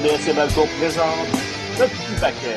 RDS 0.00 0.34
Balco 0.34 0.62
présente 0.78 1.28
le 1.78 1.84
petit 1.84 2.20
paquet. 2.20 2.56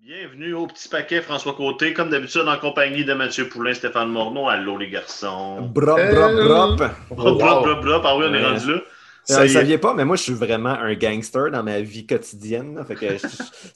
Bienvenue 0.00 0.54
au 0.54 0.68
petit 0.68 0.88
paquet, 0.88 1.22
François 1.22 1.54
Côté, 1.54 1.92
comme 1.92 2.10
d'habitude 2.10 2.42
en 2.46 2.56
compagnie 2.58 3.04
de 3.04 3.14
Mathieu 3.14 3.48
Poulain, 3.48 3.74
Stéphane 3.74 4.10
Morneau. 4.10 4.48
Allô 4.48 4.78
les 4.78 4.90
garçons. 4.90 5.62
Brop, 5.62 5.98
brop, 5.98 6.32
brop. 6.34 6.76
Brop, 7.10 7.38
brop, 7.38 7.64
brop, 7.64 7.84
brop. 7.84 8.02
Ah 8.04 8.16
oui, 8.16 8.26
on 8.28 8.34
est 8.34 8.44
rendu 8.44 8.74
là. 8.74 8.80
Ça, 9.24 9.42
vous 9.42 9.52
saviez 9.52 9.76
pas, 9.76 9.92
mais 9.92 10.04
moi, 10.04 10.14
je 10.16 10.22
suis 10.22 10.32
vraiment 10.32 10.70
un 10.70 10.94
gangster 10.94 11.50
dans 11.50 11.62
ma 11.64 11.80
vie 11.80 12.06
quotidienne. 12.06 12.76
là. 12.76 12.84
Fait 12.84 12.94
que 12.94 13.06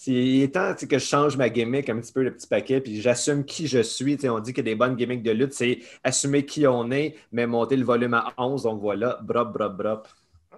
il 0.07 0.45
est 0.45 0.55
temps 0.55 0.75
que 0.75 0.99
je 0.99 1.05
change 1.05 1.37
ma 1.37 1.51
gimmick 1.51 1.91
un 1.91 1.99
petit 2.01 2.13
peu, 2.13 2.23
le 2.23 2.33
petit 2.33 2.47
paquet, 2.47 2.81
puis 2.81 3.03
j'assume 3.03 3.45
qui 3.45 3.67
je 3.67 3.83
suis. 3.83 4.15
Tu 4.17 4.23
sais, 4.23 4.29
on 4.29 4.39
dit 4.39 4.53
que 4.55 4.63
des 4.63 4.77
bonnes 4.77 4.95
gimmicks 4.95 5.25
de 5.25 5.33
lutte, 5.33 5.55
c'est 5.55 5.81
assumer 6.05 6.47
qui 6.47 6.67
on 6.69 6.91
est, 6.93 7.17
mais 7.33 7.47
monter 7.49 7.77
le 7.77 7.85
volume 7.85 8.15
à 8.15 8.33
11. 8.39 8.63
Donc 8.63 8.81
voilà, 8.81 9.19
brop, 9.23 9.53
brop, 9.53 9.77
brop. 9.77 10.09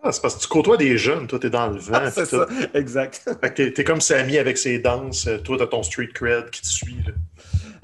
Ah, 0.06 0.12
c'est 0.12 0.20
parce 0.20 0.36
que 0.36 0.42
tu 0.42 0.48
côtoies 0.48 0.77
des 0.77 0.98
jeunes, 0.98 1.27
toi, 1.27 1.38
t'es 1.38 1.48
dans 1.50 1.66
le 1.69 1.78
vent. 1.78 1.92
Ah, 1.94 2.10
c'est 2.10 2.27
ça, 2.27 2.47
exact. 2.74 3.22
Fait 3.41 3.55
que 3.55 3.62
t'es- 3.70 3.84
comme 3.84 4.00
Samy 4.02 4.36
avec 4.38 4.58
ses 4.58 4.78
danses, 4.78 5.27
euh, 5.27 5.38
toi, 5.38 5.56
t'as 5.58 5.66
ton 5.66 5.83
street 5.83 6.10
cred 6.12 6.50
qui 6.50 6.60
te 6.60 6.66
suit. 6.66 6.98
là. 7.06 7.12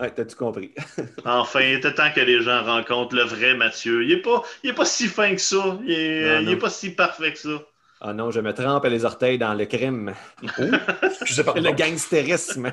Ouais, 0.04 0.10
t'as 0.14 0.24
tout 0.24 0.36
compris? 0.36 0.72
Enfin, 1.24 1.60
il 1.60 1.74
était 1.74 1.94
temps 1.94 2.10
que 2.14 2.20
les 2.20 2.42
gens 2.42 2.62
rencontrent 2.64 3.14
le 3.16 3.22
vrai 3.24 3.54
Mathieu. 3.54 4.04
Il 4.04 4.12
est 4.12 4.22
pas, 4.22 4.42
il 4.62 4.70
est 4.70 4.74
pas 4.74 4.84
si 4.84 5.08
fin 5.08 5.34
que 5.34 5.41
ça. 5.41 5.78
Il 5.84 5.91
est, 5.92 6.34
Non, 6.34 6.41
il 6.41 6.46
non. 6.46 6.52
est 6.52 6.56
pas 6.56 6.70
si 6.70 6.91
parfait 6.91 7.32
que 7.32 7.38
ça. 7.38 7.62
Ah 8.02 8.12
non, 8.14 8.30
je 8.30 8.41
me 8.41 8.52
trempe 8.54 8.84
les 8.86 9.04
orteils 9.04 9.36
dans 9.38 9.52
le 9.52 9.66
crime. 9.66 10.14
Excusez, 11.02 11.44
pardon. 11.44 11.62
Le 11.62 11.72
gangstérisme. 11.72 12.72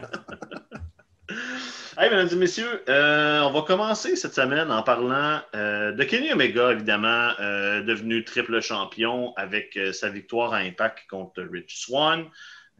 Hey, 1.99 2.11
mesdames 2.11 2.29
et 2.31 2.35
messieurs, 2.35 2.83
euh, 2.89 3.41
on 3.41 3.51
va 3.51 3.63
commencer 3.63 4.15
cette 4.15 4.35
semaine 4.35 4.71
en 4.71 4.83
parlant 4.83 5.41
euh, 5.55 5.91
de 5.93 6.03
Kenny 6.03 6.31
Omega, 6.31 6.71
évidemment, 6.71 7.31
euh, 7.39 7.81
devenu 7.81 8.23
triple 8.23 8.61
champion 8.61 9.33
avec 9.35 9.79
sa 9.93 10.09
victoire 10.09 10.53
à 10.53 10.57
Impact 10.57 11.07
contre 11.09 11.41
Rich 11.41 11.77
Swan. 11.85 12.25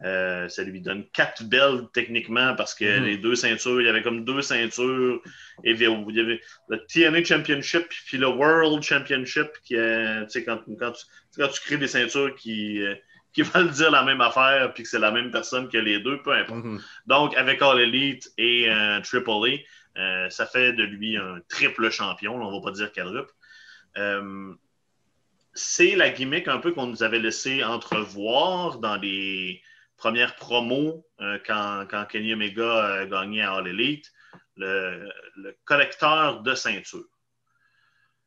Ça 0.00 0.62
lui 0.62 0.80
donne 0.80 1.04
quatre 1.12 1.42
belts 1.42 1.90
techniquement 1.92 2.54
parce 2.54 2.76
que 2.76 2.84
Mhm. 3.00 3.04
les 3.06 3.16
deux 3.18 3.34
ceintures, 3.34 3.80
il 3.80 3.86
y 3.86 3.90
avait 3.90 4.02
comme 4.02 4.24
deux 4.24 4.40
ceintures. 4.40 5.20
Et 5.64 5.72
il 5.72 5.80
y 5.82 6.20
avait- 6.20 6.40
le 6.68 6.86
TNA 6.86 7.24
Championship 7.24 7.88
puis 8.06 8.18
le 8.18 8.28
World 8.28 8.84
Championship 8.84 9.48
qui 9.64 9.74
est, 9.74 10.26
tu 10.26 10.30
sais, 10.30 10.44
quand, 10.44 10.60
quand 10.78 10.92
tu, 10.92 11.04
quand 11.36 11.48
tu 11.48 11.60
crées 11.62 11.78
des 11.78 11.88
ceintures 11.88 12.36
qui, 12.36 12.84
qui 13.38 13.42
veulent 13.42 13.70
dire 13.70 13.92
la 13.92 14.02
même 14.02 14.20
affaire 14.20 14.74
puis 14.74 14.82
que 14.82 14.88
c'est 14.88 14.98
la 14.98 15.12
même 15.12 15.30
personne 15.30 15.68
que 15.68 15.78
les 15.78 16.00
deux, 16.00 16.20
peu 16.22 16.32
importe. 16.32 16.64
Mhm. 16.64 16.82
Donc, 17.06 17.36
avec 17.36 17.62
All 17.62 17.78
Elite 17.78 18.32
et 18.36 18.68
euh, 18.68 19.00
Triple 19.00 19.30
A, 19.30 20.00
euh, 20.00 20.30
ça 20.30 20.44
fait 20.44 20.72
de 20.72 20.82
lui 20.82 21.16
un 21.16 21.38
triple 21.48 21.88
champion. 21.88 22.34
on 22.34 22.50
ne 22.50 22.56
va 22.56 22.64
pas 22.64 22.72
dire 22.72 22.92
quadruple. 22.92 23.32
Euh, 23.96 24.52
c'est 25.54 25.94
la 25.94 26.10
gimmick 26.10 26.48
un 26.48 26.58
peu 26.58 26.72
qu'on 26.72 26.86
nous 26.86 27.04
avait 27.04 27.20
laissé 27.20 27.62
entrevoir 27.62 28.78
dans 28.78 28.96
les 28.96 29.62
premières 29.96 30.34
promos 30.34 31.06
euh, 31.20 31.38
quand, 31.46 31.86
quand 31.88 32.06
Kenny 32.06 32.34
Omega 32.34 32.86
a 32.86 33.06
gagné 33.06 33.42
à 33.42 33.52
All 33.52 33.68
Elite, 33.68 34.12
le, 34.56 35.08
le 35.36 35.56
collecteur 35.64 36.42
de 36.42 36.56
ceinture. 36.56 37.06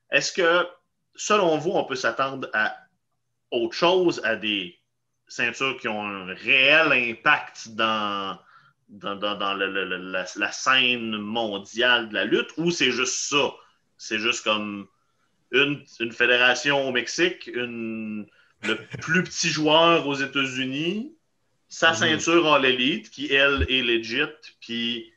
Est-ce 0.09 0.31
que, 0.31 0.65
selon 1.15 1.57
vous, 1.57 1.71
on 1.71 1.83
peut 1.83 1.95
s'attendre 1.95 2.49
à 2.53 2.77
autre 3.51 3.75
chose, 3.75 4.21
à 4.23 4.37
des 4.37 4.80
ceintures 5.31 5.77
qui 5.77 5.87
ont 5.87 6.03
un 6.03 6.33
réel 6.33 6.91
impact 6.91 7.69
dans, 7.69 8.37
dans, 8.89 9.15
dans- 9.15 9.35
dans 9.37 9.53
le- 9.53 9.71
le- 9.71 9.85
le- 9.85 10.11
la, 10.11 10.25
la 10.35 10.51
scène 10.51 11.17
mondiale 11.17 12.09
de 12.09 12.13
la 12.13 12.25
lutte 12.25 12.49
ou 12.57 12.71
c'est 12.71 12.91
juste 12.91 13.15
ça? 13.29 13.53
C'est 13.97 14.19
juste 14.19 14.43
comme 14.43 14.87
une, 15.51 15.83
une 15.99 16.11
fédération 16.11 16.87
au 16.87 16.91
Mexique, 16.91 17.47
une, 17.53 18.27
le 18.63 18.75
plus 19.01 19.23
petit 19.23 19.49
joueur 19.49 20.07
aux 20.07 20.15
États-Unis, 20.15 21.15
sa 21.69 21.91
Mhm. 21.91 21.95
ceinture 21.95 22.53
All 22.53 22.65
Elite 22.65 23.09
qui, 23.11 23.33
elle, 23.33 23.65
est 23.69 23.81
legit, 23.83 24.23
puis 24.59 25.13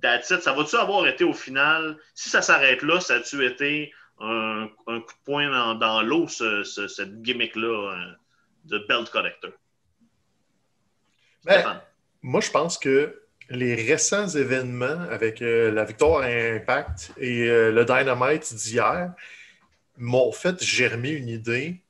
that's 0.00 0.30
it. 0.30 0.40
Ça 0.42 0.52
va-tu 0.52 0.76
avoir 0.76 1.06
été 1.06 1.24
au 1.24 1.32
final, 1.32 1.96
si 2.14 2.28
ça 2.28 2.42
s'arrête 2.42 2.82
là, 2.82 3.00
ça 3.00 3.14
a-tu 3.16 3.44
été 3.44 3.92
un, 4.20 4.68
un 4.86 5.00
coup 5.00 5.12
de 5.12 5.24
poing 5.24 5.50
dans, 5.50 5.74
dans 5.74 6.02
l'eau, 6.02 6.28
ce- 6.28 6.62
ce- 6.62 6.86
cette 6.88 7.22
gimmick-là 7.22 7.94
euh, 7.94 8.12
de 8.66 8.78
belt 8.88 9.10
collector? 9.10 9.50
Ben. 11.44 11.80
Moi, 12.22 12.40
je 12.40 12.50
pense 12.50 12.76
que 12.76 13.22
les 13.50 13.74
récents 13.74 14.28
événements 14.28 15.00
avec 15.10 15.40
euh, 15.40 15.70
la 15.70 15.84
victoire 15.84 16.22
à 16.22 16.26
Impact 16.26 17.12
et 17.18 17.48
euh, 17.48 17.70
le 17.70 17.84
Dynamite 17.84 18.52
d'hier 18.54 19.12
m'ont 19.96 20.32
fait 20.32 20.62
germer 20.62 21.10
une 21.10 21.28
idée 21.28 21.80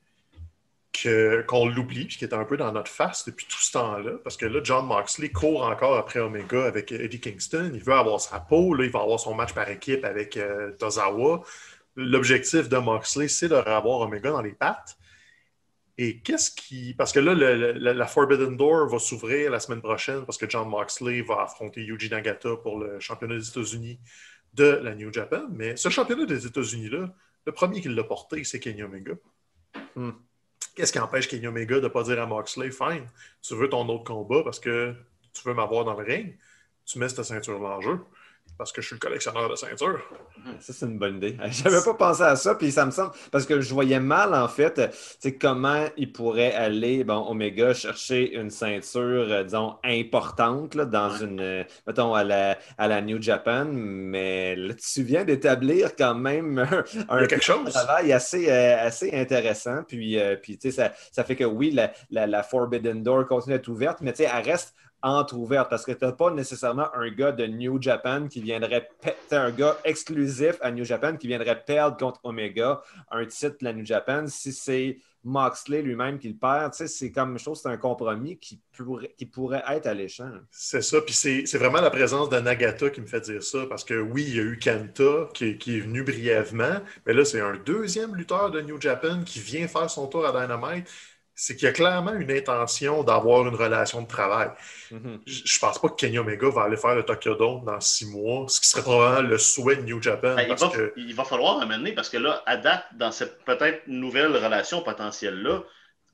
qu'on 1.47 1.67
l'oublie, 1.67 2.07
puis 2.07 2.17
qui 2.17 2.25
est 2.25 2.35
un 2.35 2.45
peu 2.45 2.57
dans 2.57 2.73
notre 2.73 2.91
face 2.91 3.25
depuis 3.27 3.47
tout 3.47 3.59
ce 3.59 3.73
temps-là. 3.73 4.13
Parce 4.23 4.37
que 4.37 4.47
là, 4.47 4.61
John 4.63 4.87
Moxley 4.87 5.29
court 5.29 5.65
encore 5.65 5.97
après 5.97 6.21
Omega 6.21 6.65
avec 6.65 6.93
euh, 6.93 7.05
Eddie 7.05 7.21
Kingston. 7.21 7.71
Il 7.75 7.83
veut 7.83 7.95
avoir 7.95 8.21
sa 8.21 8.41
peau. 8.41 8.75
Là, 8.75 8.85
il 8.85 8.91
va 8.91 9.01
avoir 9.01 9.21
son 9.21 9.35
match 9.35 9.53
par 9.53 9.69
équipe 9.69 10.05
avec 10.05 10.37
euh, 10.37 10.73
Tozawa. 10.73 11.43
L'objectif 11.97 12.69
de 12.69 12.77
Moxley, 12.79 13.29
c'est 13.29 13.49
de 13.49 13.55
avoir 13.55 14.01
Omega 14.01 14.31
dans 14.31 14.43
les 14.43 14.53
pattes. 14.53 14.97
Et 15.99 16.21
qu'est-ce 16.21 16.51
qui. 16.51 16.93
Parce 16.95 17.13
que 17.13 17.21
là, 17.21 17.33
le- 17.35 17.73
le- 17.73 17.93
la 17.93 18.07
Forbidden 18.07 18.57
Door 18.57 18.89
va 18.89 18.99
s'ouvrir 18.99 19.51
la 19.51 19.61
semaine 19.61 19.81
prochaine 19.81 20.25
parce 20.27 20.37
que 20.37 20.49
John 20.49 20.69
Moxley 20.69 21.23
va 21.23 21.43
affronter 21.43 21.83
Yuji 21.83 22.11
Nagata 22.11 22.57
pour 22.57 22.79
le 22.79 23.01
championnat 23.01 23.37
des 23.37 23.49
États-Unis 23.49 23.99
de 24.53 24.65
la 24.83 24.95
New 24.95 25.13
Japan. 25.13 25.47
Mais 25.51 25.77
ce 25.77 25.89
championnat 25.89 26.27
des 26.27 26.47
États-Unis-là, 26.47 27.15
le 27.47 27.53
premier 27.53 27.81
qui 27.81 27.89
l'a 27.89 28.05
porté, 28.05 28.45
c'est 28.45 28.61
Kenny 28.61 28.83
Omega. 28.83 29.15
Hmm. 29.95 30.11
Qu'est-ce 30.75 30.93
qui 30.93 30.99
empêche 30.99 31.29
Kenny 31.29 31.47
Omega 31.47 31.77
de 31.77 31.81
ne 31.81 31.89
pas 31.89 32.03
dire 32.03 32.21
à 32.21 32.27
Moxley, 32.27 32.71
fine, 32.71 33.07
tu 33.41 33.55
veux 33.55 33.69
ton 33.71 33.89
autre 33.89 34.05
combat 34.05 34.43
parce 34.45 34.61
que 34.61 34.95
tu 35.33 35.43
veux 35.49 35.55
m'avoir 35.55 35.85
dans 35.87 35.99
le 35.99 36.05
ring, 36.05 36.37
tu 36.85 36.99
mets 36.99 37.09
cette 37.09 37.25
ceinture-là 37.25 37.77
en 37.77 37.81
jeu 37.81 37.99
parce 38.59 38.73
que 38.73 38.81
je 38.81 38.87
suis 38.87 38.97
le 38.97 39.01
collectionneur 39.01 39.49
de 39.51 39.57
ceintures. 39.57 40.01
Ça, 40.61 40.73
c'est 40.73 40.87
une 40.87 40.99
bonne 40.99 41.17
idée. 41.17 41.37
J'avais 41.51 41.83
pas 41.85 41.95
pensé 41.95 42.23
à 42.23 42.37
ça, 42.37 42.55
puis 42.55 42.71
ça 42.73 42.87
me 42.87 42.91
semble. 42.91 43.13
Parce 43.31 43.45
que 43.45 43.61
je 43.61 43.73
voyais 43.73 44.01
mal, 44.01 44.35
en 44.35 44.49
fait, 44.49 44.79
euh, 44.79 45.31
comment 45.41 45.85
il 45.97 46.13
pourrait 46.13 46.55
aller, 46.55 47.05
bon, 47.05 47.27
Omega, 47.29 47.75
chercher 47.75 48.35
une 48.35 48.51
ceinture, 48.51 49.27
euh, 49.31 49.45
disons, 49.45 49.77
importante, 49.85 50.75
là, 50.75 50.85
dans 50.85 51.11
une, 51.17 51.41
euh, 51.41 51.65
mettons, 51.87 52.15
à 52.15 52.25
la, 52.25 52.59
à 52.79 52.89
la 52.89 53.03
New 53.03 53.21
Japan, 53.21 53.67
mais 53.67 54.57
là, 54.57 54.75
tu 54.75 55.03
viens 55.03 55.25
d'établir 55.25 55.95
quand 55.97 56.15
même 56.15 56.59
un, 57.09 57.27
quelque 57.27 57.45
chose. 57.45 57.73
travail 57.73 58.13
assez, 58.13 58.51
euh, 58.51 58.87
assez 58.87 59.13
intéressant. 59.13 59.83
Puis, 59.87 60.19
puis 60.43 60.59
tu 60.59 60.71
sais, 60.71 60.77
ça, 60.77 60.93
ça 61.13 61.25
fait 61.25 61.37
que 61.37 61.45
oui, 61.45 61.71
la, 61.71 61.93
la, 62.11 62.27
la 62.27 62.43
Forbidden 62.43 63.03
Door 63.03 63.27
continue 63.27 63.57
d'être 63.57 63.69
ouverte, 63.69 64.01
mais 64.01 64.13
tu 64.13 64.25
sais, 64.25 64.31
elle 64.33 64.45
reste 64.45 64.75
entre-ouverte 65.03 65.69
parce 65.71 65.85
que 65.85 65.93
tu 65.93 66.05
n'as 66.05 66.13
pas 66.13 66.31
nécessairement 66.31 66.89
un 66.95 67.11
gars 67.11 67.33
de 67.33 67.47
New 67.47 67.81
Japan 67.81 68.29
qui 68.29 68.41
viendrait, 68.41 68.89
un 69.31 69.51
gars 69.51 69.77
exclusif 69.85 70.57
à 70.61 70.71
New 70.71 70.85
Japan 70.85 71.17
qui 71.17 71.27
viendrait 71.27 71.63
perdre 71.65 71.97
contre 71.97 72.21
Omega 72.25 72.81
un 73.11 73.25
titre 73.27 73.57
de 73.61 73.65
la 73.65 73.73
New 73.73 73.85
Japan. 73.85 74.27
Si 74.27 74.53
c'est 74.53 74.99
Moxley 75.27 75.83
lui-même 75.83 76.19
qui 76.19 76.29
le 76.29 76.37
perd, 76.37 76.73
c'est 76.73 77.11
comme, 77.11 77.37
je 77.37 77.45
trouve 77.45 77.57
c'est 77.57 77.69
un 77.69 77.77
compromis 77.77 78.39
qui 78.39 78.61
pourrait, 78.77 79.13
qui 79.19 79.27
pourrait 79.27 79.65
être 79.69 79.87
alléchant. 79.87 80.31
C'est 80.51 80.83
ça, 80.83 81.01
puis 81.01 81.15
c'est 81.15 81.59
vraiment 81.59 81.81
la 81.81 81.91
présence 81.91 82.31
de 82.31 82.39
Nagata 82.39 82.91
qui 82.91 83.01
me 83.01 83.07
fait 83.07 83.21
dire 83.21 83.43
ça, 83.43 83.67
parce 83.69 83.83
que 83.83 84.01
oui, 84.01 84.25
il 84.29 84.37
y 84.37 84.39
a 84.39 84.43
eu 84.43 84.59
Kenta 84.59 85.29
qui, 85.35 85.59
qui 85.59 85.79
est 85.79 85.81
venu 85.81 86.05
brièvement, 86.05 86.81
mais 87.05 87.13
là, 87.13 87.25
c'est 87.25 87.41
un 87.41 87.57
deuxième 87.57 88.15
lutteur 88.15 88.53
de 88.53 88.61
New 88.61 88.81
Japan 88.81 89.25
qui 89.25 89.41
vient 89.41 89.67
faire 89.67 89.91
son 89.91 90.07
tour 90.07 90.25
à 90.25 90.31
Dynamite. 90.31 90.89
C'est 91.39 91.55
qu'il 91.55 91.67
y 91.67 91.69
a 91.69 91.73
clairement 91.73 92.15
une 92.15 92.31
intention 92.33 93.05
d'avoir 93.05 93.47
une 93.47 93.55
relation 93.55 94.01
de 94.01 94.09
travail. 94.09 94.49
Mhm. 94.91 95.21
Je 95.27 95.43
je 95.45 95.59
pense 95.61 95.79
pas 95.79 95.89
que 95.91 95.95
Kenny 95.95 96.19
Omega 96.19 96.49
va 96.49 96.63
aller 96.63 96.79
faire 96.79 96.95
le 96.95 97.03
Tokyo 97.05 97.35
Dome 97.35 97.63
dans 97.65 97.79
six 97.81 98.07
mois, 98.07 98.47
ce 98.49 98.59
qui 98.59 98.67
serait 98.69 98.83
probablement 98.83 99.29
le 99.29 99.37
souhait 99.39 99.77
de 99.77 99.83
New 99.83 100.01
Japan. 100.03 100.35
Ben, 100.35 100.43
il, 100.43 100.49
parce 100.49 100.63
va, 100.63 100.69
que... 100.71 100.93
il 100.97 101.15
va 101.15 101.25
falloir 101.25 101.61
amener 101.61 101.93
parce 101.93 102.09
que 102.09 102.17
là, 102.17 102.43
à 102.47 102.57
date, 102.57 102.87
dans 102.95 103.13
cette 103.13 103.45
peut-être 103.45 103.83
nouvelle 103.87 104.35
relation 104.35 104.81
potentielle-là, 104.83 105.63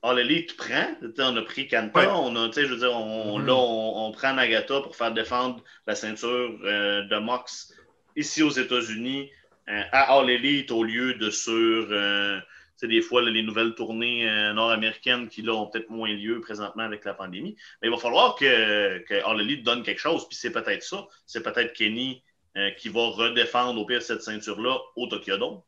All 0.05 0.19
Elite 0.19 0.57
prend. 0.57 0.89
On 1.21 1.37
a 1.37 1.43
pris 1.43 1.69
Kanta, 1.69 2.01
Ouais. 2.01 2.07
on 2.11 2.35
a, 2.35 2.49
tu 2.49 2.55
sais, 2.55 2.67
je 2.67 2.73
veux 2.73 2.79
dire, 2.81 2.93
on, 2.93 3.39
Mhm. 3.39 3.47
là, 3.47 3.55
on, 3.55 4.07
on 4.09 4.11
prend 4.13 4.33
Nagata 4.35 4.81
pour 4.81 4.97
faire 4.97 5.13
défendre 5.13 5.63
la 5.87 5.95
ceinture 5.95 6.51
euh, 6.65 7.03
de 7.03 7.19
Mox 7.21 7.73
ici 8.17 8.43
aux 8.43 8.51
États-Unis 8.51 9.31
euh, 9.69 9.83
à 9.93 10.19
All 10.19 10.29
Elite 10.29 10.73
au 10.73 10.83
lieu 10.83 11.15
de 11.15 11.31
sur. 11.31 11.87
euh, 11.93 12.41
sais, 12.83 12.89
des 12.89 13.03
fois, 13.03 13.23
là, 13.23 13.31
les 13.31 13.43
nouvelles 13.43 13.75
tournées 13.75 14.29
euh, 14.29 14.53
nord-américaines 14.53 15.29
qui 15.29 15.43
là, 15.43 15.53
ont 15.55 15.67
peut-être 15.67 15.91
moins 15.91 16.13
lieu 16.13 16.41
présentement 16.41 16.83
avec 16.85 17.05
la 17.05 17.15
pandémie. 17.15 17.57
Mais 17.81 17.89
il 17.89 17.91
va 17.91 17.97
falloir 17.97 18.37
que, 18.37 18.99
que 18.99 19.15
All 19.25 19.41
Elite 19.41 19.65
donne 19.65 19.83
quelque 19.83 20.01
chose. 20.01 20.29
Puis 20.29 20.37
c'est 20.37 20.53
peut-être 20.53 20.83
ça. 20.83 21.07
C'est 21.27 21.43
peut-être 21.43 21.73
Kenny 21.73 22.23
euh, 22.57 22.71
qui 22.73 22.89
va 22.89 23.09
redéfendre 23.09 23.81
au 23.81 23.87
pire 23.87 24.03
cette 24.03 24.23
ceinture-là 24.23 24.79
au 24.97 25.07
Tokyo 25.07 25.39
Dome. 25.39 25.61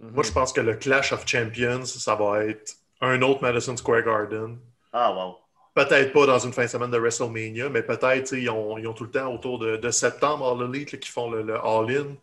Moi, 0.00 0.24
je 0.24 0.32
pense 0.32 0.52
que 0.52 0.60
le 0.60 0.74
Clash 0.74 1.12
of 1.12 1.26
Champions, 1.26 1.84
ça 1.84 2.14
va 2.14 2.44
être 2.44 2.74
un 3.00 3.20
autre 3.22 3.42
Madison 3.42 3.76
Square 3.76 4.02
Garden. 4.02 4.58
Ah, 4.92 5.12
wow. 5.12 5.36
Peut-être 5.74 6.12
pas 6.12 6.26
dans 6.26 6.38
une 6.38 6.52
fin 6.52 6.64
de 6.64 6.68
semaine 6.68 6.90
de 6.90 6.98
WrestleMania, 6.98 7.68
mais 7.68 7.82
peut-être 7.82 8.32
ils 8.34 8.50
ont, 8.50 8.76
ils 8.78 8.86
ont 8.86 8.92
tout 8.92 9.04
le 9.04 9.10
temps 9.10 9.32
autour 9.32 9.58
de, 9.58 9.76
de 9.76 9.90
septembre 9.90 10.46
All 10.46 10.68
Elite 10.68 10.92
là, 10.92 10.98
qui 10.98 11.10
font 11.10 11.30
le, 11.30 11.42
le 11.42 11.54
All-In. 11.54 12.16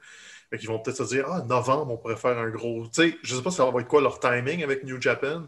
Fait 0.50 0.58
qu'ils 0.58 0.68
vont 0.70 0.80
peut-être 0.80 0.98
se 0.98 1.16
dire 1.16 1.26
Ah, 1.30 1.44
novembre, 1.48 1.94
on 1.94 1.98
pourrait 1.98 2.16
faire 2.16 2.38
un 2.38 2.50
gros. 2.50 2.86
Tu 2.88 3.12
sais, 3.12 3.18
je 3.24 3.36
sais 3.36 3.42
pas 3.42 3.52
ça 3.52 3.70
va 3.70 3.82
être 3.82 3.88
quoi 3.88 4.02
leur 4.02 4.20
timing 4.20 4.64
avec 4.64 4.84
New 4.84 5.00
Japan, 5.00 5.44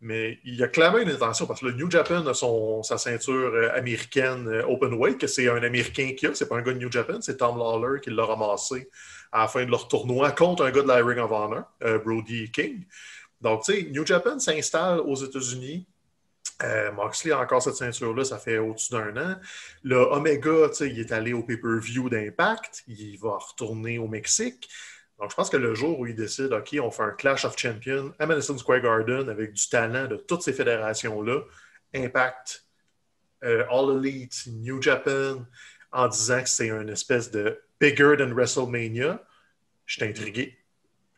mais 0.00 0.38
il 0.44 0.54
y 0.54 0.62
a 0.62 0.68
clairement 0.68 0.98
une 0.98 1.10
intention 1.10 1.46
parce 1.46 1.60
que 1.60 1.66
le 1.66 1.72
New 1.72 1.90
Japan 1.90 2.26
a 2.26 2.32
son, 2.32 2.82
sa 2.82 2.96
ceinture 2.96 3.34
euh, 3.54 3.76
américaine 3.76 4.48
euh, 4.48 4.66
Open 4.66 4.94
Weight, 4.94 5.18
que 5.18 5.26
c'est 5.26 5.48
un 5.48 5.62
Américain 5.62 6.12
qui 6.16 6.26
a, 6.26 6.34
c'est 6.34 6.48
pas 6.48 6.56
un 6.56 6.62
gars 6.62 6.72
de 6.72 6.78
New 6.78 6.90
Japan, 6.90 7.20
c'est 7.20 7.36
Tom 7.36 7.58
Lawler 7.58 8.00
qui 8.00 8.10
l'a 8.10 8.24
ramassé 8.24 8.88
à 9.32 9.42
la 9.42 9.48
fin 9.48 9.64
de 9.64 9.70
leur 9.70 9.88
tournoi 9.88 10.32
contre 10.32 10.64
un 10.64 10.70
gars 10.70 10.82
de 10.82 10.88
la 10.88 11.04
Ring 11.04 11.18
of 11.18 11.30
Honor, 11.30 11.64
euh, 11.84 11.98
Brody 11.98 12.50
King. 12.50 12.84
Donc, 13.40 13.64
tu 13.64 13.72
sais, 13.72 13.88
New 13.90 14.06
Japan 14.06 14.38
s'installe 14.38 15.00
aux 15.00 15.16
États-Unis. 15.16 15.86
Euh, 16.62 16.92
Moxley 16.92 17.32
a 17.32 17.40
encore 17.40 17.62
cette 17.62 17.76
ceinture-là, 17.76 18.24
ça 18.24 18.38
fait 18.38 18.58
au-dessus 18.58 18.92
d'un 18.92 19.16
an. 19.16 19.36
Le 19.82 19.96
Omega, 19.96 20.68
il 20.80 21.00
est 21.00 21.12
allé 21.12 21.32
au 21.32 21.42
pay-per-view 21.42 22.10
d'Impact, 22.10 22.84
il 22.86 23.18
va 23.18 23.38
retourner 23.38 23.98
au 23.98 24.08
Mexique. 24.08 24.68
Donc, 25.18 25.30
je 25.30 25.36
pense 25.36 25.50
que 25.50 25.56
le 25.56 25.74
jour 25.74 25.98
où 25.98 26.06
il 26.06 26.14
décide, 26.14 26.52
OK, 26.52 26.76
on 26.82 26.90
fait 26.90 27.02
un 27.02 27.10
Clash 27.10 27.44
of 27.44 27.56
Champions 27.56 28.12
à 28.18 28.26
Madison 28.26 28.56
Square 28.56 28.80
Garden 28.80 29.28
avec 29.28 29.52
du 29.52 29.68
talent 29.68 30.06
de 30.06 30.16
toutes 30.16 30.42
ces 30.42 30.52
fédérations-là, 30.52 31.42
Impact, 31.94 32.64
euh, 33.44 33.64
All 33.70 33.98
Elite, 33.98 34.46
New 34.46 34.80
Japan, 34.80 35.44
en 35.92 36.08
disant 36.08 36.42
que 36.42 36.48
c'est 36.48 36.68
une 36.68 36.88
espèce 36.88 37.30
de 37.30 37.60
bigger 37.80 38.14
than 38.18 38.32
WrestleMania, 38.32 39.22
je 39.86 39.94
suis 39.94 40.04
intrigué. 40.04 40.56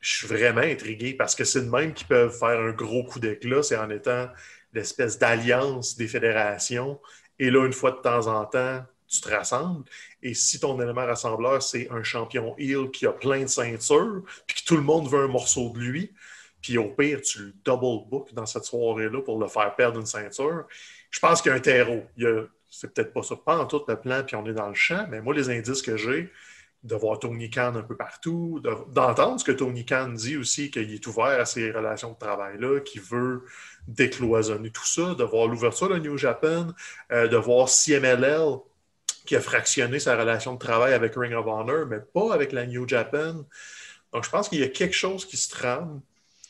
Je 0.00 0.16
suis 0.16 0.26
vraiment 0.26 0.62
intrigué 0.62 1.14
parce 1.14 1.36
que 1.36 1.44
c'est 1.44 1.60
de 1.60 1.70
même 1.70 1.94
qu'ils 1.94 2.08
peuvent 2.08 2.36
faire 2.36 2.58
un 2.58 2.72
gros 2.72 3.04
coup 3.04 3.20
d'éclat, 3.20 3.62
c'est 3.62 3.76
en 3.76 3.88
étant 3.90 4.28
l'espèce 4.72 5.18
d'alliance 5.18 5.96
des 5.96 6.08
fédérations. 6.08 7.00
Et 7.38 7.50
là, 7.50 7.64
une 7.66 7.72
fois 7.72 7.92
de 7.92 7.96
temps 7.96 8.26
en 8.26 8.44
temps, 8.44 8.82
tu 9.08 9.20
te 9.20 9.28
rassembles. 9.28 9.84
Et 10.22 10.34
si 10.34 10.58
ton 10.58 10.80
élément 10.80 11.04
rassembleur, 11.04 11.62
c'est 11.62 11.90
un 11.90 12.02
champion 12.02 12.54
heel 12.56 12.90
qui 12.90 13.06
a 13.06 13.12
plein 13.12 13.42
de 13.42 13.46
ceintures, 13.46 14.22
puis 14.46 14.56
que 14.60 14.64
tout 14.64 14.76
le 14.76 14.82
monde 14.82 15.08
veut 15.08 15.24
un 15.24 15.28
morceau 15.28 15.70
de 15.70 15.78
lui, 15.78 16.12
puis 16.62 16.78
au 16.78 16.88
pire, 16.88 17.20
tu 17.20 17.38
le 17.40 17.52
double 17.64 18.08
book 18.08 18.32
dans 18.32 18.46
cette 18.46 18.64
soirée-là 18.64 19.20
pour 19.22 19.38
le 19.38 19.48
faire 19.48 19.74
perdre 19.74 19.98
une 20.00 20.06
ceinture, 20.06 20.64
je 21.10 21.18
pense 21.18 21.42
qu'il 21.42 21.50
y 21.50 21.52
a 21.52 21.56
un 21.56 21.60
terreau. 21.60 22.04
C'est 22.70 22.94
peut-être 22.94 23.12
pas 23.12 23.22
ça, 23.22 23.36
pas 23.36 23.58
en 23.58 23.66
tout 23.66 23.82
le 23.86 24.00
plan, 24.00 24.22
puis 24.24 24.36
on 24.36 24.46
est 24.46 24.54
dans 24.54 24.68
le 24.68 24.74
champ, 24.74 25.06
mais 25.10 25.20
moi, 25.20 25.34
les 25.34 25.50
indices 25.50 25.82
que 25.82 25.96
j'ai, 25.96 26.32
de 26.82 26.96
voir 26.96 27.18
Tony 27.18 27.48
Khan 27.48 27.74
un 27.76 27.82
peu 27.82 27.96
partout, 27.96 28.60
de- 28.62 28.92
d'entendre 28.92 29.38
ce 29.38 29.44
que 29.44 29.52
Tony 29.52 29.84
Khan 29.84 30.08
dit 30.08 30.36
aussi, 30.36 30.70
qu'il 30.70 30.92
est 30.92 31.06
ouvert 31.06 31.40
à 31.40 31.44
ces 31.44 31.70
relations 31.70 32.12
de 32.12 32.18
travail-là, 32.18 32.80
qu'il 32.80 33.02
veut 33.02 33.44
décloisonner 33.86 34.70
tout 34.70 34.84
ça, 34.84 35.14
de 35.14 35.24
voir 35.24 35.46
l'ouverture 35.46 35.88
de 35.88 35.98
New 35.98 36.16
Japan, 36.18 36.68
euh, 37.12 37.28
de 37.28 37.36
voir 37.36 37.68
CMLL 37.68 38.58
qui 39.26 39.36
a 39.36 39.40
fractionné 39.40 40.00
sa 40.00 40.16
relation 40.16 40.54
de 40.54 40.58
travail 40.58 40.92
avec 40.94 41.14
Ring 41.14 41.34
of 41.34 41.46
Honor, 41.46 41.86
mais 41.86 42.00
pas 42.00 42.34
avec 42.34 42.52
la 42.52 42.66
New 42.66 42.88
Japan. 42.88 43.44
Donc, 44.12 44.24
je 44.24 44.30
pense 44.30 44.48
qu'il 44.48 44.58
y 44.60 44.64
a 44.64 44.68
quelque 44.68 44.94
chose 44.94 45.24
qui 45.24 45.36
se 45.36 45.48
trame, 45.48 46.00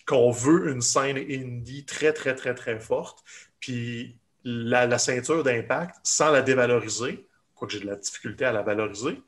qu'on 0.06 0.30
veut 0.30 0.70
une 0.70 0.80
scène 0.80 1.18
indie 1.18 1.84
très, 1.84 2.12
très, 2.12 2.34
très, 2.34 2.54
très 2.54 2.78
forte. 2.80 3.22
Puis 3.60 4.16
la, 4.44 4.86
la 4.86 4.98
ceinture 4.98 5.44
d'impact, 5.44 5.96
sans 6.02 6.30
la 6.30 6.42
dévaloriser, 6.42 7.26
quoique 7.54 7.74
j'ai 7.74 7.80
de 7.80 7.86
la 7.86 7.96
difficulté 7.96 8.44
à 8.44 8.52
la 8.52 8.62
valoriser, 8.62 9.22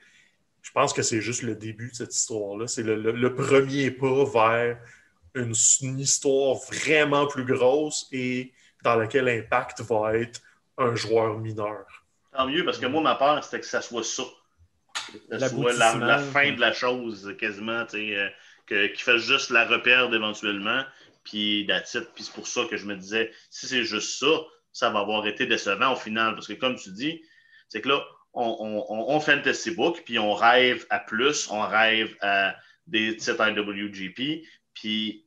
je 0.65 0.71
pense 0.73 0.93
que 0.95 1.03
c'est 1.03 1.21
juste 1.21 1.43
le 1.43 1.55
début 1.55 1.91
de 1.91 1.95
cette 1.95 2.15
histoire-là. 2.17 2.67
C'est 2.67 2.83
le, 2.83 2.97
le- 2.97 3.13
le 3.13 3.35
premier 3.35 3.91
pas 3.93 4.25
vers 4.25 4.79
une, 5.35 5.53
une 5.83 6.01
histoire 6.01 6.57
vraiment 6.57 7.27
plus 7.27 7.45
grosse 7.45 8.09
et 8.13 8.53
dans 8.83 8.97
laquelle 8.97 9.29
Impact 9.29 9.83
va 9.83 10.17
être 10.17 10.41
un 10.79 10.95
joueur 10.97 11.39
mineur. 11.39 11.85
Tant 12.33 12.49
mieux, 12.49 12.65
parce 12.65 12.79
que 12.79 12.87
moi, 12.87 13.03
ma 13.03 13.15
peur, 13.15 13.45
c'était 13.45 13.61
que 13.61 13.67
ça 13.67 13.83
soit 13.83 14.03
ça. 14.05 14.25
Que 15.31 15.39
ça 15.39 15.49
soit 15.51 15.73
la, 15.75 16.19
fin 16.19 16.53
de 16.53 16.61
la 16.61 16.73
chose, 16.73 17.35
quasiment, 17.39 17.85
tu 17.85 17.91
sais, 17.99 18.17
euh, 18.17 18.29
que- 18.67 18.87
qu'il 18.89 19.03
fasse 19.05 19.21
juste 19.23 19.51
la 19.51 19.67
reperdre 19.67 20.15
éventuellement, 20.17 20.83
puis. 21.25 21.67
Puis 21.67 22.25
c'est 22.25 22.33
pour 22.33 22.49
ça 22.49 22.63
que 22.71 22.77
je 22.79 22.87
me 22.87 22.97
disais, 22.97 23.31
si 23.51 23.67
c'est 23.67 23.85
juste 23.85 24.19
ça, 24.19 24.27
ça 24.73 24.91
va 24.91 25.01
avoir 25.01 25.27
été 25.27 25.47
décevant 25.47 25.93
au 25.93 25.97
final. 25.97 26.35
Parce 26.35 26.47
que 26.49 26.55
comme 26.55 26.77
tu 26.77 26.91
dis, 26.91 27.23
c'est 27.69 27.81
que 27.83 27.89
là, 27.91 28.03
on, 28.35 28.85
on, 28.89 29.15
on, 29.15 29.21
fantasy 29.21 29.71
book, 29.71 30.03
puis 30.05 30.19
on 30.19 30.35
rêve 30.35 30.87
à 30.91 30.99
plus, 30.99 31.49
on 31.51 31.63
rêve 31.63 32.17
à 32.21 32.57
des 32.87 33.17
titres 33.17 33.49
IWGP, 33.49 34.47
puis 34.75 35.25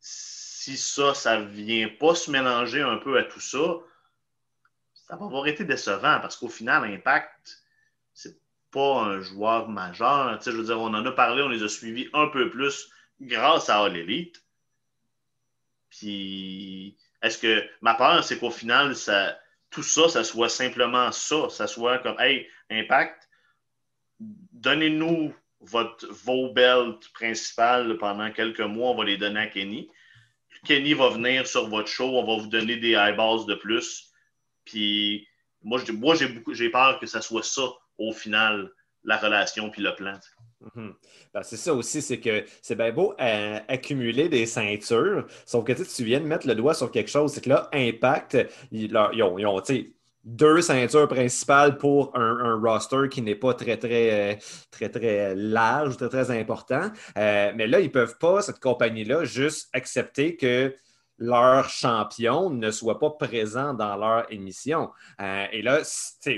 si 0.00 0.76
ça, 0.76 1.14
ça 1.14 1.40
vient 1.40 1.88
pas 1.88 2.14
se 2.14 2.30
mélanger 2.30 2.82
un 2.82 2.96
peu 2.96 3.18
à 3.18 3.24
tout 3.24 3.40
ça, 3.40 3.78
ça 4.94 5.16
va 5.16 5.26
avoir 5.26 5.46
été 5.46 5.64
décevant 5.64 6.18
parce 6.20 6.36
qu'au 6.36 6.48
final, 6.48 6.84
Impact, 6.84 7.62
c'est 8.12 8.38
pas 8.70 9.02
un 9.02 9.20
joueur 9.20 9.68
majeur. 9.68 10.38
Tu 10.38 10.50
je 10.50 10.56
veux 10.56 10.64
dire, 10.64 10.80
on 10.80 10.94
en 10.94 11.04
a 11.06 11.12
parlé, 11.12 11.42
on 11.42 11.48
les 11.48 11.62
a 11.62 11.68
suivis 11.68 12.08
un 12.12 12.28
peu 12.28 12.50
plus 12.50 12.90
grâce 13.20 13.68
à 13.68 13.82
All 13.82 13.96
Elite. 13.96 14.42
Puis, 15.90 16.96
est-ce 17.22 17.38
que 17.38 17.62
ma 17.80 17.94
peur, 17.94 18.24
c'est 18.24 18.38
qu'au 18.38 18.50
final, 18.50 18.96
ça, 18.96 19.38
tout 19.74 19.82
ça, 19.82 20.08
ça 20.08 20.24
soit 20.24 20.48
simplement 20.48 21.10
ça, 21.12 21.48
ça 21.50 21.66
soit 21.66 21.98
comme, 21.98 22.18
hey, 22.20 22.46
Impact, 22.70 23.28
donnez-nous 24.20 25.34
votre, 25.60 26.06
vos 26.12 26.52
belts 26.52 27.08
principales 27.12 27.96
pendant 27.98 28.30
quelques 28.30 28.60
mois, 28.60 28.90
on 28.90 28.96
va 28.96 29.04
les 29.04 29.16
donner 29.16 29.40
à 29.40 29.46
Kenny. 29.48 29.90
Kenny 30.64 30.94
va 30.94 31.08
venir 31.10 31.46
sur 31.46 31.68
votre 31.68 31.88
show, 31.88 32.16
on 32.18 32.24
va 32.24 32.40
vous 32.42 32.48
donner 32.48 32.76
des 32.76 32.90
eyeballs 32.92 33.46
de 33.46 33.54
plus. 33.54 34.10
Puis 34.64 35.26
moi, 35.62 35.80
je- 35.84 35.92
moi 35.92 36.14
j'ai 36.14 36.28
beaucoup 36.28 36.54
j'ai 36.54 36.70
peur 36.70 36.98
que 37.00 37.06
ça 37.06 37.20
soit 37.20 37.42
ça 37.42 37.62
au 37.98 38.12
final, 38.12 38.70
la 39.02 39.16
relation 39.18 39.70
puis 39.70 39.82
le 39.82 39.94
plan. 39.94 40.18
Mhm. 40.60 40.94
Ben, 41.32 41.42
c'est 41.42 41.56
ça 41.56 41.74
aussi, 41.74 42.00
c'est 42.02 42.20
que 42.20 42.44
c'est 42.62 42.76
bien 42.76 42.92
beau 42.92 43.14
euh, 43.20 43.58
accumuler 43.68 44.28
des 44.28 44.46
ceintures, 44.46 45.26
sauf 45.44 45.64
que 45.64 45.72
tu 45.72 46.04
viens 46.04 46.20
de 46.20 46.26
mettre 46.26 46.46
le 46.46 46.54
doigt 46.54 46.74
sur 46.74 46.90
quelque 46.90 47.10
chose, 47.10 47.32
c'est 47.32 47.42
que 47.42 47.50
là, 47.50 47.68
Impact, 47.72 48.38
ils, 48.72 48.90
ils 49.12 49.22
ont, 49.22 49.38
ils 49.38 49.46
ont, 49.46 49.60
deux 50.24 50.62
ceintures 50.62 51.06
principales 51.06 51.76
pour 51.76 52.16
un, 52.16 52.38
un 52.38 52.60
roster 52.60 53.08
qui 53.10 53.20
n'est 53.20 53.34
pas 53.34 53.54
très, 53.54 53.76
très, 53.76 54.32
euh, 54.32 54.36
très, 54.70 54.88
très 54.88 55.34
large, 55.34 55.96
très, 55.96 56.08
très 56.08 56.30
important. 56.30 56.90
Euh, 57.18 57.52
mais 57.54 57.66
là, 57.66 57.80
ils 57.80 57.86
ne 57.86 57.90
peuvent 57.90 58.16
pas, 58.18 58.40
cette 58.40 58.58
compagnie-là, 58.58 59.24
juste 59.24 59.68
accepter 59.74 60.36
que 60.36 60.74
leur 61.18 61.68
champion 61.68 62.50
ne 62.50 62.70
soit 62.70 62.98
pas 62.98 63.10
présent 63.10 63.74
dans 63.74 63.96
leur 63.96 64.30
émission. 64.32 64.90
Euh, 65.20 65.46
et 65.52 65.62
là, 65.62 65.82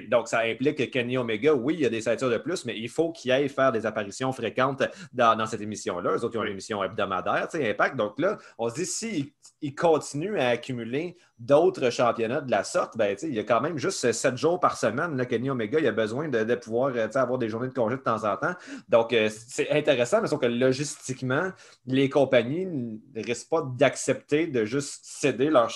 donc 0.08 0.28
ça 0.28 0.40
implique 0.40 0.78
que 0.78 0.84
Kenny 0.84 1.16
Omega, 1.16 1.54
oui, 1.54 1.74
il 1.74 1.80
y 1.80 1.86
a 1.86 1.90
des 1.90 2.02
ceintures 2.02 2.30
de 2.30 2.38
plus, 2.38 2.64
mais 2.64 2.78
il 2.78 2.88
faut 2.88 3.12
qu'il 3.12 3.32
aille 3.32 3.48
faire 3.48 3.72
des 3.72 3.86
apparitions 3.86 4.32
fréquentes 4.32 4.82
dans, 5.12 5.36
dans 5.36 5.46
cette 5.46 5.60
émission-là. 5.60 6.12
Eux 6.16 6.24
autres, 6.24 6.34
ils 6.34 6.38
ont 6.38 6.44
une 6.44 6.52
émission 6.52 6.82
hebdomadaire, 6.82 7.48
Impact. 7.54 7.96
Donc 7.96 8.18
là, 8.18 8.38
on 8.58 8.68
se 8.68 8.74
dit, 8.74 8.86
s'ils 8.86 9.32
ils 9.62 9.74
continuent 9.74 10.38
à 10.38 10.48
accumuler 10.48 11.16
d'autres 11.38 11.90
championnats 11.90 12.40
de 12.40 12.50
la 12.50 12.64
sorte, 12.64 12.96
ben, 12.96 13.16
il 13.22 13.34
y 13.34 13.38
a 13.38 13.44
quand 13.44 13.60
même 13.60 13.78
juste 13.78 14.10
sept 14.12 14.36
jours 14.36 14.58
par 14.58 14.76
semaine. 14.76 15.16
Là, 15.16 15.26
Kenny 15.26 15.50
Omega, 15.50 15.78
il 15.78 15.86
a 15.86 15.92
besoin 15.92 16.28
de, 16.28 16.54
pouvoir 16.54 16.92
euh, 16.96 17.08
avoir 17.14 17.38
des 17.38 17.48
journées 17.48 17.68
de 17.68 17.74
congé 17.74 17.96
de 17.96 18.02
temps 18.02 18.24
en 18.24 18.36
temps. 18.36 18.54
Donc, 18.88 19.12
euh, 19.12 19.28
c'est 19.30 19.70
intéressant, 19.70 20.22
mais 20.22 20.28
sauf 20.28 20.40
que 20.40 20.46
logistiquement, 20.46 21.50
les 21.86 22.08
compagnies 22.08 22.66
ne 22.66 23.22
risquent 23.22 23.50
pas 23.50 23.62
d'accepter 23.62 24.46
de 24.46 24.64
juste 24.64 25.00
céder 25.04 25.50
leur 25.50 25.70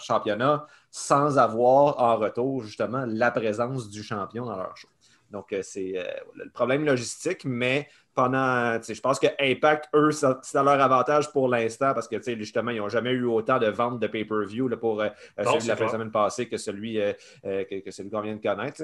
championnat 0.00 0.66
sans 0.90 1.38
avoir 1.38 1.98
en 2.00 2.16
retour 2.16 2.62
justement 2.62 3.04
la 3.06 3.30
présence 3.30 3.88
du 3.88 4.02
champion 4.02 4.44
dans 4.46 4.56
leur 4.56 4.76
show. 4.76 4.88
Donc, 5.32 5.52
euh, 5.52 5.62
c'est 5.62 5.94
euh, 5.96 6.04
le 6.34 6.50
problème 6.50 6.84
logistique, 6.84 7.44
mais 7.44 7.88
pendant. 8.14 8.80
Je 8.82 9.00
pense 9.00 9.18
que 9.18 9.26
Impact, 9.38 9.88
eux, 9.94 10.10
c'est 10.12 10.58
à 10.58 10.62
leur 10.62 10.80
avantage 10.80 11.30
pour 11.32 11.48
l'instant 11.48 11.94
parce 11.94 12.08
que 12.08 12.16
justement, 12.36 12.70
ils 12.70 12.78
n'ont 12.78 12.88
jamais 12.88 13.10
eu 13.10 13.24
autant 13.24 13.58
de 13.58 13.68
ventes 13.68 14.00
de 14.00 14.06
pay-per-view 14.06 14.68
pour 14.76 15.00
euh, 15.00 15.08
celui 15.38 15.62
de 15.62 15.68
la 15.68 15.76
fin 15.76 15.86
de 15.86 15.90
semaine 15.90 16.10
passée 16.10 16.48
que 16.48 16.56
celui, 16.56 17.00
euh, 17.00 17.12
euh, 17.44 17.64
que, 17.64 17.90
celui 17.90 18.10
qu'on 18.10 18.20
vient 18.20 18.36
de 18.36 18.42
connaître. 18.42 18.82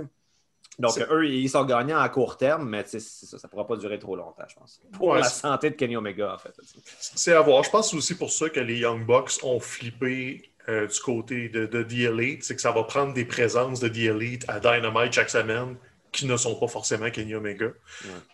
Donc, 0.78 0.97
eux, 1.11 1.26
ils 1.26 1.49
sont 1.49 1.64
gagnants 1.64 1.99
à 1.99 2.09
court 2.09 2.37
terme, 2.37 2.69
mais 2.69 2.85
ça 2.85 2.99
ne 2.99 3.49
pourra 3.49 3.67
pas 3.67 3.76
durer 3.76 3.99
trop 3.99 4.14
longtemps, 4.14 4.45
je 4.47 4.55
pense. 4.55 4.81
Pour 4.93 5.14
la 5.17 5.25
santé 5.25 5.71
de 5.71 5.75
Kenny 5.75 5.97
Omega, 5.97 6.35
en 6.35 6.38
fait. 6.38 6.55
C'est 6.87 7.33
à 7.33 7.40
voir. 7.40 7.64
Je 7.64 7.71
pense 7.71 7.93
aussi 7.95 8.14
pour 8.14 8.31
ça 8.31 8.49
que 8.49 8.61
les 8.61 8.78
Young 8.78 9.05
Bucks 9.05 9.43
ont 9.43 9.59
flippé 9.59 10.52
du 10.69 11.00
côté 11.02 11.49
de, 11.49 11.67
de 11.67 11.83
The 11.83 12.12
Elite. 12.12 12.45
C'est 12.45 12.55
que 12.55 12.61
ça 12.61 12.71
va 12.71 12.85
prendre 12.85 13.12
des 13.12 13.25
présences 13.25 13.81
de 13.81 13.88
The 13.88 14.14
Elite 14.14 14.45
à 14.47 14.61
Dynamite 14.61 15.12
chaque 15.12 15.31
semaine 15.31 15.76
qui 16.12 16.26
ne 16.26 16.36
sont 16.36 16.58
pas 16.58 16.68
forcément 16.68 17.10
Kenny 17.10 17.34
Omega. 17.34 17.70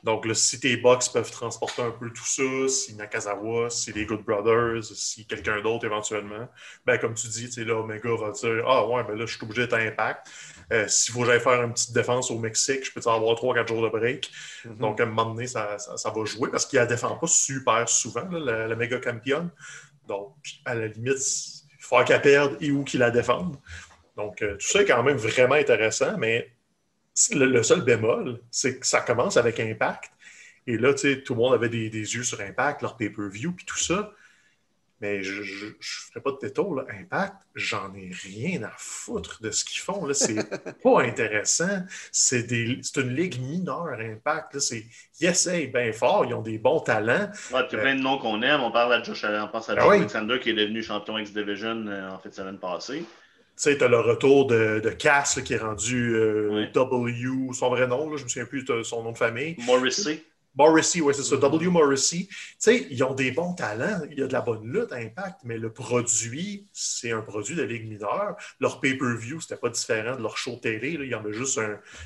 Donc, 0.03 0.27
là, 0.27 0.35
si 0.35 0.61
tes 0.61 0.77
box 0.77 1.09
peuvent 1.09 1.31
transporter 1.31 1.83
un 1.83 1.91
peu 1.91 2.09
tout 2.11 2.25
ça, 2.25 2.69
si 2.69 2.95
Nakazawa, 2.95 3.71
si 3.71 3.93
les 3.93 4.07
Good 4.07 4.23
Brothers, 4.23 4.85
si 4.85 5.27
quelqu'un 5.27 5.61
d'autre 5.61 5.85
éventuellement, 5.85 6.49
ben 6.87 6.99
comme 6.99 7.15
tu 7.15 7.27
dis, 7.29 7.65
là, 7.65 7.75
Omega 7.75 8.11
va 8.17 8.31
dire 8.31 8.65
Ah 8.67 8.87
ouais, 8.87 9.03
ben 9.05 9.17
là, 9.17 9.27
je 9.27 9.37
suis 9.37 9.45
obligé 9.45 9.63
d'être 9.63 9.75
impact. 9.75 10.29
Euh, 10.73 10.87
S'il 10.89 11.13
faut 11.13 11.21
que 11.21 11.27
j'aille 11.27 11.41
faire 11.41 11.63
une 11.63 11.73
petite 11.73 11.93
défense 11.93 12.31
au 12.31 12.39
Mexique, 12.39 12.85
je 12.85 12.93
peux 12.93 13.01
avoir 13.09 13.35
3-4 13.37 13.69
jours 13.69 13.83
de 13.83 13.89
break. 13.89 14.31
Mm-hmm. 14.65 14.77
Donc, 14.79 15.01
à 15.01 15.05
un 15.05 15.07
moment 15.07 15.35
donné, 15.35 15.47
ça, 15.47 15.79
ça, 15.79 16.11
va 16.11 16.25
jouer 16.25 16.51
parce 16.51 16.67
qu'il 16.67 16.79
ne 16.79 16.85
la 16.85 16.87
défend 16.87 17.17
pas 17.17 17.27
super 17.27 17.89
souvent, 17.89 18.29
là, 18.31 18.67
la, 18.67 18.77
méga 18.77 19.01
championne. 19.03 19.51
Donc, 20.07 20.35
à 20.65 20.75
la 20.75 20.87
limite, 20.87 21.19
il 21.19 21.85
faut 21.85 22.03
qu'elle 22.05 22.23
perde 22.23 22.57
et 22.61 22.71
où 22.71 22.85
qu'il 22.85 23.01
la 23.01 23.11
défende. 23.11 23.57
Donc, 24.17 24.43
euh, 24.43 24.53
tout 24.55 24.67
ça 24.67 24.83
est 24.83 24.85
quand 24.85 25.03
même 25.03 25.17
vraiment 25.17 25.57
intéressant, 25.57 26.17
mais 26.19 26.54
le, 27.33 27.63
seul 27.63 27.83
bémol, 27.83 28.41
c'est 28.51 28.79
que 28.79 28.87
ça 28.87 29.01
commence 29.01 29.37
avec 29.37 29.61
Impact. 29.61 30.11
Et 30.67 30.79
là, 30.79 30.95
tu 30.95 31.01
sais, 31.01 31.23
tout 31.23 31.35
le 31.35 31.41
monde 31.41 31.55
avait 31.55 31.69
des, 31.69 31.89
yeux 31.91 32.23
sur 32.23 32.41
Impact, 32.41 32.83
leur 32.83 32.97
pay-per-view, 32.97 33.53
puis 33.53 33.67
tout 33.67 33.79
ça. 33.79 34.13
Mais 35.01 35.23
je 35.23 35.67
ne 35.67 35.73
ferai 35.81 36.21
pas 36.23 36.31
de 36.31 36.39
détour, 36.41 36.77
là. 36.77 36.85
Impact, 36.89 37.35
j'en 37.55 37.93
ai 37.95 38.11
rien 38.11 38.63
à 38.63 38.73
foutre 38.79 39.43
de 39.43 39.51
ce 39.51 39.65
qu'ils 39.65 39.81
font. 39.81 40.11
C'est 40.15 40.37
pas 40.83 41.03
intéressant. 41.03 41.83
C'est 42.11 42.51
une 42.51 43.15
ligue 43.15 43.39
mineure, 43.41 43.99
Impact. 43.99 44.61
C'est 44.61 44.87
yes, 45.21 45.47
hey, 45.47 45.67
bien 45.67 45.93
fort, 45.93 46.25
ils 46.25 46.33
ont 46.33 46.43
des 46.43 46.59
bons 46.59 46.81
talents. 46.81 47.29
Ouais, 47.53 47.61
il 47.71 47.77
y 47.77 47.77
a 47.77 47.83
plein 47.83 47.97
de 47.97 48.01
noms 48.01 48.19
qu'on 48.19 48.41
aime. 48.41 48.63
On 48.63 48.71
parle 48.71 48.95
à 48.95 49.03
Josh, 49.03 49.25
on 49.25 49.49
pense 49.49 49.69
à 49.69 49.75
ben 49.75 49.83
Josh 49.83 49.93
Alexander 49.93 50.41
qui 50.41 50.51
est 50.51 50.55
devenu 50.55 50.83
champion 50.83 51.19
X-Division 51.19 51.87
euh, 51.87 52.11
en 52.11 52.19
fait 52.19 52.33
semaine 52.33 52.59
passée. 52.59 53.05
Tu 53.57 53.63
sais, 53.71 53.79
tu 53.79 53.85
as 53.85 53.89
le 53.89 54.01
retour 54.01 54.47
de, 54.47 54.81
de 54.81 54.91
Cass 54.91 55.41
qui 55.45 55.55
est 55.55 55.59
rendu 55.59 56.15
euh, 56.15 56.67
W, 56.73 57.53
son 57.53 57.71
vrai 57.71 57.87
nom, 57.87 58.11
là, 58.11 58.17
je 58.17 58.25
me 58.25 58.29
souviens 58.29 58.47
plus 58.47 58.65
de 58.65 58.83
son 58.83 59.05
nom 59.05 59.13
de 59.13 59.19
famille. 59.19 59.55
Morrissey. 59.65 60.25
Morrissey, 60.57 61.01
oui, 61.01 61.15
c'est 61.15 61.23
ça, 61.23 61.37
W. 61.37 61.69
Morrissey. 61.69 62.27
Tu 62.29 62.37
sais, 62.59 62.87
ils 62.91 63.03
ont 63.05 63.15
des 63.15 63.31
bons 63.33 63.55
talents, 63.55 64.03
il 64.11 64.19
y 64.19 64.23
a 64.23 64.27
de 64.27 64.33
la 64.33 64.41
bonne 64.41 64.73
lutte 64.73 64.93
Impact, 64.93 65.41
mais 65.45 65.59
le 65.59 65.73
produit, 65.73 66.67
c'est 66.73 67.13
un 67.13 67.23
produit 67.23 67.57
de 67.57 67.63
Ligue 67.63 67.89
mineure. 67.89 68.37
Leur 68.61 68.81
pay-per-view, 68.81 69.41
c'était 69.41 69.57
pas 69.57 69.71
différent 69.71 70.17
de 70.17 70.23
leur 70.23 70.37
show 70.37 70.57
télé. 70.57 70.97
Là. 70.97 71.05
Il 71.05 71.11
y 71.11 71.15
en 71.15 71.25
a 71.25 71.33
juste 71.33 71.61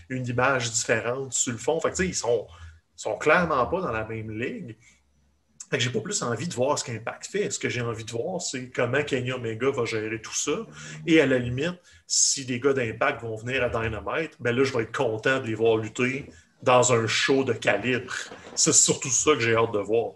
une 0.09 0.26
image 0.26 0.71
différente 0.71 1.33
sur 1.33 1.52
le 1.52 1.59
fond. 1.59 1.81
Fait 1.81 1.90
que, 1.90 1.97
tu 1.97 2.02
sais, 2.05 2.09
ils 2.09 2.14
sont, 2.14 2.47
sont 2.97 3.17
clairement 3.17 3.67
pas 3.67 3.81
dans 3.81 3.93
la 3.93 4.05
même 4.07 4.31
ligue. 4.31 4.76
Fait 5.70 5.78
que 5.78 5.84
j'ai 5.84 5.90
pas 5.90 6.00
plus 6.00 6.22
envie 6.22 6.48
de 6.48 6.54
voir 6.54 6.78
ce 6.78 6.84
qu'Impact 6.84 7.26
fait. 7.26 7.50
Ce 7.50 7.58
que 7.58 7.68
j'ai 7.68 7.82
envie 7.82 8.04
de 8.04 8.10
voir, 8.10 8.40
c'est 8.40 8.70
comment 8.70 9.02
Kenny 9.02 9.32
Omega 9.32 9.70
va 9.70 9.84
gérer 9.84 10.20
tout 10.22 10.34
ça. 10.34 10.66
Et 11.06 11.20
à 11.20 11.26
la 11.26 11.38
limite, 11.38 11.78
si 12.06 12.44
des 12.46 12.58
gars 12.58 12.72
d'Impact 12.72 13.22
vont 13.22 13.37
venir 13.37 13.62
à 13.62 13.68
Dynamite, 13.68 14.32
ben 14.40 14.56
là, 14.56 14.64
je 14.64 14.72
vais 14.72 14.84
être 14.84 14.96
content 14.96 15.40
de 15.40 15.46
les 15.46 15.54
voir 15.54 15.76
lutter 15.76 16.26
dans 16.62 16.92
un 16.92 17.06
show 17.06 17.44
de 17.44 17.52
calibre. 17.52 18.12
C'est 18.54 18.72
surtout 18.72 19.10
ça 19.10 19.32
que 19.34 19.40
j'ai 19.40 19.54
hâte 19.54 19.72
de 19.72 19.78
voir. 19.78 20.14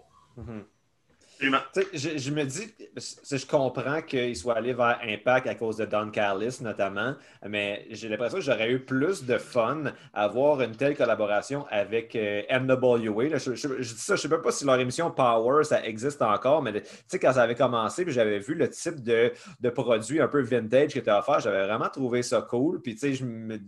Je, 1.93 2.17
je, 2.17 2.31
me 2.31 2.43
dis, 2.43 2.73
je 2.97 3.45
comprends 3.45 4.01
qu'il 4.01 4.35
soit 4.35 4.55
allé 4.55 4.73
vers 4.73 4.99
Impact 5.03 5.47
à 5.47 5.55
cause 5.55 5.77
de 5.77 5.85
Don 5.85 6.09
Carlis 6.09 6.59
notamment, 6.61 7.15
mais 7.47 7.85
j'ai 7.89 8.09
l'impression 8.09 8.37
que 8.37 8.43
j'aurais 8.43 8.71
eu 8.71 8.79
plus 8.79 9.25
de 9.25 9.37
fun 9.37 9.85
à 10.13 10.23
avoir 10.23 10.61
une 10.61 10.75
telle 10.75 10.95
collaboration 10.95 11.65
avec 11.69 12.15
euh, 12.15 12.41
je, 12.49 13.55
je, 13.55 13.93
dis 13.93 13.99
ça, 13.99 14.07
je 14.07 14.13
ne 14.13 14.17
sais 14.17 14.27
même 14.27 14.41
pas 14.41 14.51
si 14.51 14.65
leur 14.65 14.79
émission 14.79 15.11
Power, 15.11 15.63
ça 15.63 15.83
existe 15.85 16.21
encore, 16.21 16.61
mais 16.61 16.83
quand 17.11 17.33
ça 17.33 17.43
avait 17.43 17.55
commencé, 17.55 18.05
j'avais 18.07 18.39
vu 18.39 18.53
le 18.55 18.69
type 18.69 19.03
de, 19.03 19.31
de 19.59 19.69
produit 19.69 20.21
un 20.21 20.27
peu 20.27 20.41
vintage 20.41 20.91
qui 20.91 20.99
était 20.99 21.11
offert, 21.11 21.39
j'avais 21.39 21.65
vraiment 21.65 21.89
trouvé 21.89 22.23
ça 22.23 22.41
cool. 22.41 22.81
Puis, 22.81 22.97
je 23.01 23.23
me 23.25 23.59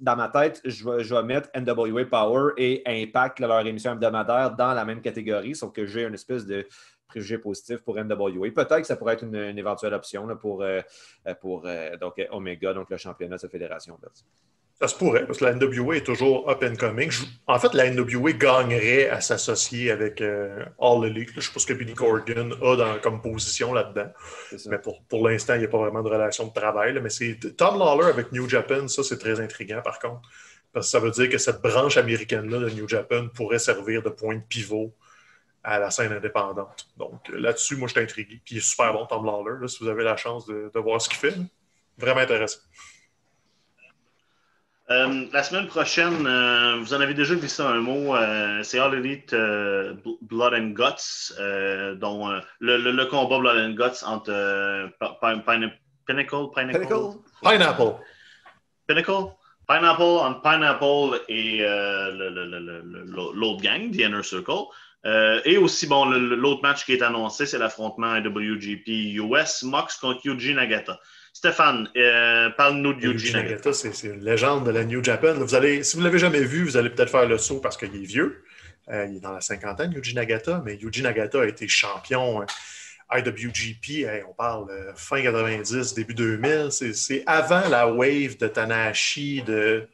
dans 0.00 0.16
ma 0.16 0.28
tête, 0.28 0.60
je 0.64 0.84
vais, 0.84 1.22
mettre 1.22 1.50
NWA 1.54 2.04
Power 2.06 2.52
et 2.56 2.82
Impact, 2.86 3.40
leur 3.40 3.66
émission 3.66 3.92
hebdomadaire, 3.92 4.54
dans 4.56 4.72
la 4.72 4.84
même 4.84 5.00
catégorie, 5.00 5.54
sauf 5.54 5.72
que 5.72 5.86
j'ai 5.86 6.04
une 6.04 6.14
espèce 6.14 6.46
de 6.46 6.66
préjugé 7.06 7.38
positif 7.38 7.78
pour 7.78 7.96
NWA. 7.96 8.50
Peut-être 8.54 8.80
que 8.80 8.86
ça 8.86 8.96
pourrait 8.96 9.14
être 9.14 9.24
une, 9.24 9.58
éventuelle 9.58 9.94
option 9.94 10.28
pour, 10.36 10.62
euh, 10.62 10.80
pour 11.40 11.66
euh, 11.66 11.96
donc, 11.96 12.14
Omega, 12.30 12.74
donc 12.74 12.90
le 12.90 12.96
championnat 12.96 13.36
de 13.36 13.40
cette 13.40 13.50
fédération. 13.50 13.98
Ça 14.80 14.86
se 14.86 14.94
pourrait, 14.94 15.26
parce 15.26 15.40
que 15.40 15.44
la 15.44 15.54
NWA 15.54 15.96
est 15.96 16.06
toujours 16.06 16.48
up 16.48 16.62
and 16.62 16.76
coming. 16.76 17.10
en 17.48 17.58
fait, 17.58 17.74
la 17.74 17.90
NWA 17.90 18.30
gagnerait 18.32 19.08
à 19.08 19.20
s'associer 19.20 19.90
avec 19.90 20.20
euh, 20.20 20.64
All 20.80 21.04
Elite. 21.04 21.30
Je 21.36 21.50
pense 21.50 21.64
que 21.64 21.72
Billy 21.72 21.94
Corgan 21.94 22.52
a 22.62 22.76
dans, 22.76 22.98
comme 23.00 23.20
position 23.20 23.72
là-dedans. 23.72 24.12
Mais 24.66 24.78
pour, 24.78 25.02
pour 25.04 25.28
l'instant, 25.28 25.54
il 25.54 25.60
n'y 25.60 25.64
a 25.64 25.68
pas 25.68 25.78
vraiment 25.78 26.02
de 26.04 26.08
relation 26.08 26.46
de 26.46 26.52
travail. 26.52 26.96
mais 27.02 27.10
c'est 27.10 27.40
Tom 27.56 27.76
Lawler 27.76 28.06
avec 28.06 28.30
New 28.30 28.48
Japan, 28.48 28.86
ça, 28.86 29.02
c'est 29.02 29.18
très 29.18 29.40
intriguant 29.40 29.82
par 29.82 29.98
contre. 29.98 30.28
Parce 30.72 30.86
que 30.86 30.90
ça 30.92 31.00
veut 31.00 31.10
dire 31.10 31.28
que 31.28 31.38
cette 31.38 31.60
branche 31.60 31.96
américaine-là 31.96 32.58
de 32.60 32.70
New 32.70 32.86
Japan 32.86 33.26
pourrait 33.34 33.58
servir 33.58 34.02
de 34.02 34.10
point 34.10 34.36
de 34.36 34.42
pivot 34.48 34.94
à 35.64 35.80
la 35.80 35.90
scène 35.90 36.12
indépendante. 36.12 36.88
Donc 36.96 37.28
là-dessus, 37.30 37.74
moi, 37.74 37.88
je 37.88 37.94
suis 37.94 38.00
intrigué. 38.00 38.40
Puis 38.44 38.54
il 38.54 38.58
est 38.58 38.60
super 38.60 38.92
bon, 38.92 39.06
Tom 39.06 39.26
Lawler, 39.26 39.66
si 39.66 39.82
vous 39.82 39.90
avez 39.90 40.04
la 40.04 40.16
chance 40.16 40.46
de, 40.46 40.70
de 40.72 40.80
voir 40.80 41.02
ce 41.02 41.08
qu'il 41.08 41.18
fait. 41.18 41.34
Vraiment 41.96 42.20
intéressant. 42.20 42.60
Euh, 44.90 45.26
la 45.34 45.42
semaine 45.42 45.66
prochaine, 45.66 46.26
euh, 46.26 46.76
vous 46.80 46.94
en 46.94 47.00
avez 47.00 47.12
déjà 47.12 47.34
vu 47.34 47.46
ça 47.46 47.68
un 47.68 47.80
mot, 47.80 48.16
euh, 48.16 48.62
c'est 48.62 48.78
All 48.78 48.94
Elite 48.94 49.34
Blood 50.22 50.54
and 50.54 50.68
Guts, 50.68 51.34
dont 52.00 52.40
le, 52.60 53.04
combat 53.04 53.38
Blood 53.38 53.58
and 53.58 53.74
Guts 53.74 54.02
entre 54.06 54.90
Pinnacle, 55.20 55.74
Pinnacle, 56.06 56.46
Pineapple. 57.42 57.96
Pinnacle, 58.86 59.26
Pineapple, 59.68 60.02
entre 60.02 60.40
Pineapple 60.40 61.20
et 61.28 61.58
l'autre 63.34 63.60
gang, 63.60 63.90
The 63.90 64.00
Inner 64.00 64.22
Circle. 64.22 64.68
et 65.44 65.58
aussi, 65.58 65.86
bon, 65.86 66.06
l'autre 66.06 66.62
match 66.62 66.86
qui 66.86 66.94
est 66.94 67.02
annoncé, 67.02 67.44
c'est 67.44 67.58
l'affrontement 67.58 68.18
WGP 68.20 69.16
US, 69.16 69.64
Mox 69.64 69.96
contre 69.96 70.24
Yuji 70.24 70.54
Nagata. 70.54 70.98
Stéphane, 71.38 71.88
euh, 71.96 72.50
parle-nous 72.50 72.94
de 72.94 73.00
Yuji 73.00 73.32
Nagata. 73.32 73.72
C'est 73.72 73.92
une 74.02 74.24
légende 74.24 74.66
de 74.66 74.72
la 74.72 74.82
New 74.82 75.04
Japan. 75.04 75.34
Vous 75.34 75.54
allez, 75.54 75.84
si 75.84 75.94
vous 75.94 76.02
ne 76.02 76.06
l'avez 76.08 76.18
jamais 76.18 76.40
vu, 76.40 76.64
vous 76.64 76.76
allez 76.76 76.90
peut-être 76.90 77.10
faire 77.10 77.28
le 77.28 77.38
saut 77.38 77.60
parce 77.60 77.76
qu'il 77.76 77.94
est 77.94 78.04
vieux. 78.04 78.42
Euh, 78.88 79.06
il 79.08 79.18
est 79.18 79.20
dans 79.20 79.30
la 79.30 79.40
cinquantaine, 79.40 79.92
Yuji 79.92 80.16
Nagata, 80.16 80.60
mais 80.64 80.74
Yuji 80.74 81.00
Nagata 81.00 81.42
a 81.42 81.46
été 81.46 81.68
champion 81.68 82.42
euh, 82.42 82.44
IWGP, 83.16 84.08
on 84.28 84.32
parle 84.32 84.66
fin 84.96 85.22
90, 85.22 85.94
début 85.94 86.14
2000. 86.14 86.70
C'est 86.72 87.22
avant 87.24 87.68
la 87.68 87.86
wave 87.86 88.36
de 88.36 88.48
Tanahashi, 88.48 89.42
de. 89.42 89.86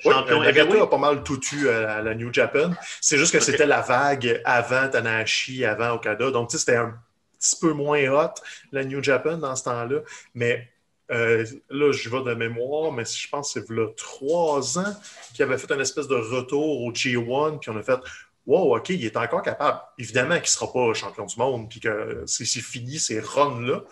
Champion 0.00 0.42
Nagata 0.42 0.82
a 0.82 0.86
pas 0.88 0.98
mal 0.98 1.22
tout 1.22 1.40
eu 1.52 1.68
à 1.68 2.02
la 2.02 2.12
New 2.16 2.34
Japan. 2.34 2.72
C'est 3.00 3.18
juste 3.18 3.32
que 3.32 3.38
c'était 3.38 3.66
la 3.66 3.82
vague 3.82 4.40
avant 4.44 4.88
Tanahashi, 4.88 5.64
avant 5.64 5.92
Okada. 5.92 6.32
Donc, 6.32 6.50
c'était 6.50 6.74
un 6.74 6.92
petit 7.42 7.60
peu 7.60 7.72
moins 7.72 8.08
hot, 8.08 8.34
la 8.70 8.84
New 8.84 9.02
Japan, 9.02 9.38
dans 9.38 9.56
ce 9.56 9.64
temps-là. 9.64 10.00
Mais 10.34 10.68
euh, 11.10 11.44
là, 11.68 11.92
je 11.92 12.08
vais 12.08 12.22
de 12.22 12.34
mémoire, 12.34 12.92
mais 12.92 13.04
je 13.04 13.28
pense 13.28 13.52
que 13.52 13.60
c'est 13.60 13.70
là 13.70 13.88
trois 13.96 14.78
ans 14.78 14.94
qu'il 15.34 15.44
avait 15.44 15.58
fait 15.58 15.72
une 15.72 15.80
espèce 15.80 16.08
de 16.08 16.14
retour 16.14 16.82
au 16.82 16.92
G1, 16.92 17.58
puis 17.58 17.70
on 17.70 17.76
a 17.76 17.82
fait 17.82 18.00
Wow, 18.44 18.76
OK, 18.76 18.88
il 18.88 19.04
est 19.04 19.16
encore 19.16 19.42
capable. 19.42 19.80
Évidemment 19.98 20.34
qu'il 20.34 20.42
ne 20.42 20.48
sera 20.48 20.72
pas 20.72 20.92
champion 20.94 21.26
du 21.26 21.36
monde, 21.36 21.68
puis 21.68 21.78
que 21.78 22.24
c'est 22.26 22.44
fini 22.44 22.98
ces 22.98 23.20
runs-là. 23.20 23.84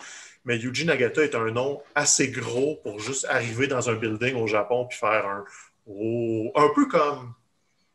Mais 0.43 0.57
Yuji 0.57 0.85
Nagata 0.85 1.23
est 1.23 1.35
un 1.35 1.51
nom 1.51 1.81
assez 1.95 2.29
gros 2.29 2.79
pour 2.83 2.99
juste 2.99 3.25
arriver 3.29 3.67
dans 3.67 3.89
un 3.89 3.93
building 3.93 4.35
au 4.35 4.47
Japon 4.47 4.85
puis 4.89 4.97
faire 4.97 5.25
un. 5.25 5.45
Oh, 5.87 6.51
un 6.55 6.69
peu 6.75 6.87
comme. 6.87 7.33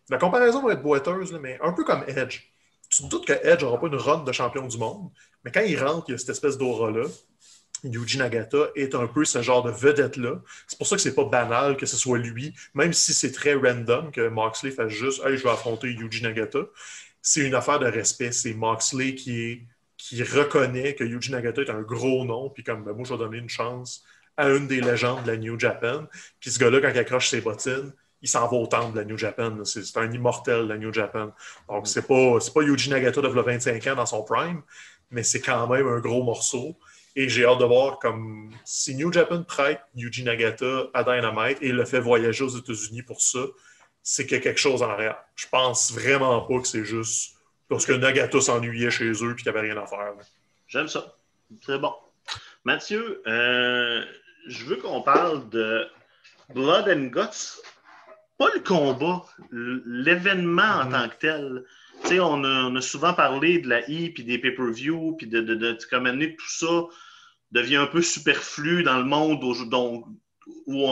La 0.09 0.19
comparaison 0.19 0.63
va 0.63 0.73
être 0.73 0.83
boiteuse, 0.83 1.33
mais 1.43 1.59
un 1.61 1.73
peu 1.73 1.85
comme 1.85 2.05
Edge. 2.07 2.43
Tu 2.97 3.03
te 3.03 3.09
doutes 3.09 3.27
que 3.27 3.35
Edge 3.47 3.63
n'aura 3.63 3.79
pas 3.79 3.89
une 3.89 3.97
run 3.97 4.25
de 4.25 4.33
champion 4.33 4.67
du 4.67 4.79
monde, 4.79 5.11
mais 5.45 5.51
quand 5.53 5.61
il 5.61 5.79
rentre, 5.79 6.07
il 6.09 6.13
y 6.13 6.15
a 6.15 6.19
cette 6.19 6.31
espèce 6.31 6.57
d'aura-là. 6.57 7.05
Yuji 7.85 8.17
Nagata 8.17 8.71
est 8.75 8.95
un 8.95 9.07
peu 9.07 9.27
ce 9.27 9.43
genre 9.43 9.63
de 9.63 9.71
vedette-là. 9.71 10.41
C'est 10.67 10.79
pour 10.79 10.87
ça 10.87 10.97
que 10.97 11.03
c'est 11.03 11.15
pas 11.15 11.27
banal 11.27 11.77
que 11.77 11.85
ce 11.85 11.99
soit 11.99 12.17
lui, 12.17 12.55
même 12.73 12.95
si 12.95 13.13
c'est 13.13 13.33
très 13.33 13.53
random 13.53 14.11
que 14.11 14.29
Moxley 14.29 14.71
fasse 14.71 14.89
juste 14.89 15.23
Hey, 15.27 15.37
je 15.37 15.43
vais 15.43 15.51
affronter 15.51 15.89
Yuji 15.89 16.23
Nagata. 16.23 16.61
C'est 17.21 17.43
une 17.43 17.55
affaire 17.55 17.79
de 17.79 17.87
respect. 17.87 18.33
C'est 18.33 18.55
Moxley 18.55 19.15
qui, 19.15 19.61
qui 19.99 20.23
reconnaît 20.23 20.95
que 20.95 21.05
Yuji 21.05 21.33
Nagata 21.33 21.63
est 21.63 21.71
un 21.71 21.83
gros 21.83 22.25
nom, 22.25 22.49
puis 22.49 22.65
comme 22.65 22.83
ben, 22.83 22.95
moi, 22.95 23.05
je 23.05 23.13
vais 23.13 23.19
donner 23.19 23.39
une 23.39 23.51
chance 23.51 24.05
à 24.39 24.49
une 24.49 24.67
des 24.67 24.81
légendes 24.81 25.23
de 25.25 25.33
la 25.33 25.37
New 25.37 25.61
Japan. 25.61 26.07
Puis 26.41 26.51
ce 26.51 26.59
gars-là, 26.59 26.81
quand 26.81 26.89
il 26.89 26.99
accroche 26.99 27.29
ses 27.29 27.43
bottines, 27.43 27.93
il 28.23 28.29
s'en 28.29 28.47
va 28.49 28.57
au 28.57 28.67
temple 28.67 28.95
de 28.95 29.01
la 29.01 29.05
New 29.05 29.19
Japan. 29.19 29.65
C'est 29.65 29.97
un 29.97 30.11
immortel 30.11 30.63
de 30.63 30.69
la 30.69 30.79
New 30.79 30.93
Japan. 30.93 31.33
Donc, 31.69 31.87
c'est 31.87 32.07
pas, 32.07 32.39
pas 32.55 32.63
Yuji 32.63 32.91
Nagata 32.91 33.21
de 33.21 33.29
25 33.29 33.87
ans 33.87 33.95
dans 33.95 34.07
son 34.07 34.23
prime, 34.23 34.63
mais 35.11 35.23
c'est 35.23 35.41
quand 35.41 35.67
même 35.69 35.87
un 35.87 36.01
gros 36.01 36.23
morceau. 36.23 36.77
Et 37.15 37.29
j'ai 37.29 37.47
hâte 37.47 37.59
de 37.59 37.65
voir 37.65 37.99
comme 37.99 38.51
si 38.65 38.95
New 38.95 39.13
Japan 39.13 39.43
prête 39.43 39.81
Yuji 39.95 40.25
Nagata 40.25 40.89
à 40.93 41.03
Dynamite 41.03 41.59
et 41.63 41.73
le 41.73 41.85
fait 41.85 42.01
voyager 42.01 42.45
aux 42.45 42.57
États-Unis 42.57 43.03
pour 43.03 43.21
ça, 43.21 43.39
c'est 44.03 44.27
qu'il 44.27 44.37
y 44.37 44.41
a 44.41 44.43
quelque 44.43 44.61
chose 44.61 44.83
en 44.83 44.91
arrière. 44.91 45.17
Je 45.35 45.47
pense 45.51 45.93
vraiment 45.93 46.43
pas 46.43 46.61
que 46.61 46.69
c'est 46.69 46.85
juste 46.85 47.37
parce 47.69 47.87
que 47.87 47.93
Nagata 47.93 48.41
s'ennuyait 48.41 48.91
chez 48.91 49.11
eux 49.11 49.33
et 49.33 49.35
qu'il 49.35 49.51
n'y 49.51 49.59
avait 49.59 49.73
rien 49.73 49.83
à 49.83 49.87
faire. 49.87 50.13
J'aime 50.69 50.89
ça. 50.89 51.17
C'est 51.65 51.79
bon. 51.79 51.95
Mathieu, 52.65 53.23
euh, 53.27 54.05
je 54.47 54.65
veux 54.65 54.77
qu'on 54.77 55.03
parle 55.03 55.49
de 55.51 55.89
Blood 56.55 56.89
and 56.89 57.07
Guts. 57.07 57.61
Pas 58.39 58.49
le 58.55 58.61
combat, 58.61 59.25
l'événement 59.51 60.63
en 60.63 60.85
mm-hmm. 60.85 60.93
tant 60.93 61.09
que 61.09 61.17
tel. 61.17 61.65
Tu 62.03 62.09
sais, 62.09 62.21
on 62.21 62.45
a, 62.45 62.81
souvent 62.81 63.15
parlé 63.15 63.59
de 63.59 63.69
la 63.69 63.89
I, 63.89 64.11
puis 64.11 64.25
des 64.25 64.39
pay-per-view, 64.39 65.17
puis 65.17 65.27
de, 65.27 65.41
de, 65.41 65.55
de, 65.55 65.79
comme 65.91 66.07
tout 66.37 66.51
ça 66.51 66.85
devient 67.53 67.77
un 67.77 67.87
peu 67.87 68.03
superflu 68.03 68.83
dans 68.83 68.99
le 68.99 69.05
monde 69.05 69.43
où, 69.43 69.55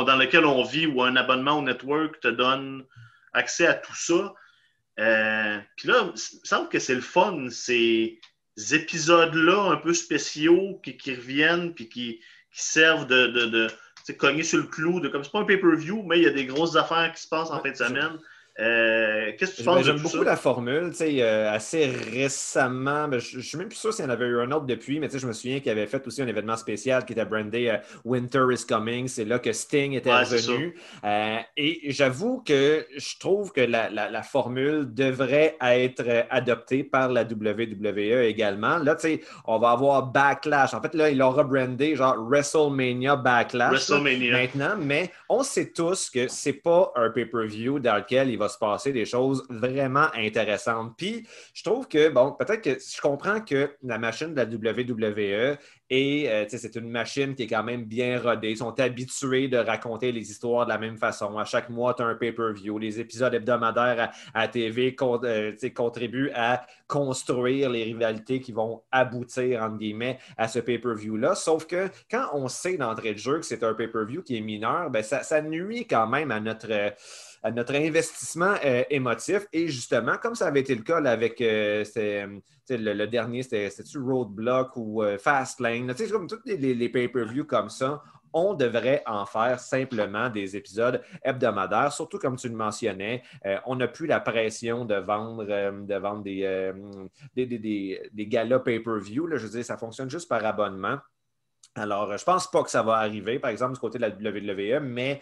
dans 0.05 0.17
lequel 0.17 0.47
on 0.47 0.65
vit, 0.65 0.87
où 0.87 1.03
un 1.03 1.17
abonnement 1.17 1.59
au 1.59 1.63
network 1.63 2.21
te 2.21 2.29
donne 2.29 2.85
accès 3.33 3.67
à 3.67 3.75
tout 3.75 3.95
ça. 3.95 4.35
Euh, 5.01 5.59
puis 5.77 5.89
là, 5.89 6.05
il 6.05 6.39
me 6.39 6.45
semble 6.45 6.69
que 6.69 6.79
c'est 6.79 6.95
le 6.95 7.01
fun, 7.01 7.49
ces 7.51 8.21
épisodes-là 8.73 9.73
un 9.73 9.77
peu 9.77 9.93
spéciaux 9.93 10.81
qui, 10.83 11.15
reviennent 11.15 11.75
puis 11.75 11.89
qui, 11.89 12.21
servent 12.53 13.09
de, 13.09 13.27
de, 13.27 13.67
cogner 14.13 14.43
sur 14.43 14.59
le 14.59 14.65
clou. 14.65 15.01
De, 15.01 15.09
comme 15.09 15.25
c'est 15.25 15.33
pas 15.33 15.41
un 15.41 15.45
pay-per-view, 15.45 16.03
mais 16.03 16.19
il 16.19 16.25
y 16.25 16.27
a 16.27 16.31
des 16.31 16.47
grosses 16.47 16.77
affaires 16.77 17.13
qui 17.13 17.23
se 17.23 17.29
passent 17.29 17.51
en 17.51 17.61
fin 17.61 17.71
de 17.71 17.77
semaine. 17.77 18.19
Euh, 18.61 19.33
qu'est-ce 19.37 19.53
que 19.53 19.57
tu 19.57 19.63
penses 19.65 19.85
J'aime 19.85 19.99
beaucoup 19.99 20.23
la 20.23 20.37
formule. 20.37 20.93
Euh, 21.01 21.53
assez 21.53 21.87
récemment, 21.87 23.09
ben, 23.09 23.19
je 23.19 23.39
ne 23.39 23.43
suis 23.43 23.59
même 23.59 23.69
plus 23.69 23.79
sûr 23.79 23.93
s'il 23.93 24.05
y 24.05 24.09
en 24.09 24.11
avait 24.11 24.27
eu 24.27 24.41
un 24.41 24.51
autre 24.53 24.67
depuis, 24.67 25.01
mais 25.01 25.09
je 25.13 25.27
me 25.27 25.33
souviens 25.33 25.59
qu'il 25.59 25.73
avait 25.73 25.87
fait 25.87 26.07
aussi 26.07 26.23
un 26.23 26.29
événement 26.29 26.57
spécial 26.57 27.05
qui 27.05 27.15
était 27.15 27.25
brandé 27.25 27.69
euh, 27.69 27.79
Winter 28.05 28.45
is 28.53 28.65
Coming. 28.67 29.09
C'est 29.09 29.25
là 29.25 29.41
que 29.41 29.53
Sting 29.53 29.95
était 29.95 30.15
revenu. 30.15 30.77
et 31.57 31.81
j'avoue 31.91 32.43
que 32.47 32.87
je 32.97 33.19
trouve 33.19 33.53
que 33.53 33.61
la, 33.61 34.23
formule 34.23 34.93
devrait 34.93 35.57
être 35.61 36.27
adoptée 36.31 36.85
par 36.85 37.11
la 37.11 37.23
WWE 37.23 38.23
également. 38.25 38.79
Là, 38.79 38.97
on 39.47 39.59
va 39.59 39.71
avoir 39.71 40.07
Backlash. 40.07 40.75
En 40.75 40.81
fait, 40.81 40.95
là, 40.95 41.11
il 41.11 41.21
aura 41.21 41.45
brandé 41.45 41.97
genre 41.97 42.17
WrestleMania 42.17 43.17
Backlash 43.17 43.91
maintenant, 43.91 44.77
mais 44.79 45.11
on 45.29 45.43
sait 45.43 45.73
tous 45.73 46.09
que 46.09 46.29
c'est 46.29 46.55
pas 46.55 46.93
un 46.97 47.11
pay-per-view 47.11 47.81
dans 47.81 47.97
lequel 47.97 48.31
il 48.31 48.39
va 48.45 48.49
se 48.49 48.59
passer 48.59 48.93
des 48.93 49.05
choses 49.05 49.45
vraiment 49.49 50.07
intéressantes. 50.15 50.95
Puis, 50.97 51.27
je 51.53 51.63
trouve 51.63 51.89
que, 51.89 52.09
bon, 52.09 52.33
peut-être 52.33 52.63
que 52.63 52.79
je 52.79 53.01
comprends 53.01 53.41
que 53.41 53.71
la 53.83 53.99
machine 53.99 54.35
de 54.35 54.41
la 54.41 54.73
WWE 54.73 55.59
et 55.91 56.31
euh, 56.31 56.45
c'est 56.49 56.77
une 56.77 56.89
machine 56.89 57.35
qui 57.35 57.43
est 57.43 57.47
quand 57.47 57.63
même 57.63 57.85
bien 57.85 58.19
rodée. 58.19 58.51
Ils 58.51 58.57
sont 58.57 58.79
habitués 58.81 59.49
de 59.49 59.59
raconter 59.59 60.13
les 60.13 60.31
histoires 60.31 60.65
de 60.65 60.71
la 60.71 60.79
même 60.79 60.97
façon. 60.97 61.37
À 61.39 61.45
chaque 61.45 61.69
mois, 61.69 61.93
tu 61.93 62.03
as 62.03 62.07
un 62.07 62.15
pay-per-view. 62.15 62.79
Les 62.79 63.01
épisodes 63.01 63.33
hebdomadaires 63.35 64.11
à, 64.33 64.49
TV 64.49 64.97
euh, 65.01 65.53
contribuent 65.75 66.31
à 66.35 66.67
construire 66.89 67.69
les 67.69 67.85
rivalités 67.85 68.41
qui 68.41 68.53
vont 68.53 68.83
aboutir, 68.91 69.63
entre 69.63 69.77
guillemets, 69.77 70.19
à 70.39 70.49
ce 70.49 70.59
pay-per-view-là. 70.59 71.35
Sauf 71.35 71.67
que 71.67 71.89
quand 72.11 72.29
on 72.33 72.49
sait 72.49 72.79
d'entrée 72.79 73.13
de 73.13 73.19
jeu 73.19 73.39
que 73.39 73.47
c'est 73.47 73.63
un 73.63 73.75
pay-per-view 73.75 74.23
qui 74.23 74.39
est 74.39 74.41
mineur, 74.41 74.91
ça, 75.03 75.23
ça, 75.23 75.43
nuit 75.43 75.87
quand 75.87 76.07
même 76.07 76.31
à 76.31 76.41
notre 76.41 76.95
notre 77.51 77.75
investissement 77.75 78.55
euh, 78.65 78.85
émotif. 78.91 79.47
Et 79.53 79.69
justement, 79.69 80.17
comme 80.17 80.35
ça 80.35 80.47
avait 80.47 80.61
été 80.61 80.75
le 80.75 80.83
cas 80.83 80.99
avec 81.05 81.41
euh, 81.41 81.85
le, 82.71 83.07
dernier, 83.07 83.43
c'était-tu 83.43 83.99
Roadblock 83.99 84.77
ou 84.77 85.03
euh, 85.03 85.19
Fastlane, 85.19 85.95
comme 86.11 86.27
tous 86.27 86.41
les, 86.47 86.89
pay-per-view 86.89 87.45
comme 87.45 87.69
ça, 87.69 88.03
on 88.33 88.55
devrait 88.55 89.03
en 89.07 89.27
faire 89.27 89.61
simplement 89.61 90.29
des 90.29 90.57
épisodes 90.57 91.01
hebdomadaires, 91.23 91.93
surtout 91.93 92.19
comme 92.19 92.37
tu 92.37 92.49
le 92.49 92.57
mentionnais. 92.57 93.23
on 93.65 93.77
n'a 93.77 93.87
plus 93.87 94.09
la 94.09 94.19
pression 94.19 94.85
de 94.85 94.97
vendre, 94.97 95.45
de 95.45 95.95
vendre 95.95 96.25
des, 96.25 96.73
des, 97.37 98.27
galas 98.27 98.59
pay-per-view. 98.59 99.29
Je 99.37 99.47
veux 99.47 99.51
dire, 99.51 99.65
ça 99.65 99.77
fonctionne 99.77 100.11
juste 100.11 100.29
par 100.29 100.45
abonnement. 100.45 100.99
Alors, 101.77 102.09
je 102.16 102.23
ne 102.23 102.25
pense 102.25 102.51
pas 102.51 102.62
que 102.64 102.71
ça 102.71 102.83
va 102.83 102.95
arriver, 102.95 103.38
par 103.38 103.51
exemple, 103.51 103.75
du 103.75 103.81
côté 103.81 103.99
de 103.99 104.03
la 104.03 104.09
WWE, 104.09 104.81
mais 104.81 105.21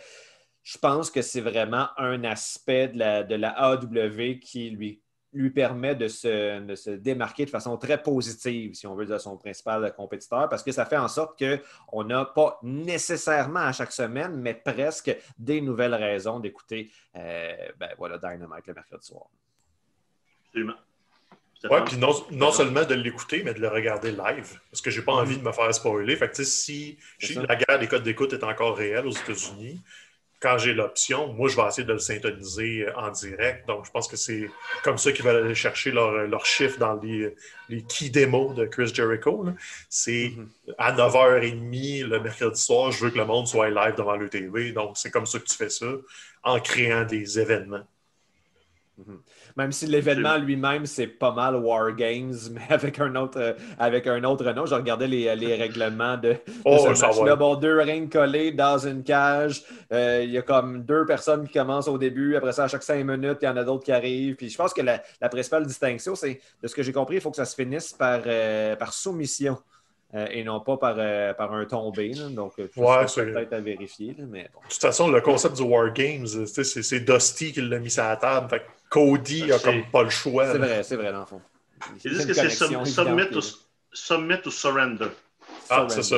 je 0.62 0.79
pense 0.79 1.11
que 1.11 1.22
c'est 1.22 1.40
vraiment 1.40 1.88
un 1.96 2.25
aspect 2.25 2.88
de 2.88 2.98
la, 2.98 3.22
de 3.22 3.35
la 3.35 3.51
AW 3.51 4.38
qui 4.40 4.70
lui, 4.70 5.03
lui 5.33 5.51
permet 5.51 5.94
de 5.94 6.09
se, 6.09 6.75
se, 6.77 6.90
démarquer 6.90 7.44
de 7.44 7.51
façon 7.51 7.77
très 7.77 8.01
positive, 8.03 8.75
si 8.75 8.87
on 8.87 8.94
veut, 8.94 9.07
de 9.07 9.18
son 9.18 9.37
principal 9.37 9.92
compétiteur, 9.94 10.48
parce 10.48 10.62
que 10.62 10.72
ça 10.72 10.85
fait 10.85 10.96
en 10.96 11.09
sorte 11.09 11.42
qu'on 11.42 12.05
n'a 12.05 12.25
pas 12.25 12.59
nécessairement 12.62 13.61
à 13.61 13.72
chaque 13.72 13.92
semaine, 13.92 14.37
mais 14.37 14.55
presque 14.55 15.16
des 15.38 15.61
nouvelles 15.61 15.94
raisons 15.94 16.38
d'écouter 16.38 16.90
euh, 17.16 17.57
ben, 17.79 17.90
voilà, 17.98 18.18
Dynamite 18.18 18.66
le 18.66 18.75
mercredi 18.75 19.07
soir. 19.07 19.27
Absolument. 20.46 20.77
Oui, 21.70 21.79
puis 21.87 21.96
non, 21.96 22.12
non 22.33 22.51
seulement 22.51 22.85
de 22.85 22.94
l'écouter, 22.94 23.42
mais 23.44 23.55
de 23.55 23.61
le 23.61 23.68
regarder 23.68 24.11
live. 24.11 24.59
Parce 24.70 24.81
que 24.81 24.90
j'ai 24.90 25.03
pas 25.03 25.12
envie 25.12 25.38
de 25.38 25.42
me 25.44 25.53
faire 25.53 25.72
spoiler. 25.72 26.16
Fait 26.16 26.29
que 26.29 26.42
si 26.42 26.98
la 27.37 27.55
guerre 27.55 27.79
des 27.79 27.87
codes 27.87 28.03
d'écoute 28.03 28.33
est 28.33 28.42
encore 28.42 28.77
réelle 28.77 29.07
aux 29.07 29.12
États-Unis, 29.12 29.81
quand 30.42 30.59
j'ai 30.59 30.74
l'option, 30.74 31.33
moi, 31.33 31.48
je 31.48 31.57
vais 31.57 31.66
essayer 31.68 31.87
de 31.87 31.92
le 31.92 32.00
syntoniser 32.00 32.85
euh, 32.87 32.96
en 32.96 33.11
direct. 33.11 33.66
Donc, 33.68 33.87
je 33.87 33.90
pense 33.92 34.09
que 34.09 34.16
c'est 34.16 34.50
comme 34.83 34.98
ça 34.98 35.12
qu'ils 35.12 35.24
veulent 35.24 35.44
aller 35.44 35.55
chercher 35.55 35.92
leur, 35.92 36.09
euh, 36.09 36.26
leur 36.26 36.44
chiffre 36.44 36.78
dans 36.78 36.94
les, 36.94 37.35
les 37.68 37.83
key 37.83 38.09
démos 38.09 38.55
de 38.57 38.66
Chris 38.66 38.92
Jericho. 38.92 39.46
C'est 39.88 40.33
mm-hmm. 40.35 40.74
à 40.78 40.92
9h30 40.92 42.07
le 42.07 42.20
mercredi 42.20 42.61
soir, 42.61 42.90
je 42.90 43.05
veux 43.05 43.11
que 43.11 43.18
le 43.18 43.24
monde 43.24 43.46
soit 43.46 43.70
live 43.70 43.94
devant 43.96 44.16
le 44.16 44.28
TV. 44.28 44.72
Donc, 44.72 44.98
c'est 44.98 45.12
comme 45.12 45.26
ça 45.26 45.38
que 45.38 45.44
tu 45.44 45.57
fais 45.57 45.70
ça, 45.70 45.87
en 46.42 46.59
créant 46.59 47.05
des 47.05 47.38
événements. 47.38 47.87
Mm-hmm. 49.00 49.18
Même 49.57 49.73
si 49.73 49.87
l'événement 49.87 50.37
lui-même, 50.37 50.87
c'est 50.87 51.07
pas 51.07 51.33
mal 51.33 51.57
War 51.57 51.95
Games, 51.95 52.35
mais 52.53 52.62
avec 52.69 52.99
un 53.01 53.15
autre, 53.17 53.38
euh, 53.41 53.53
avec 53.79 54.07
un 54.07 54.23
autre 54.25 54.51
nom. 54.53 54.67
Je 54.67 54.75
regardais 54.75 55.09
les, 55.09 55.35
les 55.37 55.55
règlements 55.55 56.17
de, 56.17 56.37
oh, 56.65 56.79
ce 56.79 56.88
match-là. 56.88 57.37
Bon, 57.37 57.55
deux 57.57 57.81
rings 57.81 58.09
collés 58.09 58.53
dans 58.53 58.79
une 58.79 59.03
cage. 59.03 59.62
Euh, 59.93 60.23
il 60.25 60.31
y 60.31 60.38
a 60.38 60.43
comme 60.43 60.83
deux 60.83 61.05
personnes 61.07 61.47
qui 61.47 61.55
commencent 61.55 61.88
au 61.88 61.99
début. 61.99 62.37
Après 62.37 62.53
ça, 62.53 62.65
à 62.65 62.69
chaque 62.69 62.83
cinq 62.83 63.05
minutes, 63.05 63.38
il 63.43 63.47
y 63.47 63.49
en 63.49 63.57
a 63.57 63.65
d'autres 63.65 63.85
qui 63.85 63.93
arrivent. 63.93 64.37
Puis 64.37 64.49
je 64.49 64.57
pense 64.57 64.73
que 64.73 64.83
la, 64.83 65.03
la 65.21 65.29
principale 65.29 65.67
distinction, 65.67 66.15
c'est, 66.15 66.41
de 66.62 66.69
ce 66.69 66.75
que 66.75 66.83
j'ai 66.83 66.93
compris, 66.93 67.17
il 67.17 67.21
faut 67.21 67.31
que 67.31 67.37
ça 67.37 67.45
se 67.45 67.55
finisse 67.55 67.93
par, 67.93 68.21
euh, 68.27 68.77
par 68.77 68.93
soumission. 68.93 69.59
Et 70.14 70.44
non 70.44 70.61
pas 70.61 70.77
par, 70.77 70.96
par 71.37 71.55
un 71.55 71.64
tombé. 71.64 72.12
Donc, 72.31 72.53
ouais, 72.59 73.09
c'est 73.09 73.25
peut-être 73.25 73.53
à 73.53 73.61
vérifier. 73.61 74.14
mais 74.18 74.48
bon. 74.53 74.61
De 74.61 74.68
toute 74.68 74.81
façon, 74.81 75.11
le 75.11 75.20
concept 75.20 75.57
du 75.57 75.62
War 75.62 75.92
Games, 75.92 76.27
c'est 76.27 77.01
Dusty 77.01 77.53
qui 77.53 77.62
l'a 77.62 77.79
mis 77.79 77.90
sur 77.90 78.05
la 78.05 78.16
table. 78.16 78.48
Fait 78.51 78.62
Cody 78.90 79.51
a 79.51 79.59
comme 79.59 79.85
pas 79.90 80.03
le 80.03 80.11
choix. 80.11 80.53
C'est 80.53 80.59
vrai, 80.59 80.83
c'est 80.83 80.96
vrai, 80.96 81.12
dans 81.12 81.20
le 81.20 81.27
fond. 81.27 81.40
Ils 82.05 82.11
disent 82.11 82.27
que 82.27 82.35
c'est 82.35 82.51
submit, 82.51 84.38
ou, 84.44 84.51
Surrender. 84.51 85.09
Ah, 85.70 85.87
c'est 85.88 86.03
ça. 86.03 86.16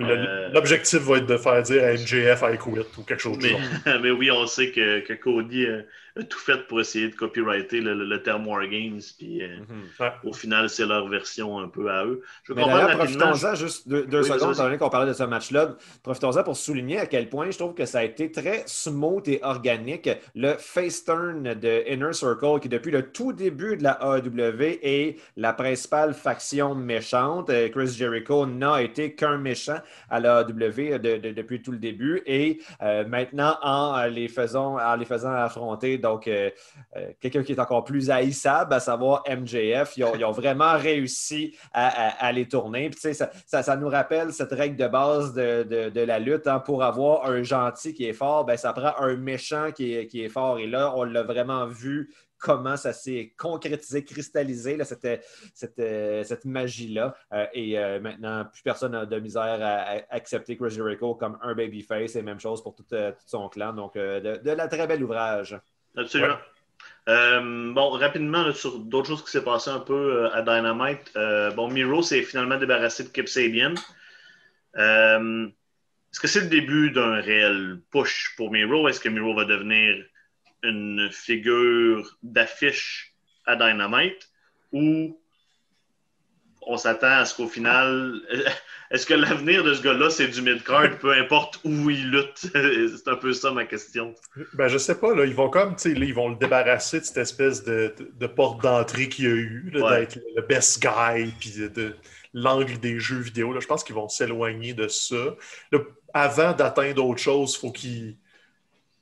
Euh, 0.00 0.48
l'objectif 0.48 1.00
va 1.00 1.18
être 1.18 1.26
de 1.26 1.36
faire 1.36 1.62
dire 1.62 1.84
à 1.84 1.92
MJF 1.92 2.42
I 2.42 2.58
quit 2.58 2.98
ou 2.98 3.02
quelque 3.02 3.20
chose 3.20 3.38
de 3.38 3.48
mais, 3.48 3.98
mais 4.02 4.10
oui, 4.10 4.30
on 4.30 4.46
sait 4.46 4.70
que, 4.70 5.00
que 5.00 5.12
Cody 5.12 5.66
euh, 5.66 5.82
tout 6.22 6.38
fait 6.38 6.66
pour 6.68 6.80
essayer 6.80 7.08
de 7.08 7.14
copyrighter 7.16 7.80
le, 7.80 7.94
le, 7.94 8.22
terme 8.22 8.46
War 8.46 8.66
Games. 8.68 9.00
Puis 9.18 9.42
euh, 9.42 9.56
mhm. 9.58 10.10
au 10.22 10.32
final, 10.32 10.70
c'est 10.70 10.86
leur 10.86 11.08
version 11.08 11.58
un 11.58 11.68
peu 11.68 11.90
à 11.90 12.04
eux. 12.04 12.22
Je 12.44 12.52
mais 12.52 12.64
d'ailleurs, 12.64 12.96
profitons-en 12.96 13.54
juste 13.56 13.88
deux, 13.88 14.06
deux 14.06 14.22
secondes, 14.22 14.54
étant 14.54 14.64
donné 14.64 14.78
qu'on 14.78 14.90
parlait 14.90 15.08
de 15.08 15.16
ce 15.16 15.24
match-là. 15.24 15.76
Profitons-en 16.02 16.44
pour 16.44 16.56
souligner 16.56 17.00
à 17.00 17.06
quel 17.06 17.28
point 17.28 17.50
je 17.50 17.58
trouve 17.58 17.74
que 17.74 17.84
ça 17.84 17.98
a 17.98 18.04
été 18.04 18.30
très 18.30 18.62
smooth 18.66 19.26
et 19.28 19.40
organique. 19.42 20.08
Le 20.36 20.54
face 20.58 21.04
turn 21.04 21.42
de 21.42 21.92
Inner 21.92 22.12
Circle, 22.12 22.60
qui 22.60 22.68
depuis 22.68 22.92
le 22.92 23.10
tout 23.10 23.32
début 23.32 23.76
de 23.76 23.82
la 23.82 23.98
AEW 24.00 24.78
est 24.82 25.16
la 25.36 25.52
principale 25.52 26.14
faction 26.14 26.74
méchante. 26.76 27.50
Chris 27.72 27.88
Jericho 27.88 28.46
n'a 28.46 28.82
été 28.82 29.14
qu'un 29.14 29.38
méchant 29.38 29.78
à 30.10 30.20
la 30.20 30.44
W 30.44 30.98
depuis 31.00 31.60
tout 31.60 31.72
le 31.72 31.78
début. 31.78 32.22
Et 32.26 32.60
euh, 32.82 33.04
maintenant, 33.06 33.56
en 33.62 34.04
les, 34.06 34.28
faisant, 34.28 34.78
en 34.78 34.96
les 34.96 35.04
faisant 35.04 35.32
affronter 35.32 35.98
donc 36.04 36.28
euh, 36.28 36.50
euh, 36.96 37.12
quelqu'un 37.18 37.42
qui 37.42 37.52
est 37.52 37.60
encore 37.60 37.82
plus 37.82 38.10
haïssable, 38.10 38.74
à 38.74 38.80
savoir 38.80 39.24
MJF, 39.26 39.96
ils 39.96 40.04
ont, 40.04 40.32
vraiment 40.32 40.76
réussi 40.76 41.56
à, 41.72 42.30
les 42.32 42.46
tourner. 42.46 42.90
Puis, 42.90 43.14
ça, 43.14 43.62
ça, 43.62 43.76
nous 43.76 43.88
rappelle 43.88 44.32
cette 44.32 44.52
règle 44.52 44.76
de 44.76 44.86
base 44.86 45.32
de, 45.32 46.04
la 46.04 46.18
lutte. 46.18 46.46
Hein. 46.46 46.60
pour 46.60 46.82
avoir 46.82 47.26
un 47.26 47.42
gentil 47.42 47.94
qui 47.94 48.04
est 48.04 48.12
fort, 48.12 48.44
ben, 48.44 48.56
ça 48.56 48.72
prend 48.72 48.94
un 48.98 49.16
méchant 49.16 49.72
qui 49.72 49.94
est, 49.94 50.06
qui 50.06 50.22
est 50.22 50.28
fort. 50.28 50.58
Et 50.58 50.66
là, 50.66 50.92
on 50.94 51.04
l'a 51.04 51.22
vraiment 51.22 51.66
vu 51.66 52.12
comment 52.38 52.76
ça 52.76 52.92
s'est 52.92 53.32
concrétisé, 53.38 54.04
cristallisé, 54.04 54.76
là, 54.76 54.84
cette, 54.84 55.24
cette, 55.54 55.80
cette 56.26 56.44
magie-là. 56.44 57.14
et 57.54 57.78
maintenant, 58.00 58.44
plus 58.52 58.62
personne 58.62 58.92
n'a 58.92 59.06
de 59.06 59.18
misère 59.18 59.58
à, 59.62 60.02
accepter 60.10 60.56
Chris 60.56 60.70
Jericho 60.70 61.14
comme 61.14 61.38
un 61.40 61.54
babyface 61.54 62.16
et 62.16 62.22
même 62.22 62.40
chose 62.40 62.62
pour 62.62 62.74
tout, 62.74 62.84
son 63.24 63.48
clan. 63.48 63.72
Donc, 63.72 63.94
de, 63.94 64.50
la 64.50 64.68
très 64.68 64.86
bel 64.86 65.02
ouvrage. 65.02 65.58
Absolument. 65.96 66.38
Euh, 67.08 67.72
bon, 67.72 67.90
rapidement, 67.90 68.50
sur 68.52 68.78
d'autres 68.78 69.08
choses 69.08 69.24
qui 69.24 69.30
s'est 69.30 69.44
passé 69.44 69.70
un 69.70 69.80
peu 69.80 70.24
euh, 70.24 70.34
à 70.34 70.42
Dynamite. 70.42 71.12
Euh, 71.16 71.50
bon, 71.50 71.68
Miro 71.68 72.02
s'est 72.02 72.22
finalement 72.22 72.56
débarrassé 72.56 73.04
de 73.04 73.08
Kip 73.08 73.28
Sabian. 73.28 73.74
Est-ce 74.76 76.20
que 76.20 76.28
c'est 76.28 76.42
le 76.42 76.48
début 76.48 76.90
d'un 76.90 77.20
réel 77.20 77.80
push 77.90 78.34
pour 78.36 78.50
Miro? 78.50 78.88
Est-ce 78.88 79.00
que 79.00 79.08
Miro 79.08 79.34
va 79.34 79.44
devenir 79.44 80.04
une 80.62 81.10
figure 81.12 82.16
d'affiche 82.22 83.12
à 83.46 83.56
Dynamite? 83.56 84.30
Ou 84.72 85.20
on 86.66 86.76
s'attend 86.76 87.18
à 87.18 87.24
ce 87.24 87.36
qu'au 87.36 87.46
final, 87.46 88.20
est-ce 88.90 89.06
que 89.06 89.14
l'avenir 89.14 89.64
de 89.64 89.74
ce 89.74 89.82
gars-là, 89.82 90.10
c'est 90.10 90.28
du 90.28 90.42
mid-card, 90.42 90.98
peu 91.00 91.12
importe 91.12 91.60
où 91.64 91.90
il 91.90 92.10
lutte? 92.10 92.38
c'est 92.52 93.08
un 93.08 93.16
peu 93.16 93.32
ça 93.32 93.50
ma 93.50 93.64
question. 93.64 94.14
Ben, 94.54 94.68
je 94.68 94.78
sais 94.78 94.96
pas, 94.96 95.14
là, 95.14 95.24
ils 95.24 95.34
vont 95.34 95.50
comme, 95.50 95.76
tu 95.76 95.92
ils 95.92 96.14
vont 96.14 96.30
le 96.30 96.36
débarrasser 96.36 97.00
de 97.00 97.04
cette 97.04 97.18
espèce 97.18 97.64
de, 97.64 97.94
porte 98.26 98.62
d'entrée 98.62 99.08
qu'il 99.08 99.24
y 99.24 99.28
a 99.28 99.32
eu, 99.32 99.70
d'être 99.72 100.18
le 100.36 100.42
best 100.42 100.80
guy, 100.80 101.32
puis 101.38 101.52
de, 101.68 101.94
l'angle 102.32 102.78
des 102.78 102.98
jeux 102.98 103.20
vidéo. 103.20 103.52
Là. 103.52 103.60
Je 103.60 103.66
pense 103.66 103.84
qu'ils 103.84 103.94
vont 103.94 104.08
s'éloigner 104.08 104.74
de 104.74 104.88
ça. 104.88 105.36
avant 106.12 106.52
d'atteindre 106.52 107.04
autre 107.04 107.20
chose, 107.20 107.54
il 107.56 107.60
faut 107.60 107.72
qu'ils 107.72 108.16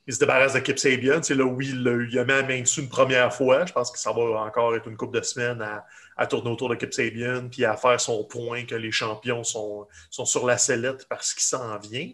il 0.05 0.13
se 0.13 0.19
débarrasse 0.19 0.53
de 0.53 0.59
Kip 0.59 0.77
Sabian. 0.77 1.21
Là 1.29 1.45
où 1.45 1.61
il, 1.61 1.81
il, 2.11 2.19
a 2.19 2.23
mis 2.23 2.31
la 2.31 2.43
main 2.43 2.61
dessus 2.61 2.81
une 2.81 2.89
première 2.89 3.33
fois. 3.33 3.65
Je 3.65 3.73
pense 3.73 3.91
que 3.91 3.97
ça 3.97 4.11
va 4.11 4.21
encore 4.21 4.75
être 4.75 4.87
une 4.87 4.97
couple 4.97 5.17
de 5.19 5.23
semaines 5.23 5.61
à, 5.61 5.85
tourner 6.27 6.49
autour 6.49 6.69
de 6.69 6.75
Kip 6.75 6.93
Sabian 6.93 7.49
puis 7.49 7.65
à 7.65 7.75
faire 7.75 7.99
son 7.99 8.23
point 8.23 8.65
que 8.65 8.75
les 8.75 8.91
champions 8.91 9.43
sont, 9.43 9.87
sont 10.09 10.25
sur 10.25 10.45
la 10.45 10.57
sellette 10.57 11.07
parce 11.07 11.33
qu'il 11.33 11.43
s'en 11.43 11.77
vient. 11.79 12.11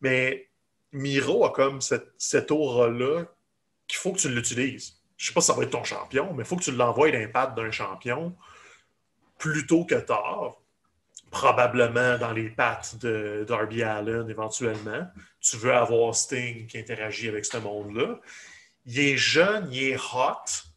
Mais 0.00 0.48
Miro 0.92 1.44
a 1.44 1.50
comme 1.50 1.80
cette 1.80 2.50
aura-là 2.50 3.24
qu'il 3.86 3.98
faut 3.98 4.12
que 4.12 4.18
tu 4.18 4.28
l'utilises. 4.28 4.94
Je 5.16 5.24
ne 5.24 5.26
sais 5.28 5.34
pas 5.34 5.40
si 5.40 5.48
ça 5.48 5.54
va 5.54 5.64
être 5.64 5.70
ton 5.70 5.84
champion, 5.84 6.32
mais 6.34 6.44
il 6.44 6.46
faut 6.46 6.56
que 6.56 6.62
tu 6.62 6.72
l'envoies 6.72 7.10
l'impact 7.10 7.56
d'un 7.56 7.70
champion 7.70 8.36
plus 9.38 9.66
tôt 9.66 9.84
que 9.84 9.96
tard 9.96 10.56
probablement 11.30 12.16
dans 12.18 12.32
les 12.32 12.48
pattes 12.48 12.96
de 13.00 13.44
Darby 13.46 13.82
Allen 13.82 14.28
éventuellement. 14.30 15.06
Tu 15.40 15.56
veux 15.56 15.74
avoir 15.74 16.14
Sting 16.14 16.66
qui 16.66 16.78
interagit 16.78 17.28
avec 17.28 17.44
ce 17.44 17.58
monde-là. 17.58 18.18
Il 18.86 18.98
est 18.98 19.16
jeune, 19.16 19.68
il 19.72 19.82
est 19.84 19.96
hot. 19.96 20.68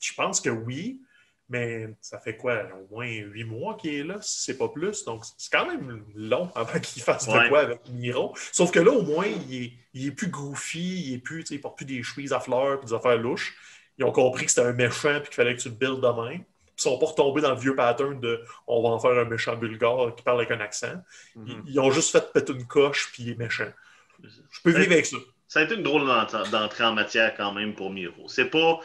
Je 0.00 0.14
pense 0.14 0.40
que 0.40 0.50
oui, 0.50 1.00
mais 1.48 1.88
ça 2.00 2.18
fait 2.18 2.36
quoi, 2.36 2.64
au 2.74 2.94
moins 2.94 3.06
huit 3.06 3.44
mois 3.44 3.76
qu'il 3.76 3.94
est 3.94 4.04
là, 4.04 4.18
si 4.20 4.42
c'est 4.42 4.58
pas 4.58 4.68
plus. 4.68 5.04
Donc, 5.04 5.24
c'est 5.36 5.50
quand 5.50 5.66
même 5.66 6.04
long 6.14 6.50
avant 6.54 6.78
qu'il 6.78 7.02
fasse 7.02 7.26
de 7.26 7.48
quoi 7.48 7.60
avec 7.60 7.80
Miro. 7.88 8.34
Sauf 8.52 8.70
que 8.70 8.80
là, 8.80 8.90
au 8.90 9.02
moins, 9.02 9.26
il 9.26 9.72
est, 9.94 10.10
plus 10.10 10.28
goofy, 10.28 11.08
il 11.08 11.14
est 11.14 11.18
plus, 11.18 11.44
il 11.50 11.60
porte 11.60 11.76
plus 11.76 11.86
des 11.86 12.02
chemises 12.02 12.32
à 12.32 12.40
fleurs 12.40 12.80
et 12.82 12.86
des 12.86 12.92
affaires 12.92 13.16
louches. 13.16 13.56
Ils 13.98 14.04
ont 14.04 14.12
compris 14.12 14.44
que 14.44 14.50
c'était 14.50 14.66
un 14.66 14.72
méchant 14.72 15.16
et 15.16 15.22
qu'il 15.22 15.34
fallait 15.34 15.56
que 15.56 15.60
tu 15.60 15.68
le 15.68 15.74
builds 15.74 16.00
demain 16.00 16.38
ne 16.78 16.90
sont 16.90 16.98
pas 16.98 17.06
retombés 17.06 17.40
dans 17.40 17.50
le 17.50 17.58
vieux 17.58 17.74
pattern 17.74 18.20
de 18.20 18.40
on 18.66 18.82
va 18.82 18.90
en 18.90 18.98
faire 18.98 19.10
un 19.10 19.24
méchant 19.24 19.56
bulgare 19.56 20.14
qui 20.14 20.22
parle 20.22 20.38
avec 20.38 20.50
un 20.50 20.60
accent. 20.60 21.02
Mhm. 21.34 21.64
ils, 21.66 21.80
ont 21.80 21.90
juste 21.90 22.12
fait 22.12 22.32
péter 22.32 22.52
une 22.52 22.66
coche 22.66 23.10
puis 23.12 23.24
il 23.24 23.30
est 23.30 23.38
méchant. 23.38 23.70
Je 24.22 24.60
peux 24.62 24.70
vivre 24.70 24.92
avec 24.92 25.06
ça. 25.06 25.16
Ça 25.46 25.60
a 25.60 25.62
été 25.62 25.74
une 25.74 25.82
drôle 25.82 26.06
d'entrée 26.06 26.84
en 26.84 26.92
matière 26.92 27.34
quand 27.36 27.52
même 27.52 27.74
pour 27.74 27.90
Miro. 27.90 28.28
C'est 28.28 28.50
pas. 28.50 28.80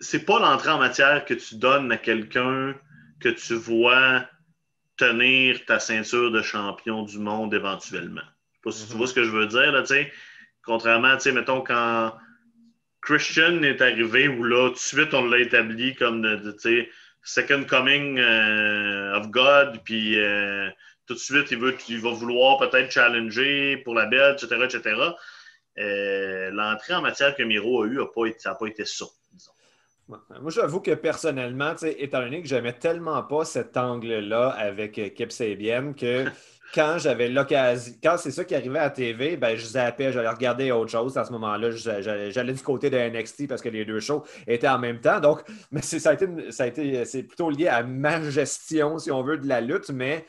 C'est 0.00 0.24
pas 0.24 0.38
l'entrée 0.38 0.70
en 0.70 0.78
matière 0.78 1.24
que 1.24 1.34
tu 1.34 1.56
donnes 1.56 1.90
à 1.90 1.96
quelqu'un 1.96 2.74
que 3.20 3.28
tu 3.28 3.54
vois 3.54 4.26
tenir 4.96 5.64
ta 5.66 5.78
ceinture 5.78 6.30
de 6.30 6.42
champion 6.42 7.02
du 7.02 7.18
monde 7.18 7.54
éventuellement. 7.54 8.22
Je 8.22 8.24
sais 8.54 8.60
pas 8.62 8.70
si 8.72 8.86
tu 8.86 8.92
mhm. 8.92 8.98
vois 8.98 9.06
ce 9.06 9.14
que 9.14 9.24
je 9.24 9.30
veux 9.30 9.46
dire, 9.46 9.72
là, 9.72 9.82
Contrairement, 10.64 11.16
mettons, 11.32 11.60
quand 11.60 12.12
Christian 13.00 13.62
est 13.62 13.80
arrivé 13.80 14.26
où 14.26 14.42
là, 14.42 14.68
tout 14.70 14.74
de 14.74 14.78
suite, 14.78 15.14
on 15.14 15.26
l'a 15.26 15.38
établi 15.38 15.94
comme 15.94 16.22
de, 16.22 16.56
Second 17.22 17.64
Coming 17.64 18.18
euh, 18.18 19.16
of 19.16 19.30
God, 19.30 19.80
puis 19.84 20.18
euh, 20.18 20.68
tout 21.06 21.14
de 21.14 21.18
suite, 21.18 21.50
il, 21.52 21.58
veut, 21.58 21.76
il 21.88 22.00
va 22.00 22.10
vouloir 22.10 22.58
peut-être 22.58 22.90
challenger 22.90 23.76
pour 23.78 23.94
la 23.94 24.06
belle, 24.06 24.34
etc., 24.34 24.56
etc. 24.64 25.00
Euh, 25.78 26.50
l'entrée 26.50 26.94
en 26.94 27.02
matière 27.02 27.36
que 27.36 27.42
Miro 27.42 27.82
a 27.82 27.86
eue, 27.86 28.00
a 28.00 28.06
pas 28.06 28.26
été, 28.26 28.38
ça 28.38 28.50
n'a 28.50 28.54
pas 28.56 28.66
été 28.66 28.84
ça. 28.84 29.06
Moi, 30.08 30.20
j'avoue 30.48 30.80
que 30.80 30.92
personnellement, 30.92 31.74
étant 31.82 32.20
donné 32.20 32.40
que 32.40 32.46
j'aimais 32.46 32.74
tellement 32.74 33.22
pas 33.24 33.44
cet 33.44 33.76
angle-là 33.76 34.50
avec 34.50 35.14
Kip 35.14 35.32
Sabian 35.32 35.94
que 35.94 36.26
quand 36.74 36.98
j'avais 36.98 37.28
l'occasion, 37.28 37.94
quand 38.02 38.16
c'est 38.16 38.30
ça 38.30 38.44
qui 38.44 38.54
arrivait 38.54 38.78
à 38.78 38.84
la 38.84 38.90
TV, 38.90 39.36
ben, 39.36 39.56
je 39.56 39.64
zappais, 39.64 40.12
j'allais 40.12 40.28
regarder 40.28 40.70
autre 40.70 40.90
chose. 40.90 41.16
À 41.18 41.24
ce 41.24 41.32
moment-là, 41.32 41.70
j'allais 41.70 42.52
du 42.52 42.62
côté 42.62 42.88
de 42.88 42.96
NXT 42.96 43.48
parce 43.48 43.62
que 43.62 43.68
les 43.68 43.84
deux 43.84 43.98
shows 43.98 44.24
étaient 44.46 44.68
en 44.68 44.78
même 44.78 45.00
temps. 45.00 45.18
Donc, 45.18 45.42
mais 45.72 45.82
ça 45.82 46.10
a 46.10 46.12
été, 46.14 46.26
ça 46.50 46.64
a 46.64 46.66
été 46.66 47.04
c'est 47.04 47.24
plutôt 47.24 47.50
lié 47.50 47.66
à 47.66 47.82
ma 47.82 48.22
gestion, 48.30 48.98
si 48.98 49.10
on 49.10 49.22
veut, 49.22 49.38
de 49.38 49.48
la 49.48 49.60
lutte, 49.60 49.90
mais 49.90 50.24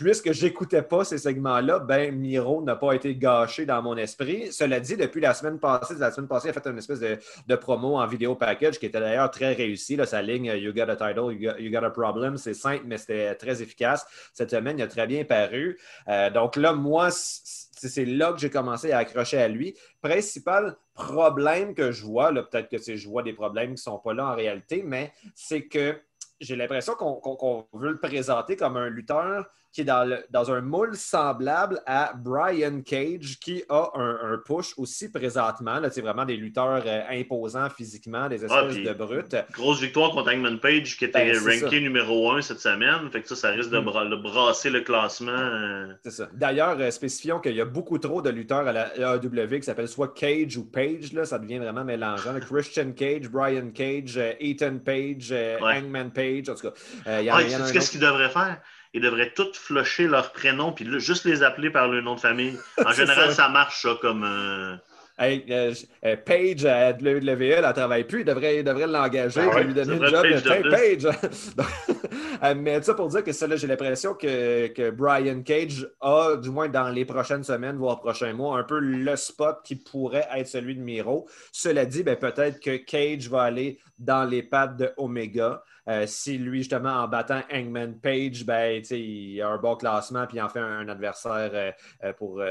puisque 0.00 0.32
j'écoutais 0.32 0.80
pas 0.80 1.04
ces 1.04 1.18
segments-là, 1.18 1.78
ben 1.78 2.16
Miro 2.16 2.62
n'a 2.62 2.74
pas 2.74 2.94
été 2.94 3.14
gâché 3.14 3.66
dans 3.66 3.82
mon 3.82 3.98
esprit. 3.98 4.50
Cela 4.50 4.80
dit, 4.80 4.96
depuis 4.96 5.20
la 5.20 5.34
semaine 5.34 5.58
passée, 5.58 5.94
la 5.98 6.10
semaine 6.10 6.26
passée, 6.26 6.48
il 6.48 6.50
a 6.50 6.54
fait 6.54 6.66
une 6.70 6.78
espèce 6.78 7.00
de, 7.00 7.56
promo 7.56 7.98
en 7.98 8.06
vidéo 8.06 8.34
package 8.34 8.78
qui 8.78 8.86
était 8.86 8.98
d'ailleurs 8.98 9.30
très 9.30 9.52
réussi. 9.52 9.98
sa 10.06 10.22
ligne 10.22 10.46
You 10.56 10.72
got 10.72 10.88
a 10.88 10.96
title, 10.96 11.32
you 11.32 11.70
got, 11.70 11.84
a 11.84 11.90
problem, 11.90 12.38
c'est 12.38 12.54
simple, 12.54 12.84
mais 12.86 12.96
c'était 12.96 13.34
très 13.34 13.60
efficace. 13.60 14.06
Cette 14.32 14.50
semaine, 14.50 14.78
il 14.78 14.82
a 14.82 14.86
très 14.86 15.06
bien 15.06 15.24
paru. 15.24 15.78
Euh, 16.08 16.30
donc 16.30 16.56
là, 16.56 16.72
moi, 16.72 17.10
c'est 17.10 18.06
là 18.06 18.32
que 18.32 18.38
j'ai 18.38 18.50
commencé 18.50 18.92
à 18.92 18.98
accrocher 18.98 19.36
à 19.36 19.48
lui. 19.48 19.76
Principal 20.00 20.76
problème 20.94 21.74
que 21.74 21.92
je 21.92 22.06
vois, 22.06 22.32
peut-être 22.32 22.70
que 22.70 22.78
je 22.78 23.08
vois 23.08 23.22
des 23.22 23.34
problèmes 23.34 23.68
qui 23.68 23.72
ne 23.72 23.76
sont 23.76 23.98
pas 23.98 24.14
là 24.14 24.28
en 24.28 24.34
réalité, 24.34 24.82
mais 24.82 25.12
c'est 25.34 25.66
que 25.66 26.00
j'ai 26.40 26.56
l'impression 26.56 26.94
qu'on 26.94 27.66
veut 27.74 27.90
le 27.90 28.00
présenter 28.00 28.56
comme 28.56 28.78
un 28.78 28.88
lutteur 28.88 29.46
qui 29.72 29.82
est 29.82 29.84
dans, 29.84 30.50
un 30.50 30.60
moule 30.60 30.96
semblable 30.96 31.80
à 31.86 32.12
Brian 32.16 32.80
Cage, 32.82 33.38
qui 33.40 33.62
a 33.68 33.90
un, 33.94 34.38
push 34.44 34.72
aussi 34.76 35.10
présentement. 35.10 35.80
C'est 35.90 36.00
vraiment 36.00 36.24
des 36.24 36.36
lutteurs 36.36 36.82
euh, 36.86 37.02
imposants 37.10 37.70
physiquement, 37.70 38.28
des 38.28 38.44
ah, 38.44 38.64
espèces 38.64 38.84
de 38.84 38.92
brutes. 38.92 39.36
Grosse 39.52 39.80
victoire 39.80 40.10
contre 40.10 40.32
Hangman 40.32 40.58
Page, 40.58 40.96
qui 40.96 41.04
était 41.04 41.32
ben, 41.32 41.60
ranké 41.62 41.80
numéro 41.80 42.32
un 42.32 42.42
cette 42.42 42.60
semaine. 42.60 43.10
Fait 43.12 43.22
que 43.22 43.28
ça, 43.28 43.36
ça 43.36 43.50
risque 43.50 43.70
de 43.70 43.78
mm. 43.78 44.22
brasser 44.22 44.70
le 44.70 44.80
classement. 44.80 45.30
Euh. 45.30 45.86
C'est 46.02 46.10
ça. 46.10 46.28
D'ailleurs, 46.32 46.76
euh, 46.80 46.90
spécifions 46.90 47.38
qu'il 47.38 47.54
y 47.54 47.60
a 47.60 47.64
beaucoup 47.64 47.98
trop 47.98 48.22
de 48.22 48.30
lutteurs 48.30 48.66
à 48.66 48.72
la 48.72 48.96
AEW 48.96 49.58
qui 49.58 49.62
s'appellent 49.62 49.88
soit 49.88 50.14
Cage 50.14 50.56
ou 50.56 50.64
Page. 50.64 51.12
Là, 51.12 51.24
ça 51.24 51.38
devient 51.38 51.58
vraiment 51.58 51.84
mélangeant. 51.84 52.38
Christian 52.50 52.92
Cage, 52.92 53.28
Brian 53.28 53.70
Cage, 53.72 54.18
Ethan 54.40 54.78
Page, 54.78 55.32
Hangman 55.60 56.10
Page. 56.10 56.48
En 56.48 56.54
tout 56.54 56.70
cas, 56.70 57.20
y 57.20 57.28
a, 57.28 57.70
qu'est-ce 57.72 57.92
qu'il 57.92 58.00
devrait 58.00 58.30
faire? 58.30 58.60
Ils 58.92 59.00
devraient 59.00 59.32
tous 59.34 59.52
flusher 59.52 60.06
leur 60.06 60.32
prénom 60.32 60.72
puis 60.72 60.86
juste 61.00 61.24
les 61.24 61.42
appeler 61.42 61.70
par 61.70 61.88
le 61.88 62.00
nom 62.00 62.14
de 62.14 62.20
famille. 62.20 62.58
En 62.84 62.92
général, 62.92 63.32
ça. 63.32 63.48
marche, 63.48 63.82
ça, 63.82 63.96
comme. 64.00 64.24
Euh, 64.24 64.76
hey, 65.18 65.44
euh, 65.50 65.74
euh, 66.04 66.16
Paige 66.16 66.64
à 66.64 66.90
WWE, 66.90 67.42
elle 67.42 67.64
ne 67.64 67.72
travaille 67.72 68.04
plus. 68.04 68.20
Il 68.20 68.24
devrait, 68.24 68.62
devrait 68.62 68.86
l'engager 68.86 69.40
ah 69.52 69.62
lui 69.62 69.74
donner 69.74 69.96
une 69.96 70.06
job. 70.06 70.26
Page. 70.44 71.02
Page. 71.02 71.18
mais 72.56 72.82
ça 72.82 72.94
pour 72.94 73.08
dire 73.08 73.22
que 73.22 73.32
ça, 73.32 73.46
j'ai 73.54 73.66
l'impression 73.66 74.14
que, 74.14 74.68
que, 74.68 74.90
Brian 74.90 75.42
Cage 75.42 75.86
a, 76.00 76.36
du 76.36 76.50
moins 76.50 76.68
dans 76.68 76.88
les 76.88 77.04
prochaines 77.04 77.44
semaines, 77.44 77.76
voire 77.76 78.00
prochains 78.00 78.32
mois, 78.32 78.58
un 78.58 78.64
peu 78.64 78.78
le 78.78 79.14
spot 79.16 79.58
qui 79.64 79.76
pourrait 79.76 80.28
être 80.34 80.48
celui 80.48 80.74
de 80.74 80.80
Miro. 80.80 81.28
Cela 81.52 81.84
dit, 81.84 82.02
ben, 82.02 82.16
peut-être 82.16 82.60
que 82.60 82.76
Cage 82.76 83.28
va 83.28 83.42
aller 83.42 83.78
dans 83.98 84.24
les 84.24 84.42
pattes 84.42 84.76
de 84.76 84.90
Omega. 84.96 85.62
Euh, 85.90 86.06
si 86.06 86.38
lui, 86.38 86.58
justement, 86.58 86.90
en 86.90 87.08
battant 87.08 87.42
Hangman 87.52 87.98
Page, 87.98 88.44
ben, 88.44 88.80
il 88.90 89.42
a 89.42 89.48
un 89.48 89.56
bon 89.56 89.74
classement 89.74 90.26
puis 90.26 90.36
il 90.36 90.40
en 90.40 90.48
fait 90.48 90.60
un, 90.60 90.88
adversaire 90.88 91.50
euh, 91.52 91.72
euh, 92.04 92.12
pour, 92.12 92.42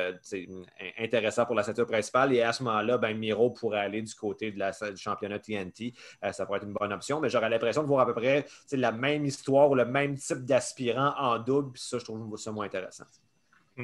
intéressant 1.00 1.46
pour 1.46 1.56
la 1.56 1.64
ceinture 1.64 1.88
principale. 1.88 2.34
Et 2.34 2.42
à 2.42 2.52
ce 2.52 2.64
moment-là, 2.64 2.98
ben, 2.98 3.18
Miro 3.18 3.52
pourrait 3.52 3.80
aller 3.80 4.02
du 4.02 4.14
côté 4.14 4.52
de 4.52 4.60
la, 4.60 4.72
du 4.72 4.98
championnat 4.98 5.40
TNT. 5.40 5.94
ça 6.32 6.46
pourrait 6.46 6.58
être 6.58 6.68
une 6.68 6.74
bonne 6.74 6.92
option, 6.92 7.22
mais 7.22 7.30
j'aurais 7.30 7.50
l'impression 7.50 7.82
de 7.82 7.88
voir 7.88 8.02
à 8.02 8.06
peu 8.06 8.14
près 8.14 8.46
la 8.74 8.92
même 8.92 9.26
histoire 9.26 9.70
ou 9.70 9.76
le 9.76 9.86
même 9.86 10.18
type 10.18 10.46
d'aspirant 10.46 11.14
en 11.18 11.40
double. 11.40 11.72
Puis 11.72 11.84
ça, 11.84 11.98
je 11.98 12.04
trouve 12.04 12.36
ça 12.38 12.52
moins 12.52 12.66
intéressant. 12.66 13.06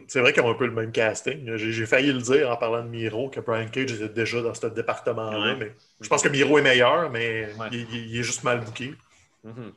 C'est 0.08 0.20
vrai 0.20 0.34
qu'ils 0.34 0.44
ont 0.44 0.50
un 0.50 0.56
peu 0.56 0.66
le 0.66 0.74
même 0.74 0.92
casting. 0.92 1.56
J'ai 1.56 1.86
failli 1.86 2.12
le 2.12 2.20
dire 2.20 2.50
en 2.52 2.58
parlant 2.58 2.84
de 2.84 2.90
Miro 2.90 3.30
que 3.30 3.40
Brian 3.40 3.68
Cage 3.70 3.94
était 3.94 4.10
déjà 4.10 4.42
dans 4.42 4.54
ce 4.54 4.68
département-là. 4.68 5.56
Mais 5.58 5.74
je 6.02 6.10
pense 6.10 6.22
que 6.22 6.30
Miro 6.30 6.58
est 6.58 6.62
meilleur, 6.64 7.10
mais 7.10 7.50
il, 7.72 8.18
est 8.18 8.24
juste 8.24 8.44
mal 8.44 8.60
bouqué. 8.60 8.94
Mhm. 9.46 9.74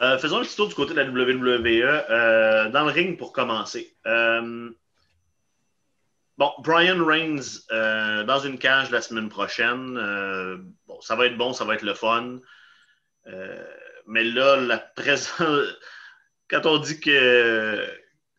Euh, 0.00 0.18
faisons 0.18 0.38
un 0.38 0.42
petit 0.42 0.56
tour 0.56 0.66
du 0.66 0.74
côté 0.74 0.94
de 0.94 1.00
la 1.00 1.04
WWE. 1.04 2.04
Euh, 2.10 2.70
dans 2.70 2.84
le 2.84 2.90
ring 2.90 3.16
pour 3.16 3.32
commencer. 3.32 3.94
Euh, 4.06 4.70
bon, 6.38 6.50
Brian 6.60 7.04
Reigns 7.04 7.60
dans 8.26 8.40
une 8.40 8.58
cage 8.58 8.90
la 8.90 9.02
semaine 9.02 9.28
prochaine. 9.28 9.94
Bon, 10.88 11.00
ça 11.00 11.14
va 11.14 11.26
être 11.26 11.36
bon, 11.36 11.52
ça 11.52 11.64
va 11.64 11.74
être 11.74 11.82
le 11.82 11.94
fun. 11.94 12.40
mais 14.06 14.24
là, 14.24 14.56
la 14.56 14.78
présence. 14.78 15.40
Quand 16.48 16.66
on 16.66 16.78
dit 16.78 17.00
que 17.00 17.86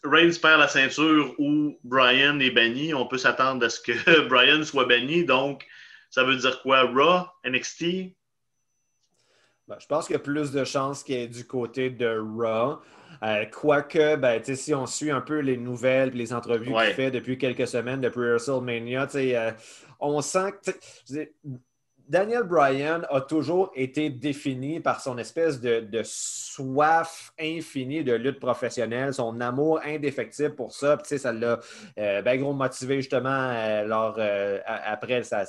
Reigns 0.03 0.39
perd 0.39 0.59
la 0.59 0.67
ceinture 0.67 1.33
ou 1.39 1.79
Brian 1.83 2.39
est 2.39 2.51
banni, 2.51 2.93
on 2.93 3.07
peut 3.07 3.17
s'attendre 3.17 3.65
à 3.65 3.69
ce 3.69 3.79
que 3.79 4.19
Brian 4.27 4.63
soit 4.63 4.85
banni. 4.85 5.25
Donc, 5.25 5.65
ça 6.09 6.23
veut 6.23 6.35
dire 6.35 6.61
quoi? 6.61 6.81
Raw, 6.83 7.27
NXT? 7.45 8.15
Ben, 9.67 9.77
je 9.79 9.87
pense 9.87 10.05
qu'il 10.05 10.13
y 10.13 10.17
a 10.17 10.19
plus 10.19 10.51
de 10.51 10.63
chances 10.63 11.03
qu'il 11.03 11.15
y 11.15 11.23
ait 11.23 11.27
du 11.27 11.45
côté 11.45 11.89
de 11.89 12.19
Raw. 12.19 12.79
Euh, 13.23 13.45
quoique, 13.45 14.15
ben, 14.15 14.41
si 14.43 14.73
on 14.75 14.85
suit 14.85 15.09
un 15.09 15.21
peu 15.21 15.39
les 15.39 15.57
nouvelles 15.57 16.09
et 16.09 16.17
les 16.17 16.33
entrevues 16.33 16.71
qu'il 16.71 16.93
fait 16.93 17.11
depuis 17.11 17.37
quelques 17.37 17.67
semaines, 17.67 18.01
depuis 18.01 18.29
WrestleMania, 18.29 19.07
euh, 19.15 19.51
on 19.99 20.21
sent 20.21 20.53
que 20.63 20.71
Daniel 22.07 22.43
Bryan 22.43 23.05
a 23.09 23.21
toujours 23.21 23.71
été 23.73 24.11
défini 24.11 24.79
par 24.79 25.01
son 25.01 25.17
espèce 25.17 25.59
de, 25.59 26.01
soif 26.03 27.33
infinie 27.39 28.03
de 28.03 28.13
lutte 28.13 28.39
professionnelle, 28.39 29.13
son 29.13 29.41
amour 29.41 29.79
indéfectible 29.83 30.53
pour 30.53 30.71
ça. 30.71 30.97
Puis, 30.97 31.17
ça 31.17 31.33
l'a 31.33 31.59
euh, 31.97 32.37
gros 32.37 32.53
motivé 32.53 32.97
justement 32.97 33.29
euh, 33.29 33.83
lors, 33.85 34.15
euh, 34.19 34.59
après 34.65 35.23
sa, 35.23 35.45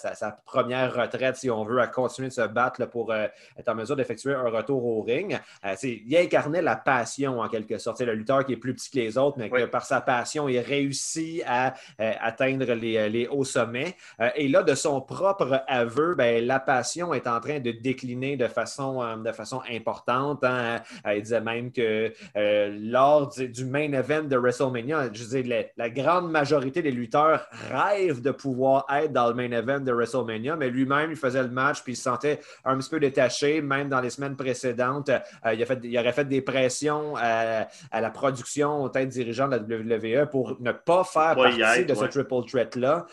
première 0.47 0.95
retraite, 0.95 1.37
si 1.37 1.51
on 1.51 1.65
veut, 1.65 1.79
à 1.81 1.89
continuer 1.89 2.29
de 2.29 2.33
se 2.33 2.47
battre 2.47 2.87
pour 2.87 3.13
être 3.13 3.69
en 3.69 3.75
mesure 3.75 3.97
d'effectuer 3.97 4.35
un 4.35 4.49
retour 4.49 4.85
au 4.85 5.03
ring. 5.03 5.39
il 5.83 6.17
incarnait 6.17 6.63
la 6.63 6.77
passion 6.77 7.41
en 7.41 7.49
quelque 7.49 7.79
sorte. 7.79 7.99
C'est 7.99 8.07
le 8.07 8.15
lutteur 8.15 8.45
qui 8.47 8.55
est 8.55 8.57
plus 8.57 8.75
petit 8.75 8.91
que 8.91 8.99
les 8.99 9.19
autres, 9.19 9.37
mais 9.39 9.51
que 9.51 9.67
par 9.67 9.85
sa 9.85 10.01
passion, 10.01 10.49
il 10.49 10.59
réussit 10.61 11.43
à 11.47 11.75
atteindre 11.99 12.73
les, 12.73 13.29
hauts 13.31 13.45
sommets. 13.45 13.97
et 14.37 14.49
là, 14.49 14.63
de 14.63 14.75
son 14.75 15.01
propre 15.01 15.63
aveu, 15.69 16.15
ben, 16.15 16.46
la 16.47 16.61
passion 16.61 17.13
est 17.13 17.27
en 17.27 17.41
train 17.41 17.61
de 17.61 17.73
décliner 17.73 18.37
de 18.37 18.47
façon, 18.47 19.03
euh, 19.03 19.17
de 19.17 19.33
façon 19.33 19.61
importante. 19.71 20.45
Hein. 20.45 20.79
Euh, 21.07 21.17
il 21.17 21.23
disait 21.23 21.41
même 21.41 21.73
que 21.73 22.13
euh, 22.37 22.77
lors 22.81 23.29
du, 23.29 23.65
main 23.65 23.93
event 23.93 24.23
de 24.23 24.37
WrestleMania, 24.37 25.09
je 25.13 25.25
disais, 25.25 25.73
la, 25.77 25.91
grande 25.91 26.31
majorité 26.31 26.83
des 26.83 26.91
lutteurs 26.91 27.47
rêvent 27.71 28.21
de 28.21 28.31
pouvoir 28.31 28.87
être 28.93 29.13
dans 29.13 29.29
le 29.29 29.35
main 29.35 29.51
event 29.51 29.81
de 29.81 29.93
WrestleMania, 29.93 30.57
mais 30.57 30.69
lui-même, 30.71 31.11
il 31.11 31.17
faisait 31.17 31.43
le 31.43 31.49
match 31.49 31.83
puis 31.83 31.95
il 31.95 31.97
se 31.97 32.03
sentait 32.03 32.41
un 32.65 32.77
petit 32.79 32.91
peu 32.91 33.01
détaché, 33.01 33.61
même 33.63 33.89
dans 33.89 34.01
les 34.01 34.11
semaines 34.11 34.37
précédentes. 34.37 35.11
il, 35.53 35.63
a 35.63 35.67
fait, 35.67 35.79
il 35.83 35.99
aurait 35.99 36.13
fait 36.13 36.25
des 36.25 36.43
pressions 36.43 37.15
à, 37.17 37.67
la 37.93 38.11
production, 38.11 38.83
aux 38.83 38.89
têtes 38.89 39.09
dirigeantes 39.09 39.51
de 39.51 39.75
la 39.75 39.97
WWE 39.97 40.29
pour 40.29 40.57
ne 40.61 40.73
pas 40.73 41.05
faire 41.05 41.35
partie 41.35 41.85
de 41.85 41.95
ce 41.95 42.05
triple 42.05 42.45
threat-là. 42.47 43.07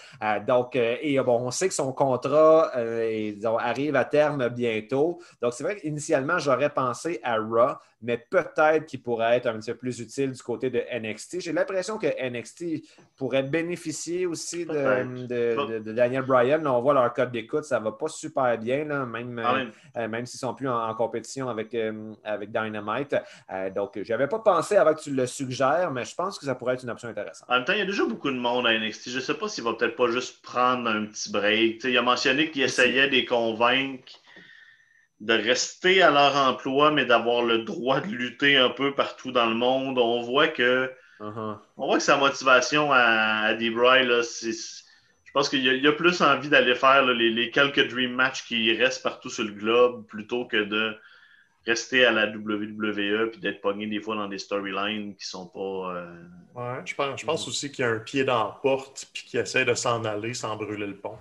donc, 0.45 0.75
et 0.75 1.19
bon, 1.19 1.39
on 1.45 1.51
sait 1.51 1.67
que 1.67 1.73
son 1.73 1.93
contrat 1.93 2.71
est 2.75 3.22
arrive 3.59 3.95
à 3.95 4.05
terme 4.05 4.49
bientôt. 4.49 5.19
Donc, 5.41 5.53
c'est 5.53 5.63
vrai 5.63 5.75
qu'initialement, 5.75 6.39
j'aurais 6.39 6.69
pensé 6.69 7.19
à 7.23 7.37
Raw, 7.37 7.75
mais 8.03 8.17
peut-être 8.17 8.85
qu'il 8.85 9.01
pourrait 9.01 9.37
être 9.37 9.47
un 9.47 9.57
petit 9.57 9.71
peu 9.71 9.77
plus 9.77 9.99
utile 9.99 10.31
du 10.33 10.43
côté 10.43 10.69
de 10.69 10.83
NXT. 10.93 11.39
J'ai 11.39 11.53
l'impression 11.53 11.97
que 11.97 12.07
NXT 12.07 12.85
pourrait 13.15 13.43
bénéficier 13.43 14.25
aussi 14.25 14.65
de, 14.65 15.79
Daniel 15.91 16.23
Bryan. 16.23 16.65
on 16.67 16.81
voit 16.81 16.93
leur 16.93 17.13
code 17.13 17.31
d'écoute, 17.31 17.63
ça 17.63 17.79
ne 17.79 17.85
va 17.85 17.93
pas 17.93 18.09
super 18.09 18.57
bien, 18.57 18.83
même, 19.05 19.41
ah 19.43 19.55
euh, 19.55 19.65
euh, 19.97 20.07
même 20.07 20.25
s'ils 20.25 20.37
ne 20.37 20.49
sont 20.49 20.53
plus 20.53 20.67
en, 20.67 20.93
compétition 20.95 21.49
avec, 21.49 21.73
euh, 21.73 22.13
avec 22.23 22.51
Dynamite. 22.51 23.15
donc, 23.73 23.99
je 24.01 24.11
n'avais 24.11 24.27
pas 24.27 24.39
pensé 24.39 24.75
avant 24.75 24.93
que 24.93 25.01
tu 25.01 25.11
le 25.11 25.25
suggères, 25.25 25.91
mais 25.91 26.03
je 26.03 26.13
pense 26.13 26.37
que 26.37 26.45
ça 26.45 26.55
pourrait 26.55 26.73
être 26.75 26.83
une 26.83 26.89
option 26.89 27.07
intéressante. 27.07 27.49
En 27.49 27.55
même 27.55 27.65
temps, 27.65 27.73
il 27.73 27.79
y 27.79 27.83
a 27.83 27.85
déjà 27.85 28.05
beaucoup 28.05 28.31
de 28.31 28.37
monde 28.37 28.67
à 28.67 28.77
NXT. 28.77 29.09
Je 29.09 29.15
ne 29.15 29.21
sais 29.21 29.33
pas 29.33 29.47
s'il 29.47 29.63
va 29.63 29.73
peut-être 29.73 29.95
pas 29.95 30.07
juste 30.07 30.41
prendre 30.41 30.89
un 30.89 31.05
petit 31.05 31.31
break. 31.31 31.83
il 31.85 31.97
a 31.97 32.01
mentionné 32.01 32.51
qu'il 32.51 32.63
essayait 32.63 33.09
de 33.13 33.19
les 33.19 33.25
convaincre 33.25 34.13
de 35.23 35.33
rester 35.33 36.01
à 36.01 36.11
leur 36.11 36.35
emploi, 36.35 36.91
mais 36.91 37.05
d'avoir 37.05 37.43
le 37.43 37.59
droit 37.59 38.01
de 38.01 38.07
lutter 38.07 38.57
un 38.57 38.69
peu 38.69 38.93
partout 38.93 39.31
dans 39.31 39.45
le 39.45 39.55
monde. 39.55 39.97
On 39.97 40.21
voit 40.21 40.49
que, 40.49 40.91
uh-huh. 41.21 41.57
on 41.77 41.87
voit 41.87 41.97
que 41.97 42.03
sa 42.03 42.17
motivation 42.17 42.91
à, 42.91 43.45
à 43.45 43.53
D-Bry, 43.53 44.05
je 44.05 45.31
pense 45.33 45.49
qu'il 45.49 45.63
y, 45.63 45.87
a 45.87 45.91
plus 45.93 46.21
envie 46.21 46.49
d'aller 46.49 46.75
faire 46.75 47.05
les, 47.05 47.51
quelques 47.51 47.89
dream 47.89 48.13
matchs 48.13 48.45
qui 48.45 48.75
restent 48.75 49.01
partout 49.01 49.29
sur 49.29 49.45
le 49.45 49.51
globe 49.51 50.05
plutôt 50.07 50.45
que 50.45 50.57
de 50.57 50.95
rester 51.65 52.05
à 52.05 52.11
la 52.11 52.27
WWE 52.27 53.29
puis 53.31 53.39
d'être 53.39 53.61
pogné 53.61 53.87
des 53.87 54.01
fois 54.01 54.17
dans 54.17 54.27
des 54.27 54.37
storylines 54.37 55.15
qui 55.15 55.25
sont 55.25 55.47
pas. 55.47 55.95
Euh, 55.95 56.23
ouais, 56.55 56.81
je 56.85 56.93
pense, 56.93 57.21
je 57.21 57.25
pense 57.25 57.47
aussi 57.47 57.71
qu'il 57.71 57.85
y 57.85 57.87
a 57.87 57.91
un 57.91 57.99
pied 57.99 58.25
dans 58.25 58.43
la 58.43 58.59
porte 58.61 59.07
puis 59.13 59.23
qu'il 59.23 59.39
essaie 59.39 59.63
de 59.63 59.73
s'en 59.73 60.03
aller 60.03 60.33
sans 60.33 60.57
brûler 60.57 60.87
le 60.87 60.97
pont. 60.97 61.17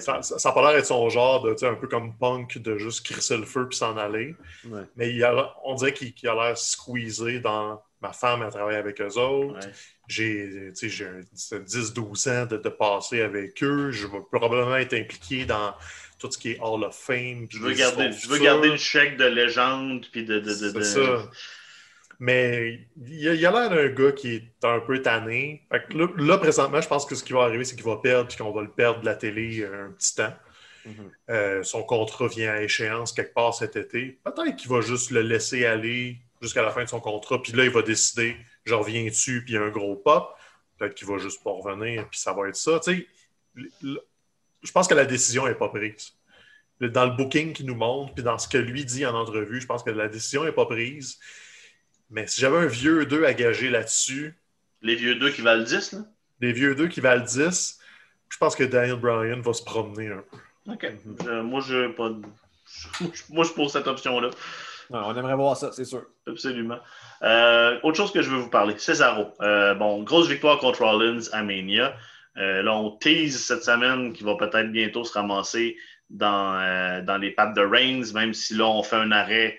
Ça, 0.00 0.22
ça, 0.22 0.52
pas 0.52 0.62
l'air 0.62 0.72
d'être 0.72 0.86
son 0.86 1.08
genre, 1.08 1.42
de, 1.42 1.64
un 1.64 1.74
peu 1.74 1.86
comme 1.86 2.16
punk, 2.16 2.58
de 2.58 2.76
juste 2.76 3.06
crisser 3.06 3.36
le 3.36 3.46
feu 3.46 3.68
puis 3.68 3.78
s'en 3.78 3.96
aller. 3.96 4.34
Mais 4.96 5.10
il 5.10 5.22
a, 5.24 5.54
on 5.64 5.74
dirait 5.74 5.92
qu'il 5.92 6.28
a 6.28 6.34
l'air 6.34 6.58
squeezé 6.58 7.40
dans 7.40 7.80
ma 8.02 8.12
femme 8.12 8.42
a 8.42 8.50
travaillé 8.50 8.78
avec 8.78 9.00
eux 9.00 9.18
autres. 9.18 9.60
J'ai 10.08 10.70
10-12 10.72 12.30
ans 12.30 12.46
de, 12.46 12.56
de 12.56 12.68
passer 12.68 13.20
avec 13.20 13.62
eux. 13.62 13.90
Je 13.90 14.06
vais 14.06 14.20
probablement 14.30 14.76
être 14.76 14.94
impliqué 14.94 15.44
dans 15.44 15.74
tout 16.18 16.30
ce 16.30 16.38
qui 16.38 16.52
est 16.52 16.58
Hall 16.60 16.84
of 16.84 16.96
Fame. 16.96 17.46
Je 17.50 17.58
veux, 17.58 17.72
garder, 17.72 18.10
je 18.12 18.28
veux 18.28 18.38
garder 18.38 18.68
le 18.68 18.76
chèque 18.76 19.16
de 19.16 19.26
légende. 19.26 20.06
Puis 20.10 20.24
de, 20.24 20.40
de, 20.40 20.50
C'est 20.50 20.82
ça. 20.82 21.30
Mais 22.20 22.86
il 23.02 23.28
a 23.28 23.50
l'air 23.50 23.70
d'un 23.70 23.88
gars 23.88 24.12
qui 24.12 24.34
est 24.34 24.64
un 24.64 24.78
peu 24.80 25.00
tanné. 25.00 25.66
là, 25.90 26.36
présentement, 26.36 26.80
je 26.82 26.86
pense 26.86 27.06
que 27.06 27.14
ce 27.14 27.24
qui 27.24 27.32
va 27.32 27.44
arriver, 27.44 27.64
c'est 27.64 27.74
qu'il 27.74 27.84
va 27.84 27.96
perdre 27.96 28.28
puis 28.28 28.36
qu'on 28.36 28.52
va 28.52 28.60
le 28.60 28.70
perdre 28.70 29.00
de 29.00 29.06
la 29.06 29.14
télé 29.14 29.60
euh, 29.60 29.86
un 29.86 29.90
petit 29.92 30.16
temps. 30.16 30.34
Mm-hmm. 30.86 30.92
Euh, 31.30 31.62
son 31.62 31.82
contrat 31.82 32.28
vient 32.28 32.52
à 32.52 32.60
échéance 32.60 33.12
quelque 33.12 33.32
part 33.32 33.54
cet 33.54 33.76
été. 33.76 34.20
Peut-être 34.22 34.54
qu'il 34.56 34.70
va 34.70 34.82
juste 34.82 35.10
le 35.12 35.22
laisser 35.22 35.64
aller 35.64 36.18
jusqu'à 36.42 36.62
la 36.62 36.70
fin 36.70 36.84
de 36.84 36.88
son 36.90 37.00
contrat, 37.00 37.40
puis 37.40 37.52
là, 37.52 37.64
il 37.64 37.70
va 37.70 37.80
décider, 37.80 38.36
je 38.64 38.74
reviens 38.74 39.04
dessus, 39.04 39.42
puis 39.42 39.54
il 39.54 39.56
y 39.56 39.58
a 39.58 39.62
un 39.62 39.70
gros 39.70 39.96
pop. 39.96 40.36
Peut-être 40.76 40.94
qu'il 40.94 41.08
va 41.08 41.16
juste 41.16 41.42
pas 41.42 41.52
revenir, 41.52 42.06
puis 42.10 42.20
ça 42.20 42.34
va 42.34 42.48
être 42.48 42.56
ça. 42.56 42.80
je 43.54 44.72
pense 44.72 44.88
que 44.88 44.94
la 44.94 45.06
décision 45.06 45.46
n'est 45.46 45.54
pas 45.54 45.70
prise. 45.70 46.12
Dans 46.80 47.06
le 47.06 47.16
booking 47.16 47.54
qu'il 47.54 47.66
nous 47.66 47.74
montre, 47.74 48.12
puis 48.12 48.22
dans 48.22 48.38
ce 48.38 48.48
que 48.48 48.58
lui 48.58 48.84
dit 48.84 49.06
en 49.06 49.14
entrevue, 49.14 49.60
je 49.60 49.66
pense 49.66 49.82
que 49.82 49.90
la 49.90 50.08
décision 50.08 50.44
n'est 50.44 50.52
pas 50.52 50.66
prise. 50.66 51.18
Mais 52.10 52.26
si 52.26 52.40
j'avais 52.40 52.58
un 52.58 52.66
vieux 52.66 53.06
2 53.06 53.24
à 53.24 53.34
gager 53.34 53.70
là-dessus. 53.70 54.34
Les 54.82 54.96
vieux 54.96 55.14
2 55.14 55.30
qui 55.30 55.42
valent 55.42 55.62
10, 55.62 55.92
là? 55.92 55.98
Les 56.40 56.52
vieux 56.52 56.74
2 56.74 56.88
qui 56.88 57.00
valent 57.00 57.24
10, 57.24 57.78
je 58.28 58.36
pense 58.36 58.56
que 58.56 58.64
Daniel 58.64 58.96
Bryan 58.96 59.40
va 59.40 59.52
se 59.52 59.62
promener 59.62 60.08
un 60.08 60.24
peu. 60.30 60.72
OK. 60.72 60.92
moi, 61.44 61.60
je 61.60 61.88
pas. 61.88 62.10
moi, 63.30 63.44
je 63.44 63.52
pose 63.52 63.72
cette 63.72 63.86
option-là. 63.86 64.30
on 64.90 65.16
aimerait 65.16 65.36
voir 65.36 65.56
ça, 65.56 65.70
c'est 65.72 65.84
sûr. 65.84 66.04
Absolument. 66.26 66.78
Euh, 67.22 67.78
autre 67.82 67.96
chose 67.96 68.12
que 68.12 68.22
je 68.22 68.30
veux 68.30 68.38
vous 68.38 68.50
parler, 68.50 68.76
Cesaro. 68.78 69.34
Euh, 69.40 69.74
bon, 69.74 70.02
grosse 70.02 70.28
victoire 70.28 70.58
contre 70.58 70.84
Rollins 70.84 71.20
à 71.32 71.42
Mania. 71.42 71.94
Euh, 72.36 72.62
là, 72.62 72.74
on 72.74 72.92
tease 72.92 73.44
cette 73.44 73.64
semaine 73.64 74.12
qu'il 74.12 74.26
va 74.26 74.36
peut-être 74.36 74.70
bientôt 74.72 75.04
se 75.04 75.12
ramasser 75.12 75.76
dans, 76.08 77.04
dans 77.04 77.18
les 77.18 77.30
pattes 77.30 77.54
de 77.54 77.60
Reigns, 77.60 78.12
même 78.14 78.34
si 78.34 78.54
là, 78.54 78.66
on 78.66 78.82
fait 78.82 78.96
un 78.96 79.12
arrêt 79.12 79.58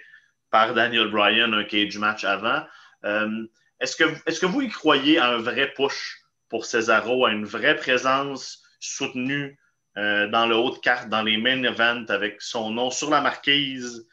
par 0.51 0.73
Daniel 0.73 1.09
Bryan 1.09 1.53
un 1.53 1.63
cage 1.63 1.97
match 1.97 2.23
avant. 2.23 2.63
Euh, 3.05 3.47
est-ce, 3.79 3.95
que, 3.95 4.45
vous 4.45 4.61
y 4.61 4.69
croyez 4.69 5.17
à 5.17 5.29
un 5.29 5.37
vrai 5.37 5.73
push 5.75 6.21
pour 6.49 6.65
Cesaro, 6.65 7.25
à 7.25 7.31
une 7.31 7.45
vraie 7.45 7.75
présence 7.75 8.61
soutenue 8.79 9.57
euh, 9.97 10.27
dans 10.27 10.45
le 10.45 10.55
haut 10.55 10.71
de 10.71 10.77
carte, 10.77 11.09
dans 11.09 11.23
les 11.23 11.37
main 11.37 11.63
events 11.63 12.05
avec 12.09 12.41
son 12.41 12.69
nom 12.69 12.91
sur 12.91 13.09
la 13.09 13.21
marquise 13.21 14.07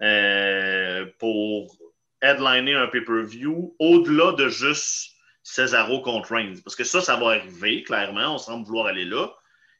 euh, 0.00 1.04
pour 1.18 1.76
headliner 2.22 2.74
un 2.74 2.86
pay-per-view 2.86 3.76
au-delà 3.78 4.32
de 4.32 4.48
juste 4.48 5.10
Cesaro 5.42 6.00
contre 6.00 6.32
Reigns? 6.32 6.60
Parce 6.64 6.76
que 6.76 6.84
ça, 6.84 7.00
ça 7.00 7.16
va 7.16 7.32
arriver, 7.32 7.82
clairement. 7.82 8.34
On 8.34 8.38
semble 8.38 8.64
vouloir 8.64 8.86
aller 8.86 9.04
là. 9.04 9.28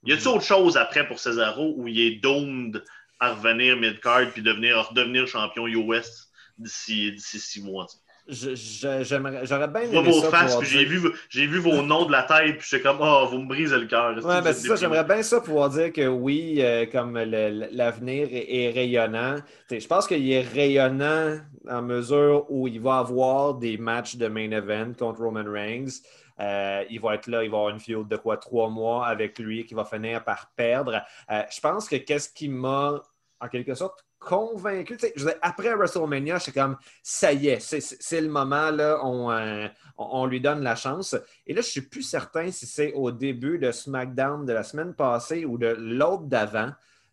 Y 0.05 0.13
a-t-il 0.13 0.27
mm-hmm. 0.27 0.35
autre 0.35 0.45
chose 0.45 0.77
après 0.77 1.07
pour 1.07 1.21
Cesaro 1.21 1.75
où 1.77 1.87
il 1.87 2.01
est 2.01 2.17
doomed 2.17 2.85
à 3.23 3.35
revenir 3.35 3.77
mid-card 3.77 4.31
puis 4.33 4.43
devenir, 4.43 4.89
redevenir 4.89 5.29
champion 5.29 5.69
US 5.69 6.29
d'ici 6.59 7.15
six 7.19 7.63
mois. 7.63 7.87
J'aurais 8.29 9.69
bien 9.69 9.83
aimé 9.83 10.03
vos 10.03 10.23
faces, 10.23 10.61
j'ai 10.63 10.85
vu, 10.85 11.01
vu 11.33 11.59
vos 11.59 11.83
noms 11.83 12.05
de 12.07 12.13
la 12.13 12.23
tête, 12.23 12.59
puis 12.59 12.69
c'est 12.69 12.81
comme, 12.81 12.99
oh, 13.01 13.27
vous 13.31 13.39
me 13.39 13.49
brisez 13.49 13.79
le 13.79 13.87
cœur. 13.87 14.17
Ouais, 14.25 14.41
ben 14.43 14.53
c'est 14.53 14.69
ça, 14.69 14.77
j'aimerais 14.77 15.05
bien 15.05 15.23
ça 15.23 15.41
pouvoir 15.41 15.71
dire 15.71 15.93
que 15.93 16.07
oui, 16.07 16.57
euh, 16.59 16.87
comme 16.87 17.17
l'avenir 17.17 18.29
est, 18.31 18.71
rayonnant. 18.71 19.37
Je 19.71 19.87
pense 19.87 20.07
qu'il 20.07 20.31
est 20.31 20.43
rayonnant 20.43 21.39
en 21.69 21.83
mesure 21.83 22.47
où 22.49 22.69
il 22.69 22.81
va 22.81 22.99
avoir 22.99 23.55
des 23.55 23.77
matchs 23.77 24.17
de 24.17 24.29
main 24.29 24.51
event 24.51 24.93
contre 24.97 25.21
Roman 25.21 25.45
Reigns. 25.47 26.01
Euh, 26.41 26.85
il 26.91 27.01
va 27.01 27.15
être 27.15 27.27
là, 27.27 27.45
il 27.45 27.51
va 27.51 27.59
avoir 27.59 27.73
une 27.73 27.81
field 27.81 28.09
de 28.09 28.17
quoi 28.17 28.37
trois 28.37 28.69
mois 28.69 29.07
avec 29.07 29.39
lui 29.39 29.65
qui 29.65 29.75
va 29.75 29.85
finir 29.85 30.25
par 30.25 30.51
perdre. 30.57 31.03
Euh, 31.31 31.43
je 31.51 31.61
pense 31.61 31.89
que 31.89 31.97
qu'est-ce 31.97 32.33
qui 32.33 32.49
m'a 32.49 33.03
en 33.43 33.49
quelque 33.49 33.75
sorte 33.75 34.05
convaincu. 34.19 34.97
Après 35.43 35.75
WrestleMania, 35.75 36.39
j'étais 36.39 36.61
comme 36.61 36.77
ça 37.03 37.33
y 37.33 37.49
est, 37.49 37.61
c'est 37.61 38.21
le 38.21 38.29
moment, 38.29 38.71
là, 38.71 39.01
on, 39.03 39.69
on, 39.99 40.27
lui 40.27 40.41
donne 40.41 40.63
la 40.63 40.77
chance. 40.77 41.17
Et 41.47 41.53
là, 41.53 41.61
je 41.61 41.67
ne 41.67 41.71
suis 41.71 41.81
plus 41.83 42.03
certain 42.03 42.51
si 42.51 42.67
c'est 42.67 42.93
au 42.93 43.11
début 43.11 43.59
de 43.59 43.73
SmackDown 43.73 44.47
de 44.47 44.53
la 44.53 44.63
semaine 44.63 44.95
passée 44.95 45.45
ou 45.45 45.59
de 45.59 45.75
l'autre 45.79 46.25
d'avant. 46.25 46.71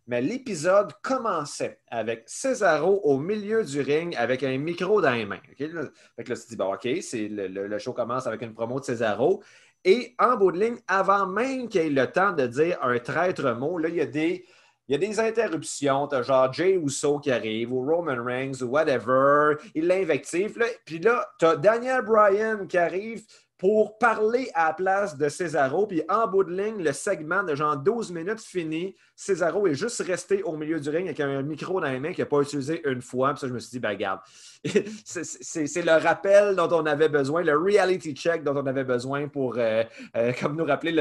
Mais 0.07 0.21
l'épisode 0.21 0.93
commençait 1.03 1.81
avec 1.87 2.23
Cesaro 2.25 3.01
au 3.03 3.19
milieu 3.19 3.63
du 3.63 3.81
ring 3.81 4.15
avec 4.15 4.41
un 4.43 4.57
micro 4.57 5.01
dans 5.01 5.11
les 5.11 5.25
mains. 5.25 5.39
Fait 5.55 5.67
que 5.67 5.75
là, 5.75 6.35
tu 6.35 6.55
dis, 6.55 6.57
OK, 6.59 6.83
le, 7.13 7.67
le, 7.67 7.79
show 7.79 7.93
commence 7.93 8.25
avec 8.25 8.41
une 8.41 8.53
promo 8.53 8.79
de 8.79 8.85
Cesaro. 8.85 9.43
Et 9.85 10.15
en 10.19 10.35
bout 10.35 10.51
de 10.51 10.59
ligne, 10.59 10.77
avant 10.87 11.27
même 11.27 11.69
qu'il 11.69 11.81
ait 11.81 11.89
le 11.89 12.11
temps 12.11 12.31
de 12.31 12.47
dire 12.47 12.79
un 12.81 12.97
traître 12.99 13.55
mot, 13.55 13.77
là, 13.77 13.87
il 13.89 13.95
y 13.95 14.01
a 14.01 14.05
des, 14.05 14.45
il 14.89 14.93
y 14.93 14.95
a 14.95 14.97
des 14.97 15.19
interruptions. 15.19 16.07
Tu 16.07 16.15
as 16.15 16.23
genre 16.23 16.51
Jay 16.51 16.73
Uso 16.73 17.19
qui 17.19 17.31
arrive, 17.31 17.71
ou 17.71 17.85
Roman 17.85 18.23
Reigns, 18.23 18.63
ou 18.63 18.65
whatever. 18.65 19.55
Il 19.75 19.85
l'invective. 19.85 20.57
Puis 20.83 20.97
là, 20.97 21.27
tu 21.39 21.45
as 21.45 21.55
Daniel 21.55 22.01
Bryan 22.01 22.65
qui 22.67 22.77
arrive 22.77 23.23
pour 23.59 23.97
parler 23.97 24.49
à 24.53 24.67
la 24.67 24.73
place 24.73 25.17
de 25.17 25.27
Cesaro. 25.27 25.85
Puis 25.85 26.01
en 26.07 26.27
bout 26.27 26.45
de 26.45 26.51
ligne, 26.51 26.81
le 26.81 26.93
segment 26.93 27.43
de 27.43 27.55
genre 27.55 27.75
12 27.75 28.11
minutes 28.11 28.39
fini. 28.39 28.95
Cesaro 29.17 29.67
est 29.67 29.75
juste 29.75 30.01
resté 30.01 30.41
au 30.43 30.55
milieu 30.55 30.79
du 30.79 30.89
ring 30.89 31.05
avec 31.07 31.19
un 31.19 31.41
micro 31.41 31.81
dans 31.81 31.89
les 31.89 31.99
mains 31.99 32.13
qu'il 32.13 32.23
n'a 32.23 32.29
pas 32.29 32.39
utilisé 32.39 32.81
une 32.89 33.01
fois. 33.01 33.31
Puis 33.33 33.41
ça, 33.41 33.47
je 33.49 33.53
me 33.53 33.59
suis 33.59 33.71
dit, 33.71 33.79
ben 33.79 33.89
regarde, 33.89 34.21
c'est 35.03 35.85
le 35.85 36.01
rappel 36.01 36.55
dont 36.55 36.69
on 36.71 36.85
avait 36.85 37.09
besoin, 37.09 37.43
le 37.43 37.57
reality 37.57 38.13
check 38.13 38.45
dont 38.45 38.55
on 38.55 38.65
avait 38.65 38.85
besoin 38.85 39.27
pour, 39.27 39.55
euh, 39.57 39.83
euh, 40.15 40.31
comme 40.39 40.55
nous 40.55 40.65
rappeler, 40.65 40.93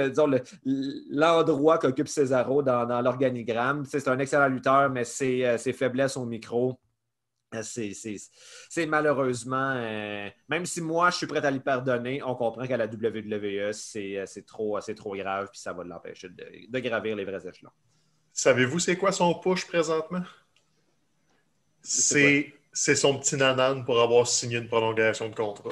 l'endroit 0.64 1.78
qu'occupe 1.78 2.08
Cesaro 2.08 2.64
dans, 2.64 3.00
l'organigramme. 3.02 3.84
C'est 3.84 4.08
un 4.08 4.18
excellent 4.18 4.48
lutteur, 4.48 4.90
mais 4.90 5.04
ses, 5.04 5.44
euh, 5.44 5.58
ses 5.58 5.72
faiblesses 5.72 6.16
au 6.16 6.26
micro 6.26 6.76
c'est 7.62 8.86
malheureusement, 8.86 9.74
euh, 9.76 10.28
même 10.48 10.66
si 10.66 10.80
moi 10.80 11.10
je 11.10 11.16
suis 11.16 11.26
prêt 11.26 11.44
à 11.44 11.50
lui 11.50 11.60
pardonner, 11.60 12.22
on 12.22 12.34
comprend 12.34 12.66
qu'à 12.66 12.76
la 12.76 12.86
WWE, 12.86 13.72
c'est 13.72 14.18
euh, 14.18 14.42
trop, 14.46 14.78
trop 14.96 15.16
grave 15.16 15.48
puis 15.50 15.60
ça 15.60 15.72
va 15.72 15.84
l'empêcher 15.84 16.28
de, 16.28 16.78
gravir 16.78 17.16
les 17.16 17.24
vrais 17.24 17.46
échelons. 17.46 17.70
Savez-vous 18.32 18.78
c'est 18.78 18.96
quoi 18.96 19.12
son 19.12 19.34
push 19.34 19.66
présentement? 19.66 20.22
C'est 21.80 22.54
son 22.72 23.18
petit 23.18 23.36
nanan 23.36 23.84
pour 23.84 24.00
avoir 24.00 24.26
signé 24.26 24.58
une 24.58 24.68
prolongation 24.68 25.28
de 25.28 25.34
contrat. 25.34 25.70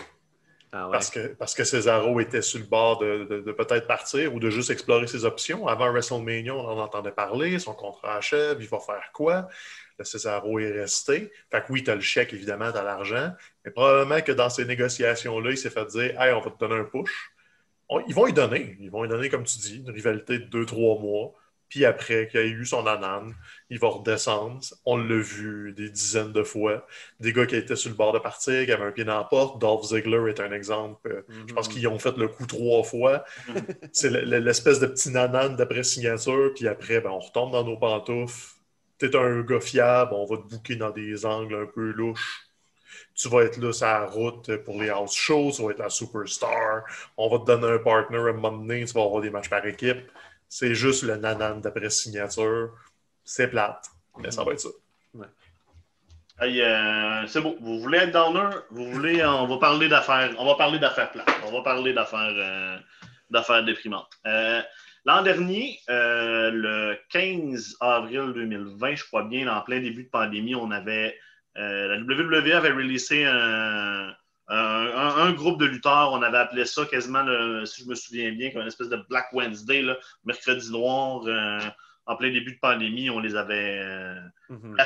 Ah 0.72 0.88
parce, 0.90 1.10
que, 1.10 1.28
parce 1.34 1.54
que 1.54 1.64
Cesaro 1.64 2.20
était 2.20 2.42
sur 2.42 2.58
le 2.58 2.66
bord 2.66 2.98
de, 2.98 3.42
de 3.46 3.52
peut-être 3.52 3.86
partir 3.86 4.34
ou 4.34 4.40
de 4.40 4.50
juste 4.50 4.70
explorer 4.70 5.06
ses 5.06 5.24
options. 5.24 5.68
Avant 5.68 5.90
WrestleMania, 5.90 6.54
on 6.54 6.66
en 6.66 6.78
entendait 6.78 7.12
parler, 7.12 7.58
son 7.58 7.72
contrat 7.72 8.16
achève, 8.16 8.58
il 8.60 8.68
va 8.68 8.80
faire 8.80 9.10
quoi? 9.14 9.48
Le 9.98 10.04
Cesaro 10.04 10.58
est 10.58 10.72
resté. 10.72 11.30
Fait 11.50 11.60
que 11.60 11.72
oui, 11.72 11.82
tu 11.82 11.90
as 11.90 11.94
le 11.94 12.00
chèque, 12.00 12.32
évidemment, 12.32 12.70
tu 12.70 12.78
as 12.78 12.82
l'argent, 12.82 13.32
mais 13.64 13.70
probablement 13.70 14.20
que 14.20 14.32
dans 14.32 14.50
ces 14.50 14.64
négociations-là, 14.64 15.50
il 15.50 15.58
s'est 15.58 15.70
fait 15.70 15.86
dire 15.86 16.20
Hey, 16.20 16.32
on 16.32 16.40
va 16.40 16.50
te 16.50 16.58
donner 16.58 16.80
un 16.80 16.84
push. 16.84 17.32
ils 18.08 18.14
vont 18.14 18.26
y 18.26 18.32
donner. 18.32 18.76
Ils 18.80 18.90
vont 18.90 19.04
y 19.04 19.08
donner, 19.08 19.28
comme 19.28 19.44
tu 19.44 19.58
dis, 19.58 19.78
une 19.78 19.90
rivalité 19.90 20.38
de 20.38 20.44
deux, 20.44 20.66
trois 20.66 20.98
mois. 21.00 21.34
Puis 21.68 21.84
après 21.84 22.28
qu'il 22.28 22.38
ait 22.38 22.48
eu 22.48 22.64
son 22.64 22.86
anane, 22.86 23.34
il 23.70 23.80
va 23.80 23.88
redescendre. 23.88 24.60
On 24.84 24.96
l'a 24.96 25.16
vu 25.16 25.72
des 25.72 25.90
dizaines 25.90 26.32
de 26.32 26.44
fois. 26.44 26.86
Des 27.18 27.32
gars 27.32 27.46
qui 27.46 27.56
étaient 27.56 27.74
sur 27.74 27.90
le 27.90 27.96
bord 27.96 28.12
de 28.12 28.20
partir, 28.20 28.64
qui 28.64 28.70
avaient 28.70 28.84
un 28.84 28.92
pied 28.92 29.04
dans 29.04 29.18
la 29.18 29.24
porte. 29.24 29.60
Dolph 29.60 29.84
Ziggler 29.84 30.30
est 30.30 30.38
un 30.38 30.52
exemple. 30.52 31.24
Je 31.48 31.54
pense 31.54 31.68
mhm. 31.68 31.74
qu'ils 31.74 31.88
ont 31.88 31.98
fait 31.98 32.16
le 32.16 32.28
coup 32.28 32.46
trois 32.46 32.84
fois. 32.84 33.24
C'est 33.92 34.10
l'espèce 34.10 34.78
de 34.78 34.86
petit 34.86 35.10
nanan 35.10 35.56
d'après 35.56 35.82
signature. 35.82 36.52
Puis 36.54 36.68
après, 36.68 37.00
ben, 37.00 37.10
on 37.10 37.18
retombe 37.18 37.50
dans 37.50 37.64
nos 37.64 37.76
pantoufles 37.76 38.55
t'es 38.98 39.14
un 39.16 39.40
gars 39.42 39.60
fiable, 39.60 40.12
on 40.14 40.24
va 40.24 40.36
te 40.36 40.48
bouquer 40.48 40.76
dans 40.76 40.90
des 40.90 41.26
angles 41.26 41.54
un 41.54 41.66
peu 41.66 41.92
louches. 41.92 42.42
Tu 43.14 43.28
vas 43.28 43.42
être 43.42 43.58
là 43.58 43.72
sur 43.72 43.86
la 43.86 44.06
route 44.06 44.56
pour 44.58 44.80
les 44.80 44.90
house 44.90 45.14
shows, 45.14 45.52
tu 45.54 45.62
vas 45.62 45.70
être 45.70 45.78
la 45.78 45.90
superstar. 45.90 46.84
On 47.16 47.28
va 47.28 47.38
te 47.38 47.44
donner 47.44 47.74
un 47.74 47.78
partner 47.78 48.18
à 48.18 48.20
un 48.20 48.32
moment 48.32 48.52
donné, 48.52 48.84
tu 48.84 48.92
vas 48.92 49.02
avoir 49.02 49.22
des 49.22 49.30
matchs 49.30 49.48
par 49.48 49.64
équipe. 49.66 50.10
C'est 50.48 50.74
juste 50.74 51.02
le 51.02 51.16
nanan 51.16 51.60
d'après 51.60 51.90
signature. 51.90 52.70
C'est 53.24 53.48
plate, 53.48 53.86
mais 54.18 54.30
ça 54.30 54.44
va 54.44 54.52
être 54.52 54.60
ça. 54.60 54.68
Euh, 56.42 57.26
c'est 57.26 57.40
beau. 57.40 57.56
Vous 57.60 57.80
voulez 57.80 57.98
être 57.98 58.12
downer? 58.12 58.56
Vous 58.70 58.90
voulez, 58.92 59.24
on 59.24 59.46
va 59.46 59.56
parler 59.58 59.88
d'affaires. 59.88 60.34
On 60.38 60.46
va 60.46 60.54
parler 60.54 60.78
d'affaires 60.78 61.10
plates. 61.10 61.28
On 61.46 61.52
va 61.52 61.62
parler 61.62 61.92
d'affaires 61.92 62.34
euh, 62.34 63.62
déprimantes. 63.62 64.10
Euh, 64.26 64.60
L'an 65.06 65.22
dernier, 65.22 65.78
euh, 65.88 66.50
le 66.50 66.98
15 67.10 67.76
avril 67.80 68.32
2020, 68.34 68.96
je 68.96 69.04
crois 69.04 69.22
bien, 69.22 69.46
en 69.46 69.60
plein 69.60 69.78
début 69.78 70.02
de 70.02 70.08
pandémie, 70.08 70.56
on 70.56 70.72
avait 70.72 71.16
euh, 71.56 71.86
la 71.86 71.98
WWE 71.98 72.52
avait 72.52 72.72
releasé 72.72 73.24
un, 73.24 74.12
groupe 75.32 75.60
de 75.60 75.66
lutteurs. 75.66 76.10
On 76.12 76.22
avait 76.22 76.38
appelé 76.38 76.64
ça 76.64 76.84
quasiment, 76.86 77.24
si 77.64 77.84
je 77.84 77.88
me 77.88 77.94
souviens 77.94 78.32
bien, 78.32 78.50
comme 78.50 78.62
une 78.62 78.66
espèce 78.66 78.88
de 78.88 78.98
Black 79.08 79.28
Wednesday, 79.32 79.84
mercredi 80.24 80.70
noir. 80.72 81.22
Euh, 81.26 81.60
en 82.08 82.16
plein 82.16 82.30
début 82.30 82.54
de 82.54 82.58
pandémie, 82.60 83.10
on 83.10 83.18
les 83.18 83.34
avait 83.34 83.84
mhm. 84.48 84.76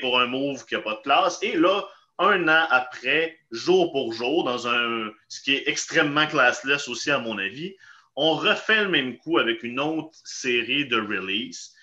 pour 0.00 0.20
un 0.20 0.26
move 0.26 0.64
qui 0.66 0.74
n'a 0.74 0.80
pas 0.80 0.94
de 0.94 1.00
place. 1.00 1.38
Et 1.42 1.56
là, 1.56 1.84
un 2.18 2.48
an 2.48 2.66
après, 2.70 3.38
jour 3.50 3.92
pour 3.92 4.12
jour, 4.12 4.44
dans 4.44 4.68
un 4.68 5.10
ce 5.28 5.42
qui 5.42 5.54
est 5.56 5.68
extrêmement 5.68 6.26
classless 6.26 6.88
aussi, 6.88 7.10
à 7.10 7.18
mon 7.18 7.38
avis, 7.38 7.74
on 8.16 8.34
refait 8.34 8.84
le 8.84 8.88
même 8.88 9.16
coup 9.18 9.38
avec 9.38 9.62
une 9.62 9.80
autre 9.80 10.18
série 10.24 10.86
de 10.86 10.96
release. 10.96 11.74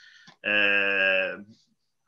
Euh, 0.45 1.37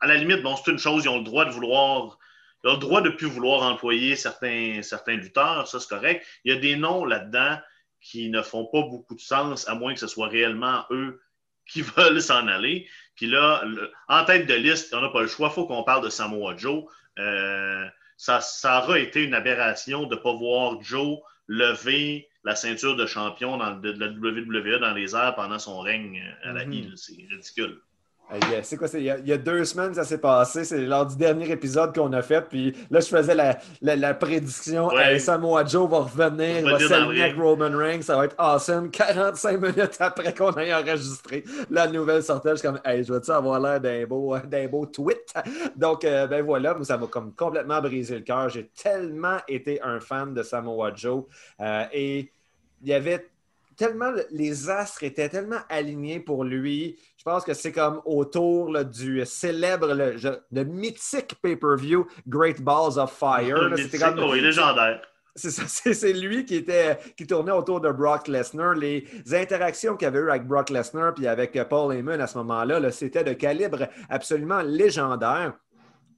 à 0.00 0.06
la 0.06 0.16
limite, 0.16 0.42
bon, 0.42 0.56
c'est 0.56 0.70
une 0.70 0.78
chose, 0.78 1.04
ils 1.04 1.08
ont 1.08 1.18
le 1.18 1.24
droit 1.24 1.44
de 1.44 1.50
vouloir, 1.50 2.18
ils 2.64 2.70
ont 2.70 2.74
le 2.74 2.78
droit 2.78 3.00
de 3.02 3.10
ne 3.10 3.14
plus 3.14 3.26
vouloir 3.26 3.62
employer 3.62 4.16
certains, 4.16 4.82
certains 4.82 5.16
lutteurs, 5.16 5.68
ça 5.68 5.80
c'est 5.80 5.88
correct. 5.88 6.26
Il 6.44 6.52
y 6.52 6.56
a 6.56 6.60
des 6.60 6.76
noms 6.76 7.04
là-dedans 7.04 7.58
qui 8.00 8.30
ne 8.30 8.40
font 8.42 8.66
pas 8.66 8.82
beaucoup 8.82 9.14
de 9.14 9.20
sens, 9.20 9.68
à 9.68 9.74
moins 9.74 9.92
que 9.92 10.00
ce 10.00 10.06
soit 10.06 10.28
réellement 10.28 10.84
eux 10.90 11.20
qui 11.66 11.82
veulent 11.96 12.22
s'en 12.22 12.46
aller. 12.48 12.88
Puis 13.14 13.26
là, 13.26 13.62
en 14.08 14.24
tête 14.24 14.46
de 14.46 14.54
liste, 14.54 14.94
on 14.94 15.00
n'a 15.00 15.10
pas 15.10 15.22
le 15.22 15.28
choix, 15.28 15.48
il 15.50 15.54
faut 15.54 15.66
qu'on 15.66 15.84
parle 15.84 16.04
de 16.04 16.08
Samoa 16.08 16.56
Joe. 16.56 16.84
Euh, 17.18 17.86
ça, 18.16 18.40
ça 18.40 18.82
aura 18.82 18.98
été 18.98 19.22
une 19.22 19.34
aberration 19.34 20.04
de 20.04 20.14
ne 20.14 20.20
pas 20.20 20.32
voir 20.32 20.80
Joe 20.82 21.18
lever 21.46 22.29
la 22.44 22.56
ceinture 22.56 22.96
de 22.96 23.06
champion 23.06 23.56
de 23.56 23.90
la 23.92 24.08
WWE 24.08 24.80
dans 24.80 24.94
les 24.94 25.14
airs 25.14 25.34
pendant 25.34 25.58
son 25.58 25.80
règne 25.80 26.22
à 26.42 26.52
la 26.52 26.64
mm 26.64 26.96
C'est 26.96 27.26
ridicule. 27.30 27.80
C'est 28.62 28.76
quoi, 28.76 28.86
il 28.94 29.02
y, 29.02 29.32
a, 29.32 29.38
deux 29.38 29.64
semaines, 29.64 29.94
ça 29.94 30.04
s'est 30.04 30.18
passé. 30.18 30.64
C'est 30.64 30.78
lors 30.78 31.06
du 31.06 31.16
dernier 31.16 31.50
épisode 31.50 31.94
qu'on 31.94 32.12
a 32.12 32.22
fait. 32.22 32.42
Puis 32.48 32.76
là, 32.90 33.00
je 33.00 33.06
faisais 33.06 33.34
la, 33.34 33.58
la, 33.82 34.14
prédiction. 34.14 34.88
Samoa 35.18 35.64
Joe 35.64 35.90
va 35.90 35.98
revenir, 35.98 36.58
il 36.58 36.70
va 36.70 36.78
s'aligner 36.78 37.22
avec 37.24 37.36
Roman 37.36 37.76
Reigns. 37.76 38.02
Ça 38.02 38.16
va 38.16 38.26
être 38.26 38.36
awesome. 38.38 38.90
45 38.90 39.60
minutes 39.60 39.96
après 39.98 40.32
qu'on 40.34 40.52
ait 40.52 40.72
enregistré 40.72 41.44
la 41.70 41.86
nouvelle 41.88 42.22
sortie, 42.22 42.48
je 42.50 42.56
suis 42.56 42.68
comme, 42.68 42.80
hey, 42.84 43.02
je 43.02 43.12
veux-tu 43.12 43.30
avoir 43.30 43.58
l'air 43.58 43.80
d'un 43.80 44.06
beau, 44.06 44.36
beau 44.70 44.86
tweet? 44.86 45.34
Donc, 45.76 46.04
euh, 46.04 46.26
ben 46.26 46.44
voilà, 46.44 46.76
ça 46.82 46.96
m'a 46.98 47.06
comme 47.06 47.32
complètement 47.34 47.80
brisé 47.80 48.16
le 48.16 48.22
cœur. 48.22 48.48
J'ai 48.48 48.68
tellement 48.68 49.38
été 49.48 49.80
un 49.82 50.00
fan 50.00 50.34
de 50.34 50.42
Samoa 50.42 50.92
Joe. 50.94 51.24
Euh, 51.60 51.84
et 51.92 52.30
il 52.82 52.88
y 52.88 52.94
avait 52.94 53.29
tellement, 53.80 54.12
les 54.30 54.68
astres 54.68 55.04
étaient 55.04 55.30
tellement 55.30 55.60
alignés 55.70 56.20
pour 56.20 56.44
lui. 56.44 56.98
Je 57.16 57.24
pense 57.24 57.44
que 57.44 57.54
c'est 57.54 57.72
comme 57.72 58.02
autour 58.04 58.84
du 58.84 59.24
célèbre, 59.24 59.94
le, 59.94 60.64
mythique 60.64 61.36
pay-per-view 61.40 62.06
Great 62.28 62.60
Balls 62.60 62.98
of 62.98 63.10
Fire. 63.10 63.72
C'était 63.78 63.96
comme, 63.96 64.34
légendaire. 64.34 65.00
C'est 65.34 65.50
ça, 65.50 65.62
c'est 65.94 66.12
lui 66.12 66.44
qui 66.44 66.56
était 66.56 66.98
qui 67.16 67.26
tournait 67.26 67.52
autour 67.52 67.80
de 67.80 67.90
Brock 67.90 68.28
Lesnar. 68.28 68.74
Les 68.74 69.06
interactions 69.32 69.96
qu'il 69.96 70.08
avait 70.08 70.18
eues 70.18 70.30
avec 70.30 70.46
Brock 70.46 70.68
Lesnar 70.68 71.14
puis 71.14 71.26
avec 71.26 71.58
Paul 71.70 71.94
Heyman 71.94 72.20
à 72.20 72.26
ce 72.26 72.36
moment-là, 72.36 72.80
-là, 72.80 72.90
c'était 72.90 73.24
de 73.24 73.32
calibre 73.32 73.88
absolument 74.10 74.60
légendaire 74.60 75.54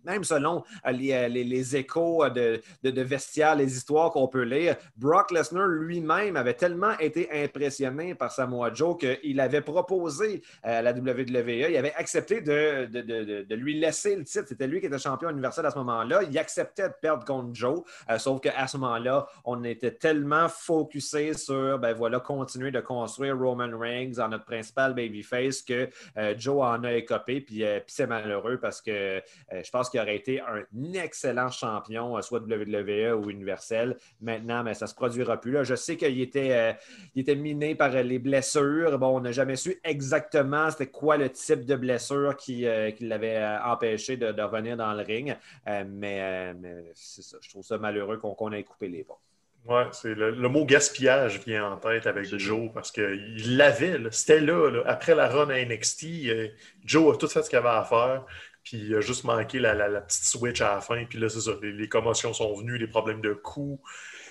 même 0.04 0.24
selon 0.24 0.64
euh, 0.86 0.92
euh, 0.92 1.28
les, 1.28 1.76
échos 1.76 2.28
de, 2.30 2.60
de, 2.82 3.02
vestiaires, 3.02 3.56
les 3.56 3.76
histoires 3.76 4.10
qu'on 4.10 4.28
peut 4.28 4.42
lire, 4.42 4.76
Brock 4.96 5.30
Lesnar 5.30 5.66
lui-même 5.66 6.36
avait 6.36 6.54
tellement 6.54 6.98
été 6.98 7.28
impressionné 7.44 8.14
par 8.14 8.32
Samoa 8.32 8.72
Joe 8.72 8.96
qu'il 8.98 9.40
avait 9.40 9.60
proposé 9.60 10.42
euh, 10.66 10.78
à 10.78 10.82
la 10.82 10.92
WWE, 10.92 11.70
il 11.70 11.76
avait 11.76 11.94
accepté 11.94 12.40
de, 12.40 13.54
lui 13.54 13.78
laisser 13.78 14.16
le 14.16 14.24
titre. 14.24 14.46
C'était 14.48 14.66
lui 14.66 14.80
qui 14.80 14.86
était 14.86 14.98
champion 14.98 15.30
universel 15.30 15.66
à 15.66 15.70
ce 15.70 15.78
moment-là. 15.78 16.22
Il 16.22 16.36
acceptait 16.38 16.88
de 16.88 16.94
perdre 17.00 17.24
contre 17.24 17.54
Joe, 17.54 17.82
sauf 18.18 18.40
qu'à 18.40 18.66
ce 18.66 18.76
moment-là, 18.78 19.26
on 19.44 19.62
était 19.64 19.92
tellement 19.92 20.48
focusé 20.48 21.34
sur, 21.34 21.78
ben 21.78 21.92
voilà, 21.92 22.20
continuer 22.20 22.70
de 22.70 22.80
construire 22.80 23.38
Roman 23.38 23.70
Reigns 23.78 24.18
en 24.18 24.28
notre 24.28 24.44
principal 24.44 24.94
babyface 24.94 25.62
que 25.62 25.88
Joe 26.36 26.64
en 26.64 26.84
a 26.84 26.94
écopé. 26.94 27.40
Puis, 27.40 27.58
puis 27.58 27.82
c'est 27.86 28.06
malheureux 28.06 28.58
parce 28.58 28.80
que 28.80 29.22
je 29.52 29.70
pense 29.70 29.90
qu'il 29.92 30.00
aurait 30.00 30.16
été 30.16 30.40
un 30.40 30.64
excellent 30.94 31.50
champion, 31.50 32.20
soit 32.22 32.40
WWE 32.40 33.14
ou 33.14 33.30
Universel. 33.30 33.96
Maintenant, 34.20 34.64
mais 34.64 34.74
ça 34.74 34.86
ne 34.86 34.90
se 34.90 34.94
produira 34.94 35.40
plus. 35.40 35.52
Là. 35.52 35.62
Je 35.62 35.76
sais 35.76 35.96
qu'il 35.96 36.20
était, 36.20 36.76
était 37.14 37.36
miné 37.36 37.74
par 37.74 37.90
les 37.90 38.18
blessures. 38.18 38.98
Bon, 38.98 39.16
on 39.16 39.20
n'a 39.20 39.32
jamais 39.32 39.56
su 39.56 39.80
exactement 39.84 40.70
c'était 40.70 40.86
quoi 40.86 41.16
le 41.16 41.30
type 41.30 41.64
de 41.64 41.76
blessure 41.76 42.36
qui, 42.36 42.66
l'avait 43.00 43.44
empêché 43.64 44.16
de, 44.16 44.42
revenir 44.42 44.76
dans 44.76 44.92
le 44.92 45.02
ring. 45.02 45.36
mais, 45.66 46.54
c'est 46.94 47.22
ça. 47.22 47.38
Je 47.40 47.48
trouve 47.50 47.64
ça 47.64 47.78
malheureux 47.78 48.18
qu'on 48.18 48.52
ait 48.52 48.64
coupé 48.64 48.88
les 48.88 49.04
ponts. 49.04 49.16
Oui, 49.64 49.82
c'est 49.92 50.14
le, 50.14 50.48
mot 50.48 50.64
gaspillage 50.64 51.38
vient 51.46 51.70
en 51.70 51.76
tête 51.76 52.08
avec 52.08 52.24
Joe 52.24 52.70
parce 52.74 52.90
qu'il 52.90 53.56
l'avait, 53.56 53.96
c'était 54.10 54.40
là, 54.40 54.82
Après 54.86 55.14
la 55.14 55.28
run 55.28 55.50
à 55.50 55.64
NXT, 55.64 56.04
euh, 56.26 56.48
Joe 56.84 57.14
a 57.14 57.16
tout 57.16 57.28
fait 57.28 57.44
ce 57.44 57.48
qu'il 57.48 57.58
avait 57.58 57.68
à 57.68 57.84
faire, 57.84 58.26
puis 58.64 58.78
il 58.78 58.94
a 58.94 59.00
juste 59.00 59.24
manqué 59.24 59.58
la, 59.58 59.74
petite 60.02 60.24
switch 60.24 60.60
à 60.60 60.74
la 60.74 60.80
fin, 60.80 61.04
puis 61.04 61.18
là, 61.18 61.28
c'est 61.28 61.40
ça, 61.40 61.52
les, 61.62 61.88
commotions 61.88 62.32
sont 62.32 62.54
venues, 62.56 62.78
les 62.78 62.86
problèmes 62.86 63.20
de 63.20 63.32
coups. 63.32 63.80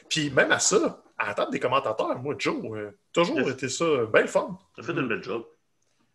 Puis 0.09 0.29
même 0.29 0.51
à 0.51 0.59
ça, 0.59 1.03
à 1.17 1.27
la 1.27 1.33
table 1.33 1.51
des 1.51 1.59
commentateurs, 1.59 2.19
moi, 2.19 2.35
Joe, 2.37 2.55
euh, 2.77 2.91
toujours 3.13 3.49
été 3.49 3.69
ça, 3.69 3.85
bien 4.11 4.21
le 4.21 4.27
fun. 4.27 4.57
Ça 4.75 4.83
fait 4.83 4.91
un 4.93 5.03
bel 5.03 5.23
job. 5.23 5.45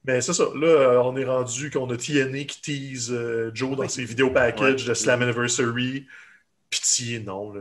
Mais 0.05 0.21
c'est 0.21 0.33
ça, 0.33 0.45
là, 0.55 1.01
on 1.03 1.17
est 1.17 1.25
rendu 1.25 1.71
qu'on 1.71 1.91
a 1.91 1.97
TNA 1.97 2.45
qui 2.45 2.61
tease 2.61 3.13
euh, 3.13 3.51
Joe 3.53 3.77
dans 3.77 3.89
ses 3.89 4.05
vidéos 4.05 4.31
package 4.31 4.85
de 4.85 4.95
Slam 4.95 5.23
Anniversary. 5.23 6.07
Pitié, 6.71 7.21
non. 7.21 7.53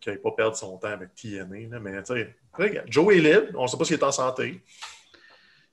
Qu'il 0.00 0.12
n'aille 0.12 0.22
pas 0.22 0.30
perdre 0.32 0.56
son 0.56 0.78
temps 0.78 0.88
avec 0.88 1.14
TNA. 1.14 1.78
Mais 1.78 2.02
tu 2.02 2.14
sais, 2.14 2.84
Joe 2.86 3.14
est 3.14 3.20
libre, 3.20 3.48
on 3.54 3.64
ne 3.64 3.68
sait 3.68 3.76
pas 3.76 3.84
s'il 3.84 3.96
est 3.96 4.02
en 4.02 4.12
santé. 4.12 4.62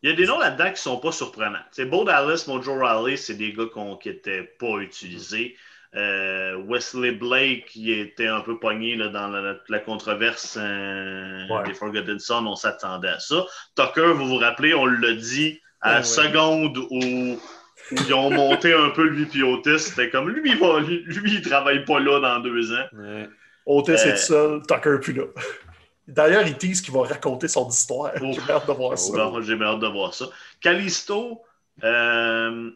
Il 0.07 0.11
y 0.11 0.13
a 0.13 0.15
des 0.15 0.25
noms 0.25 0.39
là-dedans 0.39 0.67
qui 0.67 0.71
ne 0.71 0.77
sont 0.77 0.97
pas 0.99 1.11
surprenants. 1.11 1.59
C'est 1.71 1.83
Bo 1.83 2.05
Dallas, 2.05 2.45
Mojo 2.47 2.75
Riley, 2.75 3.17
c'est 3.17 3.33
des 3.33 3.51
gars 3.51 3.65
qui 4.01 4.07
n'étaient 4.07 4.49
pas 4.57 4.77
utilisés. 4.77 5.57
Euh, 5.95 6.55
Wesley 6.65 7.11
Blake, 7.11 7.65
qui 7.65 7.91
était 7.91 8.27
un 8.27 8.39
peu 8.39 8.57
pogné 8.57 8.95
là, 8.95 9.09
dans 9.09 9.27
la, 9.27 9.79
controverse 9.79 10.57
euh, 10.57 11.45
des 11.65 11.73
Forgotten 11.73 12.19
Sons, 12.19 12.45
on 12.47 12.55
s'attendait 12.55 13.09
à 13.09 13.19
ça. 13.19 13.45
Tucker, 13.75 14.13
vous 14.13 14.27
vous 14.27 14.37
rappelez, 14.37 14.73
on 14.73 14.85
l'a 14.85 15.13
dit 15.13 15.59
à 15.81 15.95
la 15.95 16.03
seconde 16.03 16.77
où, 16.77 17.37
ils 17.91 18.13
ont 18.13 18.31
monté 18.31 18.71
un 18.71 18.91
peu 18.91 19.03
lui 19.03 19.25
puis 19.25 19.43
Otis. 19.43 19.79
C'était 19.79 20.09
comme 20.09 20.29
lui, 20.29 20.51
il 20.51 20.57
va, 20.57 20.79
lui, 20.79 21.03
il 21.33 21.41
travaille 21.41 21.83
pas 21.83 21.99
là 21.99 22.21
dans 22.21 22.39
deux 22.39 22.71
ans. 22.71 22.85
Otis 23.65 23.91
est 23.91 24.07
euh, 24.07 24.15
seul, 24.15 24.61
Tucker 24.65 24.99
plus 25.01 25.11
là. 25.11 25.23
D'ailleurs, 26.07 26.47
il 26.47 26.57
tease 26.57 26.81
qu'il 26.81 26.93
va 26.93 27.03
raconter 27.03 27.47
son 27.47 27.67
histoire. 27.69 28.11
J'ai 28.15 28.51
hâte 28.51 28.67
de 28.67 28.71
voir 28.71 28.97
ça. 28.97 29.13
J'ai 29.41 29.61
hâte 29.61 29.79
de 29.79 29.87
voir 29.87 30.13
ça. 30.13 30.25
Callisto 30.61 31.41
euh, 31.83 32.71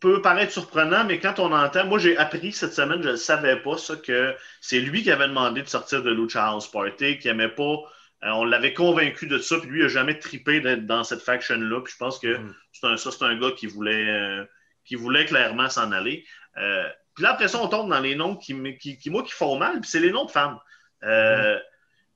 peut 0.00 0.20
paraître 0.22 0.52
surprenant, 0.52 1.04
mais 1.04 1.20
quand 1.20 1.38
on 1.38 1.52
entend, 1.52 1.86
moi 1.86 1.98
j'ai 1.98 2.16
appris 2.16 2.52
cette 2.52 2.72
semaine, 2.72 3.02
je 3.02 3.10
ne 3.10 3.16
savais 3.16 3.56
pas 3.56 3.78
ça, 3.78 3.96
que 3.96 4.34
c'est 4.60 4.80
lui 4.80 5.02
qui 5.02 5.10
avait 5.10 5.28
demandé 5.28 5.62
de 5.62 5.68
sortir 5.68 6.02
de 6.02 6.10
Lucha 6.10 6.46
House 6.46 6.68
Party, 6.70 7.18
qui 7.18 7.28
n'aimait 7.28 7.48
pas. 7.48 7.76
Euh, 8.24 8.30
on 8.30 8.44
l'avait 8.44 8.74
convaincu 8.74 9.28
de 9.28 9.38
ça, 9.38 9.58
puis 9.58 9.70
lui, 9.70 9.80
il 9.80 9.82
n'a 9.84 9.88
jamais 9.88 10.18
tripé 10.18 10.60
d'être 10.60 10.84
dans 10.84 11.04
cette 11.04 11.22
faction-là. 11.22 11.80
Puis 11.82 11.92
je 11.92 11.98
pense 11.98 12.18
que 12.18 12.38
mm. 12.38 12.54
c'est 12.72 12.86
un, 12.86 12.96
ça, 12.96 13.10
c'est 13.12 13.24
un 13.24 13.38
gars 13.38 13.52
qui 13.52 13.66
voulait, 13.66 14.44
qui 14.84 14.96
voulait 14.96 15.26
clairement 15.26 15.68
s'en 15.68 15.92
aller. 15.92 16.24
Puis 16.54 17.24
là, 17.24 17.32
après 17.32 17.48
ça, 17.48 17.60
on 17.60 17.68
tombe 17.68 17.90
dans 17.90 18.00
les 18.00 18.16
noms 18.16 18.36
qui, 18.36 18.54
qui, 18.78 19.10
moi, 19.10 19.22
qui 19.22 19.32
font 19.32 19.58
mal, 19.58 19.80
puis 19.80 19.90
c'est 19.90 20.00
les 20.00 20.10
noms 20.12 20.24
de 20.24 20.30
femmes. 20.30 20.58
Euh, 21.04 21.58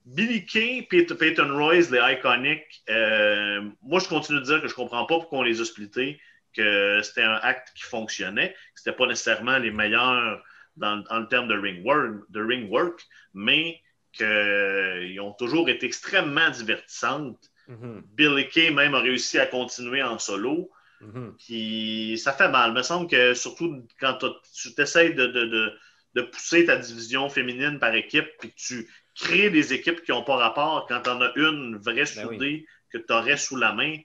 Billy 0.05 0.45
Kay, 0.45 0.83
Peyton 0.83 1.57
Royce, 1.57 1.91
les 1.91 2.01
Iconic, 2.01 2.83
euh, 2.91 3.63
moi, 3.83 4.01
je 4.01 4.09
continue 4.09 4.41
de 4.41 4.45
dire 4.45 4.61
que 4.61 4.69
je 4.69 4.73
ne 4.73 4.77
comprends 4.77 5.07
pas 5.07 5.15
pourquoi 5.15 5.41
on 5.41 5.43
les 5.43 5.61
a 5.61 5.65
splittés, 5.65 6.21
que 6.55 7.01
c'était 7.03 7.23
un 7.23 7.39
acte 7.43 7.73
qui 7.75 7.85
fonctionnait, 7.85 8.53
que 8.75 8.81
ce 8.81 8.89
n'était 8.89 8.99
pas 8.99 9.07
nécessairement 9.07 9.59
les 9.59 9.71
meilleurs 9.71 10.43
dans, 10.77 10.97
le 10.97 11.29
terme 11.29 11.49
de 11.49 11.55
ring, 11.55 11.85
work, 11.85 12.31
de 12.31 12.43
ring 12.43 12.71
work, 12.71 13.05
mais 13.35 13.81
qu'ils 14.13 15.21
ont 15.21 15.33
toujours 15.33 15.69
été 15.69 15.87
extrêmement 15.87 16.51
divertissantes. 16.51 17.39
Mm-hmm. 17.69 18.03
Billy 18.15 18.49
Kay, 18.49 18.71
même, 18.71 18.95
a 18.95 19.01
réussi 19.01 19.39
à 19.39 19.47
continuer 19.47 20.03
en 20.03 20.19
solo. 20.19 20.71
Mhm. 21.03 22.17
ça 22.17 22.33
fait 22.33 22.49
mal. 22.49 22.71
Il 22.71 22.75
me 22.75 22.83
semble 22.83 23.11
que 23.11 23.35
surtout 23.35 23.85
quand 24.01 24.19
tu 24.19 24.81
essaies 24.81 25.11
de, 25.13 26.23
pousser 26.31 26.67
ta 26.67 26.77
division 26.77 27.29
féminine 27.29 27.79
par 27.79 27.95
équipe, 27.95 28.29
puis 28.39 28.51
que 28.51 28.57
tu 28.57 28.91
crées 29.15 29.51
des 29.51 29.73
équipes 29.73 30.03
qui 30.03 30.11
n'ont 30.11 30.25
pas 30.25 30.37
rapport, 30.37 30.87
quand 30.89 31.01
tu 31.03 31.11
en 31.11 31.21
as 31.21 31.33
une 31.37 31.77
vraie 31.77 31.95
ben 31.95 32.07
soudée 32.07 32.67
que 32.91 32.99
tu 32.99 33.13
aurais 33.13 33.37
sous 33.37 33.57
la 33.57 33.73
main, 33.73 33.97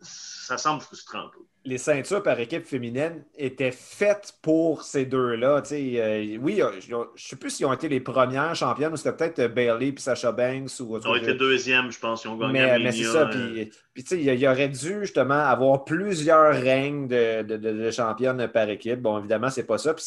ça 0.00 0.58
semble 0.58 0.80
frustrant 0.80 1.30
les 1.66 1.78
ceintures 1.78 2.22
par 2.22 2.38
équipe 2.40 2.66
féminine 2.66 3.24
étaient 3.38 3.70
faites 3.70 4.34
pour 4.42 4.82
ces 4.82 5.06
deux-là. 5.06 5.62
Euh, 5.72 6.36
oui, 6.40 6.60
je 6.80 6.94
ne 6.94 7.04
sais 7.16 7.36
plus 7.36 7.50
s'ils 7.50 7.64
ont 7.64 7.72
été 7.72 7.88
les 7.88 8.00
premières 8.00 8.54
championnes 8.54 8.92
ou 8.92 8.96
c'était 8.96 9.16
peut-être 9.16 9.38
euh, 9.38 9.48
Bailey 9.48 9.88
et 9.88 9.94
Sasha 9.96 10.30
Banks. 10.30 10.78
Ou, 10.80 10.98
ils 10.98 11.08
ont 11.08 11.14
été 11.14 11.32
deuxièmes, 11.32 11.90
je 11.90 11.98
pense. 11.98 12.24
Ils 12.24 12.28
ont 12.28 12.36
gagné 12.36 12.52
mais, 12.52 12.78
mais 12.78 12.92
c'est 12.92 13.04
ça. 13.04 13.26
Puis, 13.26 13.70
il 14.10 14.46
aurait 14.46 14.68
dû 14.68 15.00
justement 15.00 15.40
avoir 15.40 15.84
plusieurs 15.84 16.54
règnes 16.54 17.08
de, 17.08 17.42
de, 17.42 17.56
de, 17.56 17.90
championnes 17.90 18.46
par 18.48 18.68
équipe. 18.68 19.00
Bon, 19.00 19.18
évidemment, 19.18 19.48
c'est 19.48 19.64
pas 19.64 19.78
ça. 19.78 19.94
Puis 19.94 20.04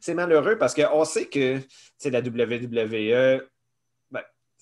c'est 0.00 0.14
malheureux 0.14 0.58
parce 0.58 0.74
qu'on 0.74 1.04
sait 1.04 1.26
que 1.26 1.58
la 2.04 2.20
WWE 2.20 3.42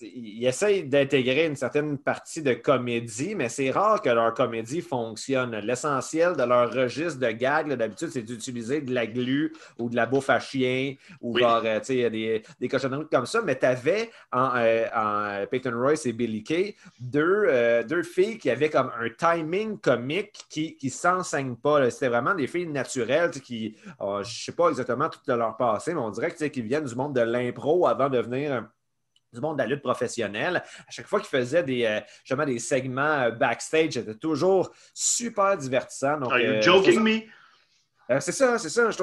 ils 0.01 0.45
essayent 0.45 0.83
d'intégrer 0.83 1.45
une 1.45 1.55
certaine 1.55 1.97
partie 1.97 2.41
de 2.41 2.53
comédie, 2.53 3.35
mais 3.35 3.49
c'est 3.49 3.71
rare 3.71 4.01
que 4.01 4.09
leur 4.09 4.33
comédie 4.33 4.81
fonctionne. 4.81 5.55
L'essentiel 5.55 6.35
de 6.35 6.43
leur 6.43 6.71
registre 6.71 7.19
de 7.19 7.31
gags, 7.31 7.73
d'habitude, 7.73 8.09
c'est 8.11 8.21
d'utiliser 8.21 8.81
de 8.81 8.93
la 8.93 9.07
glu 9.07 9.53
ou 9.79 9.89
de 9.89 9.95
la 9.95 10.05
bouffe 10.05 10.29
à 10.29 10.39
chien 10.39 10.95
ou 11.21 11.37
genre, 11.37 11.61
euh, 11.63 11.79
des, 11.79 12.43
des 12.59 12.67
cochonneries 12.67 13.07
comme 13.09 13.25
ça. 13.25 13.41
Mais 13.41 13.57
tu 13.57 13.65
avais 13.65 14.09
en, 14.31 14.51
euh, 14.55 15.45
Peyton 15.45 15.73
Royce 15.79 16.05
et 16.05 16.13
Billy 16.13 16.43
Kay 16.43 16.75
deux, 16.99 17.45
euh, 17.47 17.83
deux 17.83 18.03
filles 18.03 18.37
qui 18.37 18.49
avaient 18.49 18.69
comme 18.69 18.91
un 18.99 19.09
timing 19.09 19.79
comique 19.79 20.45
qui 20.49 20.77
ne 20.83 20.89
s'enseigne 20.89 21.55
pas. 21.55 21.89
C'était 21.89 22.09
vraiment 22.09 22.35
des 22.35 22.47
filles 22.47 22.67
naturelles 22.67 23.31
qui, 23.31 23.75
oh, 23.99 24.19
je 24.23 24.29
ne 24.29 24.33
sais 24.33 24.51
pas 24.51 24.69
exactement 24.69 25.09
tout 25.09 25.19
de 25.25 25.33
leur 25.33 25.55
passé, 25.55 25.93
mais 25.93 26.01
on 26.01 26.09
dirait 26.11 26.33
qu'ils 26.33 26.65
viennent 26.65 26.85
du 26.85 26.95
monde 26.95 27.15
de 27.15 27.21
l'impro 27.21 27.87
avant 27.87 28.09
de 28.09 28.19
venir 28.19 28.67
du 29.35 29.41
monde 29.41 29.57
de 29.57 29.63
la 29.63 29.67
lutte 29.67 29.83
professionnelle. 29.83 30.63
À 30.87 30.91
chaque 30.91 31.07
fois 31.07 31.19
qu'ils 31.19 31.29
faisaient 31.29 31.63
des, 31.63 31.85
euh, 31.85 32.45
des 32.45 32.59
segments 32.59 33.21
euh, 33.21 33.31
backstage, 33.31 33.93
c'était 33.93 34.15
toujours 34.15 34.71
super 34.93 35.57
divertissant. 35.57 36.21
Are 36.23 36.39
you 36.39 36.51
euh, 36.51 36.61
joking 36.61 37.01
me? 37.01 37.21
c'est 38.19 38.31
ça, 38.31 38.57
c'est 38.57 38.69
ça. 38.69 38.89
Je 38.91 38.97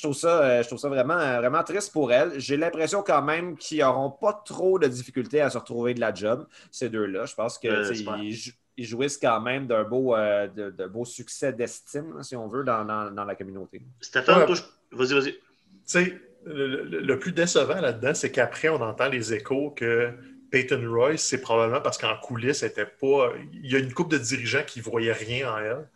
trouve, 0.00 0.14
ça. 0.14 0.62
je 0.62 0.66
trouve 0.66 0.78
ça 0.78 0.88
vraiment, 0.88 1.14
vraiment 1.14 1.62
triste 1.62 1.92
pour 1.92 2.12
elle. 2.12 2.38
J'ai 2.38 2.56
l'impression 2.56 3.02
quand 3.02 3.22
même 3.22 3.56
qu'ils 3.56 3.80
n'auront 3.80 4.10
pas 4.10 4.42
trop 4.44 4.78
de 4.78 4.88
difficultés 4.88 5.40
à 5.40 5.48
se 5.48 5.58
retrouver 5.58 5.94
de 5.94 6.00
la 6.00 6.12
job, 6.12 6.46
ces 6.70 6.88
deux-là. 6.88 7.24
Je 7.26 7.34
pense 7.34 7.58
qu'ils 7.58 8.52
ils 8.76 8.86
jouissent 8.86 9.18
quand 9.18 9.40
même 9.40 9.66
d'un 9.68 9.84
beau, 9.84 10.16
de, 10.16 10.86
beau 10.88 11.04
succès 11.04 11.52
d'estime, 11.52 12.20
si 12.22 12.34
on 12.34 12.48
veut, 12.48 12.64
dans, 12.64 12.82
la 12.84 13.34
communauté. 13.36 13.82
Stéphane, 14.00 14.44
vas-y, 14.90 15.14
vas-y. 15.14 15.32
Tu 15.32 15.40
sais, 15.84 16.31
le, 16.44 17.18
plus 17.18 17.32
décevant 17.32 17.80
là-dedans, 17.80 18.14
c'est 18.14 18.30
qu'après, 18.30 18.68
on 18.68 18.80
entend 18.80 19.08
les 19.08 19.32
échos 19.34 19.70
que 19.70 20.10
Peyton 20.50 20.82
Royce, 20.86 21.22
c'est 21.22 21.40
probablement 21.40 21.80
parce 21.80 21.98
qu'en 21.98 22.16
coulisses, 22.16 22.62
était 22.62 22.86
pas. 22.86 23.32
Il 23.52 23.70
y 23.70 23.76
a 23.76 23.78
une 23.78 23.92
couple 23.92 24.18
de 24.18 24.22
dirigeants 24.22 24.64
qui 24.66 24.80
ne 24.80 24.84
voyaient 24.84 25.12
rien 25.12 25.52
en 25.52 25.58
elle. 25.58 25.88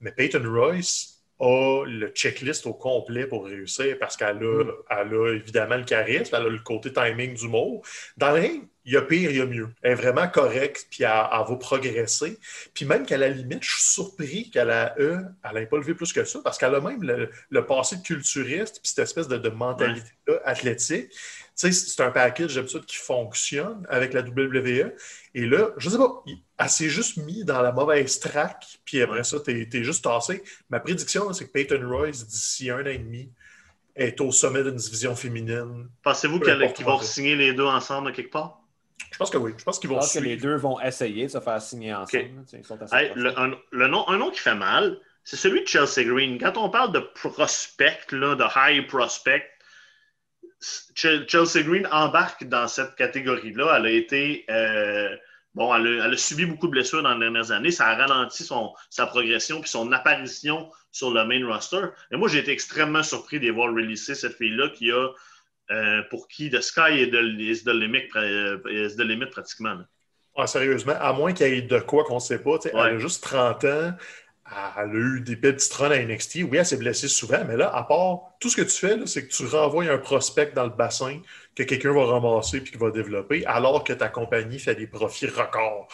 Mais 0.00 0.12
Peyton 0.12 0.42
Royce 0.44 1.20
a 1.38 1.84
le 1.86 2.08
checklist 2.08 2.66
au 2.66 2.74
complet 2.74 3.26
pour 3.26 3.46
réussir 3.46 3.98
parce 3.98 4.16
qu'elle 4.16 4.36
a, 4.36 4.64
mm. 4.64 4.72
a, 4.88 5.28
évidemment 5.32 5.76
le 5.76 5.84
charisme, 5.84 6.34
elle 6.34 6.46
a 6.46 6.48
le 6.48 6.58
côté 6.58 6.92
timing 6.92 7.34
du 7.34 7.48
mot. 7.48 7.82
Dans 8.16 8.34
le 8.34 8.40
ring, 8.40 8.68
il 8.90 8.94
y 8.94 8.96
a 8.96 9.02
pire, 9.02 9.30
il 9.30 9.36
y 9.36 9.40
a 9.40 9.46
mieux. 9.46 9.68
Elle 9.82 9.92
est 9.92 9.94
vraiment 9.94 10.26
correcte, 10.26 10.88
puis 10.90 11.04
elle, 11.04 11.10
va 11.10 11.56
progresser. 11.60 12.40
Puis 12.74 12.84
même 12.84 13.06
qu'à 13.06 13.18
la 13.18 13.28
limite, 13.28 13.62
je 13.62 13.70
suis 13.70 13.82
surpris 13.82 14.50
qu'elle 14.50 14.70
a, 14.70 14.96
elle 14.98 15.32
n'ait 15.54 15.66
pas 15.66 15.76
levé 15.76 15.94
plus 15.94 16.12
que 16.12 16.24
ça, 16.24 16.40
parce 16.42 16.58
qu'elle 16.58 16.74
a 16.74 16.80
même 16.80 17.00
le, 17.00 17.66
passé 17.66 17.98
de 17.98 18.02
culturiste, 18.02 18.80
puis 18.82 18.88
cette 18.88 18.98
espèce 18.98 19.28
de, 19.28 19.48
mentalité 19.48 20.10
athlétique. 20.44 21.10
Tu 21.10 21.16
sais, 21.54 21.72
c'est 21.72 22.02
un 22.02 22.10
package 22.10 22.56
d'habitude 22.56 22.84
qui 22.84 22.96
fonctionne 22.96 23.86
avec 23.88 24.12
la 24.12 24.22
WWE. 24.22 24.92
Et 25.36 25.46
là, 25.46 25.70
je 25.76 25.86
ne 25.86 25.92
sais 25.92 25.98
pas, 25.98 26.24
elle 26.58 26.68
s'est 26.68 26.88
juste 26.88 27.16
mis 27.18 27.44
dans 27.44 27.62
la 27.62 27.70
mauvaise 27.70 28.18
track, 28.18 28.80
puis 28.84 29.02
après 29.02 29.22
ça, 29.22 29.38
tu 29.38 29.68
es, 29.72 29.84
juste 29.84 30.02
tassé. 30.02 30.42
Ma 30.68 30.80
prédiction, 30.80 31.32
c'est 31.32 31.46
que 31.46 31.52
Peyton 31.52 31.88
Royce, 31.88 32.26
d'ici 32.26 32.70
un 32.70 32.80
an 32.80 32.86
et 32.86 32.98
demi, 32.98 33.30
est 33.94 34.20
au 34.20 34.32
sommet 34.32 34.64
d'une 34.64 34.74
division 34.74 35.14
féminine. 35.14 35.88
Pensez-vous 36.02 36.40
qu'ils 36.40 36.84
vont 36.84 37.00
signer 37.02 37.36
les 37.36 37.52
deux 37.52 37.66
ensemble 37.66 38.12
quelque 38.12 38.32
part? 38.32 38.59
Je 39.12 39.18
pense 39.18 39.30
que 39.30 39.38
oui. 39.38 39.52
Je 39.56 39.64
pense 39.64 39.78
qu'ils 39.78 39.90
vont 39.90 39.96
Je 39.96 40.00
pense 40.00 40.14
que 40.14 40.20
les 40.20 40.36
deux 40.36 40.56
vont 40.56 40.80
essayer 40.80 41.26
de 41.26 41.30
se 41.30 41.40
faire 41.40 41.60
signer 41.60 41.94
ensemble. 41.94 42.44
le, 43.14 43.86
nom, 43.86 44.08
un 44.08 44.18
nom 44.18 44.30
qui 44.30 44.40
fait 44.40 44.54
mal, 44.54 44.98
c'est 45.24 45.36
celui 45.36 45.62
de 45.62 45.68
Chelsea 45.68 46.04
Green. 46.04 46.38
Quand 46.38 46.56
on 46.56 46.70
parle 46.70 46.92
de 46.92 47.00
prospect, 47.14 48.12
là, 48.12 48.34
de 48.34 48.44
high 48.56 48.86
prospect, 48.86 49.46
Chelsea 50.94 51.62
Green 51.62 51.86
embarque 51.90 52.44
dans 52.44 52.68
cette 52.68 52.94
catégorie-là. 52.96 53.76
Elle 53.78 53.86
a 53.86 53.90
été 53.90 54.44
euh, 54.50 55.16
bon, 55.54 55.74
elle 55.74 56.00
a, 56.00 56.16
subi 56.16 56.44
beaucoup 56.44 56.66
de 56.66 56.72
blessures 56.72 57.02
dans 57.02 57.14
les 57.14 57.20
dernières 57.20 57.50
années. 57.50 57.70
Ça 57.70 57.86
a 57.88 57.96
ralenti 57.96 58.44
son, 58.44 58.74
sa 58.90 59.06
progression 59.06 59.60
puis 59.60 59.70
son 59.70 59.90
apparition 59.92 60.70
sur 60.92 61.12
le 61.12 61.24
main 61.24 61.46
roster. 61.46 61.86
Et 62.10 62.16
moi, 62.16 62.28
j'ai 62.28 62.38
été 62.38 62.52
extrêmement 62.52 63.02
surpris 63.02 63.40
de 63.40 63.50
voir 63.50 63.72
releaser 63.72 64.14
cette 64.14 64.36
fille-là 64.36 64.68
qui 64.70 64.90
a, 64.90 65.08
euh, 65.70 66.02
pour 66.10 66.28
qui 66.28 66.50
The 66.50 66.60
Sky 66.60 67.00
est 67.00 67.06
de, 67.06 67.20
de 67.20 69.02
limite 69.02 69.30
pratiquement. 69.30 69.78
Ah, 70.36 70.46
sérieusement, 70.46 70.94
à 70.98 71.12
moins 71.12 71.32
qu'il 71.32 71.48
y 71.48 71.58
ait 71.58 71.62
de 71.62 71.78
quoi 71.80 72.04
qu'on 72.04 72.16
ne 72.16 72.20
sait 72.20 72.38
pas. 72.38 72.58
Elle 72.64 72.78
a 72.78 72.98
juste 72.98 73.22
30 73.24 73.64
ans. 73.64 73.92
Elle 74.76 74.82
a 74.82 74.92
eu 74.92 75.20
des 75.20 75.36
petites 75.36 75.72
runs 75.74 75.90
à 75.90 75.98
NXT. 75.98 76.40
Oui, 76.50 76.58
elle 76.58 76.66
s'est 76.66 76.76
blessée 76.76 77.08
souvent, 77.08 77.44
mais 77.46 77.56
là, 77.56 77.74
à 77.74 77.84
part 77.84 78.20
tout 78.40 78.48
ce 78.48 78.56
que 78.56 78.62
tu 78.62 78.70
fais, 78.70 78.96
c'est 79.06 79.28
que 79.28 79.32
tu 79.32 79.46
renvoies 79.46 79.84
un 79.84 79.98
prospect 79.98 80.52
dans 80.54 80.64
le 80.64 80.70
bassin 80.70 81.20
que 81.54 81.62
quelqu'un 81.62 81.92
va 81.92 82.06
ramasser 82.06 82.58
et 82.58 82.64
qui 82.64 82.76
va 82.76 82.90
développer, 82.90 83.44
alors 83.46 83.84
que 83.84 83.92
ta 83.92 84.08
compagnie 84.08 84.58
fait 84.58 84.74
des 84.74 84.86
profits 84.86 85.26
records. 85.26 85.88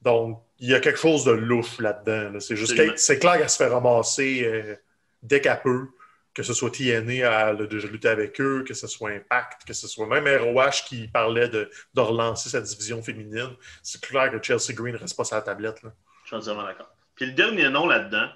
Donc, 0.00 0.42
il 0.58 0.70
y 0.70 0.74
a 0.74 0.80
quelque 0.80 0.98
chose 0.98 1.24
de 1.24 1.32
louche 1.32 1.78
là-dedans. 1.80 2.38
C'est 2.40 2.56
juste 2.56 2.74
c'est 2.96 3.18
clair 3.18 3.38
qu'elle 3.38 3.50
se 3.50 3.56
fait 3.56 3.66
ramasser 3.66 4.42
euh, 4.44 4.76
dès 5.22 5.40
qu'elle 5.40 5.60
peut, 5.62 5.88
que 6.36 6.42
ce 6.42 6.52
soit 6.52 6.70
TNA, 6.70 7.14
elle 7.14 7.62
a 7.62 7.66
déjà 7.66 7.88
lutté 7.88 8.08
avec 8.08 8.38
eux, 8.42 8.62
que 8.68 8.74
ce 8.74 8.86
soit 8.86 9.08
Impact, 9.08 9.64
que 9.66 9.72
ce 9.72 9.88
soit 9.88 10.06
même 10.06 10.26
ROH 10.26 10.82
qui 10.86 11.08
parlait 11.08 11.48
de, 11.48 11.70
de 11.94 12.00
relancer 12.00 12.50
sa 12.50 12.60
division 12.60 13.02
féminine. 13.02 13.56
C'est 13.82 14.02
clair 14.02 14.30
que 14.30 14.36
Chelsea 14.42 14.74
Green 14.74 14.92
ne 14.92 14.98
reste 14.98 15.16
pas 15.16 15.24
sur 15.24 15.36
la 15.36 15.40
tablette. 15.40 15.82
Là. 15.82 15.92
Je 16.24 16.28
suis 16.28 16.36
entièrement 16.36 16.64
d'accord. 16.64 16.90
Puis 17.14 17.24
le 17.24 17.32
dernier 17.32 17.70
nom 17.70 17.86
là-dedans, 17.86 18.28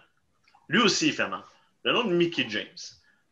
lui 0.70 0.80
aussi, 0.80 1.08
il 1.08 1.12
fait 1.12 1.28
mal. 1.28 1.42
Le 1.84 1.92
nom 1.92 2.04
de 2.04 2.14
Mickey 2.14 2.46
James. 2.48 2.64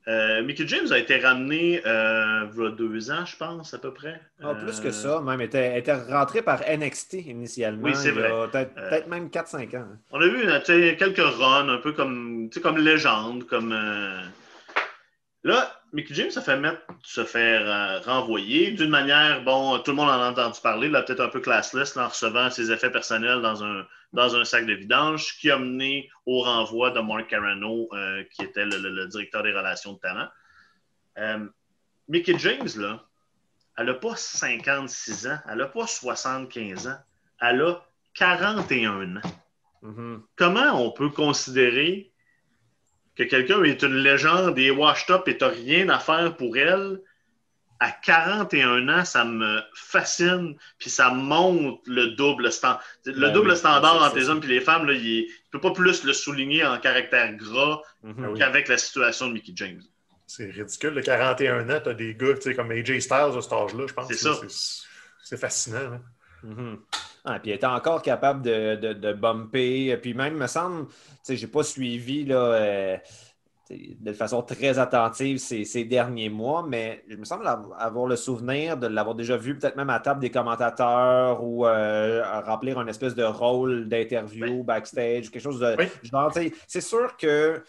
Euh, 0.06 0.42
Mickey 0.42 0.66
James 0.66 0.92
a 0.92 0.98
été 0.98 1.18
ramené 1.18 1.80
euh, 1.86 2.46
il 2.54 2.62
y 2.62 2.66
a 2.66 2.70
deux 2.70 3.10
ans, 3.10 3.24
je 3.24 3.36
pense, 3.36 3.72
à 3.72 3.78
peu 3.78 3.94
près. 3.94 4.20
Ah, 4.42 4.54
plus 4.54 4.80
que 4.80 4.90
ça, 4.90 5.22
même. 5.22 5.40
Il 5.40 5.44
était, 5.44 5.78
était 5.78 5.94
rentré 5.94 6.42
par 6.42 6.60
NXT 6.60 7.14
initialement. 7.26 7.84
Oui, 7.84 7.94
c'est 7.94 8.10
vrai. 8.10 8.30
Peut-être 8.52 8.72
euh, 8.76 9.00
même 9.08 9.28
4-5 9.28 9.78
ans. 9.78 9.86
On 10.10 10.20
a 10.20 10.26
vu 10.26 10.46
quelques 10.98 11.18
runs, 11.18 11.70
un 11.70 11.78
peu 11.78 11.92
comme, 11.92 12.50
comme 12.62 12.76
légende, 12.76 13.46
comme. 13.46 13.74
Là, 15.44 15.80
Mickey 15.92 16.14
James 16.14 16.30
se 16.30 16.40
fait 16.40 16.58
mettre, 16.58 16.82
se 17.02 17.24
faire 17.24 17.62
euh, 17.64 18.00
renvoyer 18.00 18.72
d'une 18.72 18.90
manière, 18.90 19.44
bon, 19.44 19.78
tout 19.78 19.92
le 19.92 19.96
monde 19.96 20.10
en 20.10 20.20
a 20.20 20.30
entendu 20.30 20.60
parler, 20.60 20.88
là, 20.88 21.02
peut-être 21.02 21.20
un 21.20 21.28
peu 21.28 21.40
classless, 21.40 21.96
en 21.96 22.08
recevant 22.08 22.50
ses 22.50 22.72
effets 22.72 22.90
personnels 22.90 23.40
dans 23.40 23.62
un, 23.64 23.86
dans 24.12 24.34
un 24.34 24.44
sac 24.44 24.66
de 24.66 24.74
vidange, 24.74 25.38
qui 25.38 25.50
a 25.50 25.58
mené 25.58 26.10
au 26.26 26.42
renvoi 26.42 26.90
de 26.90 27.00
Mark 27.00 27.28
Carano, 27.28 27.88
euh, 27.92 28.24
qui 28.32 28.42
était 28.42 28.64
le, 28.64 29.06
directeur 29.06 29.44
des 29.44 29.52
relations 29.52 29.92
de 29.92 29.98
talent. 29.98 30.28
Euh, 31.18 31.46
Mickey 32.08 32.36
James, 32.38 32.68
là, 32.76 33.04
elle 33.76 33.86
n'a 33.86 33.94
pas 33.94 34.16
56 34.16 35.28
ans, 35.28 35.38
elle 35.48 35.58
n'a 35.58 35.66
pas 35.66 35.86
75 35.86 36.88
ans, 36.88 36.98
elle 37.40 37.62
a 37.62 37.86
41 38.14 39.16
ans. 39.16 39.20
Mm-hmm. 39.84 40.20
Comment 40.34 40.84
on 40.84 40.90
peut 40.90 41.10
considérer 41.10 42.12
que 43.18 43.24
quelqu'un 43.24 43.62
est 43.64 43.82
une 43.82 43.96
légende 43.96 44.58
et 44.58 44.70
washed 44.70 45.10
up 45.10 45.26
et 45.26 45.36
tu 45.36 45.44
rien 45.44 45.88
à 45.88 45.98
faire 45.98 46.36
pour 46.36 46.56
elle, 46.56 47.00
à 47.80 47.92
41 47.92 48.88
ans, 48.88 49.04
ça 49.04 49.24
me 49.24 49.60
fascine, 49.74 50.56
puis 50.78 50.90
ça 50.90 51.10
montre 51.10 51.80
le 51.86 52.08
double, 52.16 52.50
standard. 52.50 52.82
le 53.04 53.12
ben 53.12 53.32
double 53.32 53.56
standard 53.56 54.02
entre 54.02 54.16
les 54.16 54.28
hommes 54.28 54.40
et 54.42 54.48
les 54.48 54.60
femmes. 54.60 54.86
Là, 54.86 54.94
il 54.94 55.26
ne 55.26 55.50
peut 55.52 55.60
pas 55.60 55.72
plus 55.72 56.02
le 56.04 56.12
souligner 56.12 56.64
en 56.64 56.78
caractère 56.78 57.32
gras 57.36 57.82
mhm. 58.02 58.36
qu'avec 58.36 58.68
la 58.68 58.78
situation 58.78 59.28
de 59.28 59.34
Mickey 59.34 59.52
James. 59.54 59.82
C'est 60.26 60.50
ridicule. 60.50 60.90
Le 60.90 61.02
41 61.02 61.70
ans, 61.70 61.80
tu 61.82 61.88
as 61.88 61.94
des 61.94 62.14
gars 62.14 62.34
comme 62.54 62.70
AJ 62.72 63.00
Styles 63.00 63.36
à 63.36 63.40
cet 63.40 63.52
âge-là, 63.52 63.86
je 63.86 63.94
pense. 63.94 64.08
C'est 64.08 64.14
ça. 64.14 64.34
C'est 65.22 65.38
fascinant. 65.38 66.00
Hein. 66.44 66.78
Ah, 67.30 67.38
puis 67.38 67.50
il 67.50 67.54
était 67.54 67.66
encore 67.66 68.00
capable 68.00 68.40
de, 68.40 68.76
de, 68.76 68.94
de 68.94 69.12
bumper. 69.12 69.98
Puis 69.98 70.14
même, 70.14 70.34
me 70.34 70.46
semble, 70.46 70.86
je 71.28 71.34
n'ai 71.34 71.46
pas 71.46 71.62
suivi 71.62 72.24
là, 72.24 72.36
euh, 72.36 72.96
de 73.70 74.12
façon 74.14 74.40
très 74.40 74.78
attentive 74.78 75.36
ces, 75.36 75.84
derniers 75.84 76.30
mois, 76.30 76.64
mais 76.66 77.04
je 77.06 77.16
me 77.16 77.26
semble 77.26 77.46
avoir 77.46 78.06
le 78.06 78.16
souvenir 78.16 78.78
de 78.78 78.86
l'avoir 78.86 79.14
déjà 79.14 79.36
vu 79.36 79.58
peut-être 79.58 79.76
même 79.76 79.90
à 79.90 80.00
table 80.00 80.20
des 80.20 80.30
commentateurs 80.30 81.44
ou 81.44 81.66
euh, 81.66 82.22
remplir 82.46 82.78
un 82.78 82.86
espèce 82.86 83.14
de 83.14 83.24
rôle 83.24 83.88
d'interview 83.88 84.62
backstage, 84.62 85.30
quelque 85.30 85.42
chose 85.42 85.60
de 85.60 85.76
genre. 86.04 86.32
C'est 86.66 86.80
sûr 86.80 87.14
que 87.18 87.62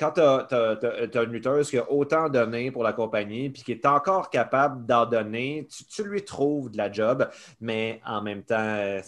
quand 0.00 0.12
tu 0.12 0.20
as, 0.20 1.22
une 1.22 1.32
lutteuse 1.32 1.68
qui 1.68 1.78
a 1.78 1.92
autant 1.92 2.30
donné 2.30 2.70
pour 2.70 2.82
la 2.82 2.94
compagnie, 2.94 3.50
puis 3.50 3.62
qui 3.62 3.72
est 3.72 3.84
encore 3.84 4.30
capable 4.30 4.86
d'en 4.86 5.04
donner, 5.04 5.68
tu, 5.94 6.02
lui 6.04 6.24
trouves 6.24 6.70
de 6.70 6.78
la 6.78 6.90
job, 6.90 7.28
mais 7.60 8.00
en 8.06 8.22
même 8.22 8.42
temps, 8.42 9.00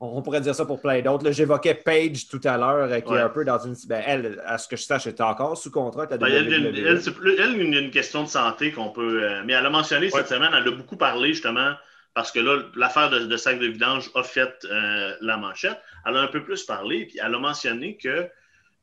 on 0.00 0.20
pourrait 0.22 0.40
dire 0.40 0.54
ça 0.54 0.64
pour 0.66 0.80
plein 0.80 1.00
d'autres. 1.00 1.30
J'évoquais 1.30 1.74
Paige 1.74 2.28
tout 2.28 2.40
à 2.44 2.58
l'heure, 2.58 2.90
euh, 2.90 3.00
qui 3.00 3.12
est 3.14 3.20
un 3.20 3.28
peu 3.28 3.44
dans 3.44 3.58
une. 3.58 3.74
Ben, 3.86 4.02
elle, 4.04 4.42
à 4.44 4.58
ce 4.58 4.68
que 4.68 4.76
je 4.76 4.82
sache, 4.82 5.06
est 5.06 5.20
encore 5.20 5.56
sous 5.56 5.70
contrat. 5.70 6.06
Ben, 6.06 6.18
elle, 6.26 6.52
elle, 6.52 7.00
plus, 7.12 7.34
elle, 7.38 7.50
a 7.50 7.78
une 7.78 7.90
question 7.90 8.24
de 8.24 8.28
santé 8.28 8.72
qu'on 8.72 8.90
peut. 8.90 9.22
Euh, 9.22 9.42
mais 9.44 9.54
elle 9.54 9.64
a 9.64 9.70
mentionné 9.70 10.10
cette 10.10 10.28
semaine, 10.28 10.50
elle 10.52 10.68
a 10.68 10.76
beaucoup 10.76 10.96
parlé 10.96 11.28
justement, 11.28 11.72
parce 12.12 12.30
que 12.30 12.40
là, 12.40 12.62
l'affaire 12.74 13.08
de, 13.08 13.36
sac 13.36 13.58
de 13.58 13.66
vidange 13.66 14.10
a 14.14 14.22
fait 14.22 14.66
euh, 14.70 15.14
la 15.20 15.36
manchette. 15.36 15.80
Elle 16.04 16.16
a 16.16 16.20
un 16.20 16.28
peu 16.28 16.42
plus 16.42 16.64
parlé, 16.64 17.06
puis 17.06 17.18
elle 17.24 17.34
a 17.34 17.38
mentionné 17.38 17.96
que 17.96 18.28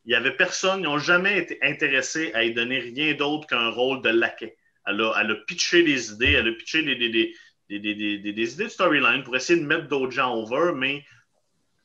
il 0.06 0.10
n'y 0.10 0.16
avait 0.16 0.36
personne, 0.36 0.82
ils 0.82 0.84
n'ont 0.84 0.98
jamais 0.98 1.38
été 1.38 1.58
intéressés 1.62 2.32
à 2.34 2.44
y 2.44 2.54
donner 2.54 2.80
rien 2.80 3.14
d'autre 3.14 3.48
qu'un 3.48 3.70
rôle 3.70 4.02
de 4.02 4.10
laquais. 4.10 4.58
Elle 4.86 5.02
a, 5.02 5.14
elle 5.20 5.32
a 5.32 5.36
pitché 5.48 5.84
des 5.84 6.12
idées, 6.12 6.34
elle 6.34 6.50
a 6.50 6.52
pitché 6.52 6.84
des, 6.84 6.96
des, 6.96 7.36
des, 7.80 8.54
idées 8.54 8.66
de 8.66 8.70
storyline 8.70 9.24
pour 9.24 9.36
essayer 9.36 9.60
de 9.60 9.66
mettre 9.66 9.88
d'autres 9.88 10.12
gens 10.12 10.36
over, 10.36 10.74
mais 10.76 11.06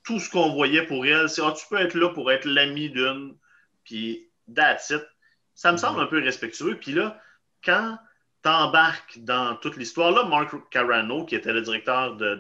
tout 0.02 0.18
ce 0.18 0.28
qu'on 0.30 0.52
voyait 0.52 0.86
pour 0.86 1.06
elle, 1.06 1.28
c'est 1.28 1.42
ah, 1.44 1.54
tu 1.56 1.64
peux 1.68 1.76
être 1.76 1.94
là 1.94 2.08
pour 2.08 2.32
être 2.32 2.44
l'ami 2.44 2.90
d'une, 2.90 3.36
puis 3.84 4.28
that's 4.52 4.90
it. 4.90 5.02
Ça 5.54 5.70
me 5.70 5.76
mm-hmm. 5.76 5.80
semble 5.80 6.00
un 6.00 6.06
peu 6.06 6.22
respectueux. 6.22 6.76
Puis 6.80 6.92
là, 6.92 7.20
quand 7.64 7.98
tu 8.42 8.48
embarques 8.48 9.18
dans 9.18 9.56
toute 9.56 9.76
l'histoire, 9.76 10.10
là, 10.10 10.24
Mark 10.24 10.54
Carano, 10.70 11.24
qui 11.24 11.34
était 11.34 11.52
le 11.52 11.62
directeur 11.62 12.16
de, 12.16 12.34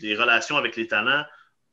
des 0.00 0.14
relations 0.16 0.56
avec 0.56 0.76
les 0.76 0.86
talents, 0.86 1.24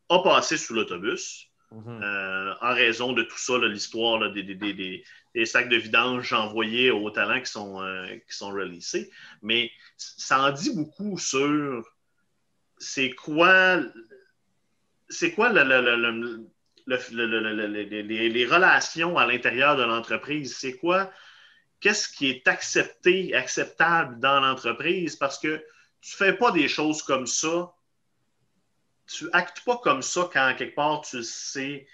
a 0.09 0.19
passé 0.19 0.57
sous 0.57 0.73
l'autobus. 0.73 1.51
Mhm. 1.72 2.01
Euh, 2.03 2.53
en 2.61 2.74
raison 2.74 3.13
de 3.13 3.24
tout 3.24 3.38
ça, 3.38 3.57
l'histoire 3.59 4.30
des, 4.32 5.03
sacs 5.45 5.69
de 5.69 5.78
vidange 5.78 6.34
envoyés 6.34 6.91
aux 6.91 7.09
talents 7.11 7.39
qui 7.41 7.51
sont, 7.51 7.82
euh. 7.82 8.07
Mais 9.41 9.72
ça 9.95 10.41
en 10.41 10.51
dit 10.51 10.76
beaucoup 10.76 11.17
sur 11.17 11.89
c'est 12.78 13.11
quoi 13.11 13.80
c'est 15.07 15.34
quoi 15.34 15.49
les, 15.53 15.63
relations 18.45 19.17
à 19.17 19.26
l'intérieur 19.26 19.78
de 19.78 19.84
l'entreprise? 19.84 20.57
C'est 20.57 20.78
quoi? 20.78 21.09
Qu'est-ce 21.80 22.09
qui 22.09 22.30
est 22.30 22.47
accepté, 22.47 23.34
acceptable 23.34 24.19
dans 24.19 24.41
l'entreprise? 24.41 25.15
Parce 25.15 25.39
que 25.39 25.63
tu 26.01 26.15
ne 26.15 26.26
fais 26.26 26.34
pas 26.34 26.51
des 26.51 26.67
choses 26.67 27.01
comme 27.01 27.28
ça 27.28 27.74
tu 29.12 29.30
actes 29.34 29.62
pas 29.66 29.78
comme 29.78 30.01
ça 30.01 30.30
quand 30.32 30.53
quelque 30.57 30.76
part 30.76 31.01
tu 31.01 31.24
sais. 31.24 31.88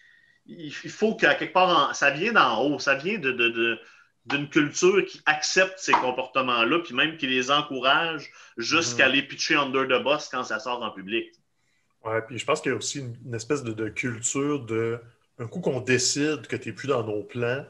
Il 0.45 0.71
faut 0.71 1.15
qu'à 1.15 1.35
quelque 1.35 1.51
part, 1.51 1.93
ça 1.93 2.09
vient 2.09 2.31
d'en 2.31 2.61
haut, 2.61 2.79
ça 2.79 2.95
vient 2.95 3.19
de, 3.19 3.77
d'une 4.25 4.49
culture 4.49 5.03
qui 5.05 5.21
accepte 5.25 5.77
ces 5.77 5.91
comportements-là, 5.91 6.79
puis 6.79 6.95
même 6.95 7.17
qui 7.17 7.27
les 7.27 7.51
encourage 7.51 8.31
jusqu'à 8.55 9.07
mhm. 9.09 9.15
les 9.15 9.21
pitcher 9.23 9.55
under 9.55 9.85
the 9.85 10.01
boss 10.01 10.29
quand 10.29 10.45
ça 10.45 10.59
sort 10.59 10.81
en 10.81 10.91
public. 10.91 11.33
Ouais, 12.05 12.21
puis 12.21 12.37
je 12.37 12.45
pense 12.45 12.61
qu'il 12.61 12.71
y 12.71 12.75
a 12.75 12.77
aussi 12.77 12.99
une, 12.99 13.35
espèce 13.35 13.63
de, 13.63 13.73
de, 13.73 13.89
culture 13.89 14.63
de 14.65 15.01
un 15.39 15.47
coup 15.47 15.59
qu'on 15.59 15.81
décide 15.81 16.47
que 16.47 16.55
tu 16.55 16.69
n'es 16.69 16.75
plus 16.75 16.87
dans 16.87 17.03
nos 17.03 17.23
plans, 17.23 17.65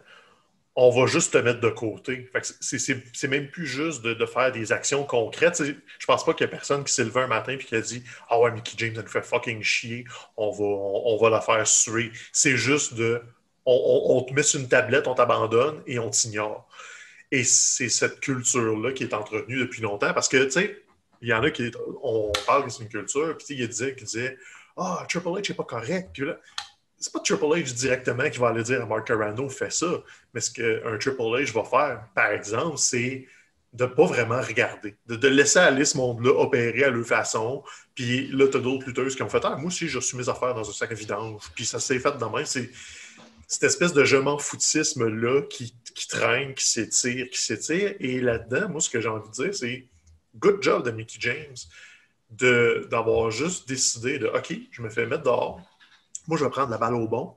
on 0.80 0.92
va 0.92 1.08
juste 1.08 1.34
te 1.34 1.40
mettre 1.40 1.60
de 1.60 1.70
côté. 1.70 2.30
C'est 2.62 3.28
même 3.28 3.50
plus 3.50 3.66
juste 3.66 4.04
de, 4.04 4.26
faire 4.28 4.52
des 4.52 4.72
actions 4.72 5.04
concrètes. 5.04 5.62
Je 5.64 6.06
pense 6.06 6.24
pas 6.24 6.36
qu'il 6.36 6.46
y 6.46 6.48
ait 6.48 6.52
personne 6.52 6.84
qui 6.84 6.94
s'est 6.94 7.04
levé 7.04 7.22
un 7.22 7.28
matin 7.28 7.54
et 7.54 7.58
qui 7.58 7.76
a 7.76 7.82
dit 7.82 8.04
Ah 8.30 8.40
ouais, 8.40 8.52
Mickey 8.52 8.76
James, 8.78 8.94
elle 8.96 9.02
nous 9.02 9.10
fait 9.10 9.24
fucking 9.24 9.64
chier, 9.64 10.06
on 10.38 11.18
va, 11.20 11.30
la 11.32 11.42
faire 11.42 11.66
suer. 11.66 12.12
C'est 12.32 12.58
juste 12.58 12.94
de 12.94 13.24
on, 13.66 14.22
te 14.22 14.34
met 14.34 14.44
sur 14.44 14.60
une 14.60 14.70
tablette, 14.70 15.08
on 15.08 15.16
t'abandonne 15.16 15.82
et 15.88 15.98
on 15.98 16.12
t'ignore. 16.12 16.70
Et 17.32 17.44
c'est 17.44 17.90
cette 17.90 18.20
culture-là 18.20 18.92
qui 18.92 19.04
est 19.04 19.16
entretenue 19.16 19.58
depuis 19.58 19.82
longtemps 19.82 20.14
parce 20.14 20.30
que, 20.30 20.44
tu 20.46 20.52
sais, 20.52 20.84
il 21.24 21.28
y 21.28 21.34
en 21.34 21.42
a 21.42 21.50
qui. 21.50 21.72
On 22.04 22.32
parle 22.46 22.66
que 22.66 22.70
c'est 22.70 22.84
une 22.84 22.90
culture, 22.90 23.36
puis 23.36 23.56
il 23.58 23.68
disait, 23.68 23.96
qui 23.96 24.04
disait 24.04 24.38
Ah, 24.78 25.04
Triple 25.10 25.30
H 25.30 25.50
n'est 25.50 25.56
pas 25.56 25.64
correct. 25.64 26.12
Puis 26.14 26.24
là, 26.24 26.38
c'est 27.00 27.14
pas 27.14 27.20
Triple 27.20 27.46
H 27.46 27.74
directement 27.74 28.30
qui 28.30 28.40
va 28.40 28.50
aller 28.50 28.64
dire 28.64 28.82
à 28.82 28.86
Mark 28.86 29.08
Carano 29.08 29.50
fais 29.50 29.70
ça, 29.70 30.02
mais 30.34 30.42
ce 30.42 30.52
qu'un 30.52 30.98
Triple 30.98 31.22
H 31.22 31.54
va 31.54 31.64
faire, 31.64 32.04
par 32.16 32.32
exemple, 32.32 32.78
c'est 32.78 33.28
de 33.74 33.84
ne 33.84 33.90
pas 33.90 34.06
vraiment 34.06 34.42
regarder, 34.42 34.96
de, 35.08 35.28
laisser 35.28 35.60
aller 35.60 35.86
ce 35.86 35.98
monde-là 35.98 36.32
opérer 36.32 36.86
à 36.86 36.90
leur 36.90 37.06
façon. 37.06 37.64
Puis 37.94 38.28
là, 38.30 38.48
tu 38.48 38.58
as 38.58 38.60
d'autres 38.60 38.88
lutteuses 38.88 39.16
qui 39.16 39.22
ont 39.24 39.30
fait 39.30 39.44
Ah, 39.44 39.56
moi 39.56 39.68
aussi, 39.68 39.88
j'ai 39.88 39.98
reçu 39.98 40.16
mes 40.16 40.28
affaires 40.30 40.56
dans 40.56 40.68
un 40.68 40.74
sac 40.74 40.92
à 40.92 40.96
vidange. 40.96 41.42
Puis 41.54 41.66
ça 41.66 41.80
s'est 41.80 42.00
fait 42.00 42.18
dans 42.18 42.34
C'est 42.46 42.72
cette 43.48 43.64
espèce 43.64 43.94
de 43.94 44.04
je 44.04 44.18
m'en 44.18 44.38
foutisme-là 44.38 45.44
qui, 45.44 45.76
qui, 45.94 46.08
traîne, 46.08 46.54
qui 46.56 46.66
s'étire, 46.66 47.30
qui 47.30 47.40
s'étire. 47.40 47.96
Et 48.00 48.20
là-dedans, 48.20 48.70
moi, 48.70 48.82
ce 48.82 48.90
que 48.90 49.00
j'ai 49.00 49.10
envie 49.10 49.30
de 49.30 49.44
dire, 49.44 49.54
c'est 49.54 49.86
good 50.38 50.62
job 50.62 50.84
de 50.84 50.92
Mickey 50.92 51.18
James. 51.20 51.56
d'avoir 52.30 53.32
juste 53.32 53.68
décidé 53.68 54.18
de 54.18 54.28
OK, 54.28 54.54
je 54.72 54.82
me 54.82 54.90
fais 54.90 55.06
mettre 55.06 55.24
dehors. 55.24 55.62
Moi, 56.28 56.38
je 56.38 56.44
vais 56.44 56.50
prendre 56.52 56.70
la 56.72 56.78
balle 56.78 56.94
au 56.96 57.08
bon, 57.08 57.36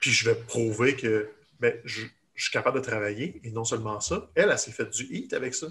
puis 0.00 0.10
je 0.10 0.28
vais 0.28 0.34
prouver 0.34 0.96
que 0.96 1.30
ben, 1.60 1.74
je, 1.84 2.02
je 2.34 2.42
suis 2.44 2.52
capable 2.52 2.80
de 2.80 2.84
travailler. 2.84 3.40
Et 3.44 3.50
non 3.50 3.64
seulement 3.64 4.00
ça, 4.00 4.30
elle, 4.34 4.48
elle, 4.50 4.58
s'est 4.58 4.72
fait 4.72 4.88
du 4.90 5.04
hit 5.04 5.32
avec 5.34 5.54
ça. 5.54 5.66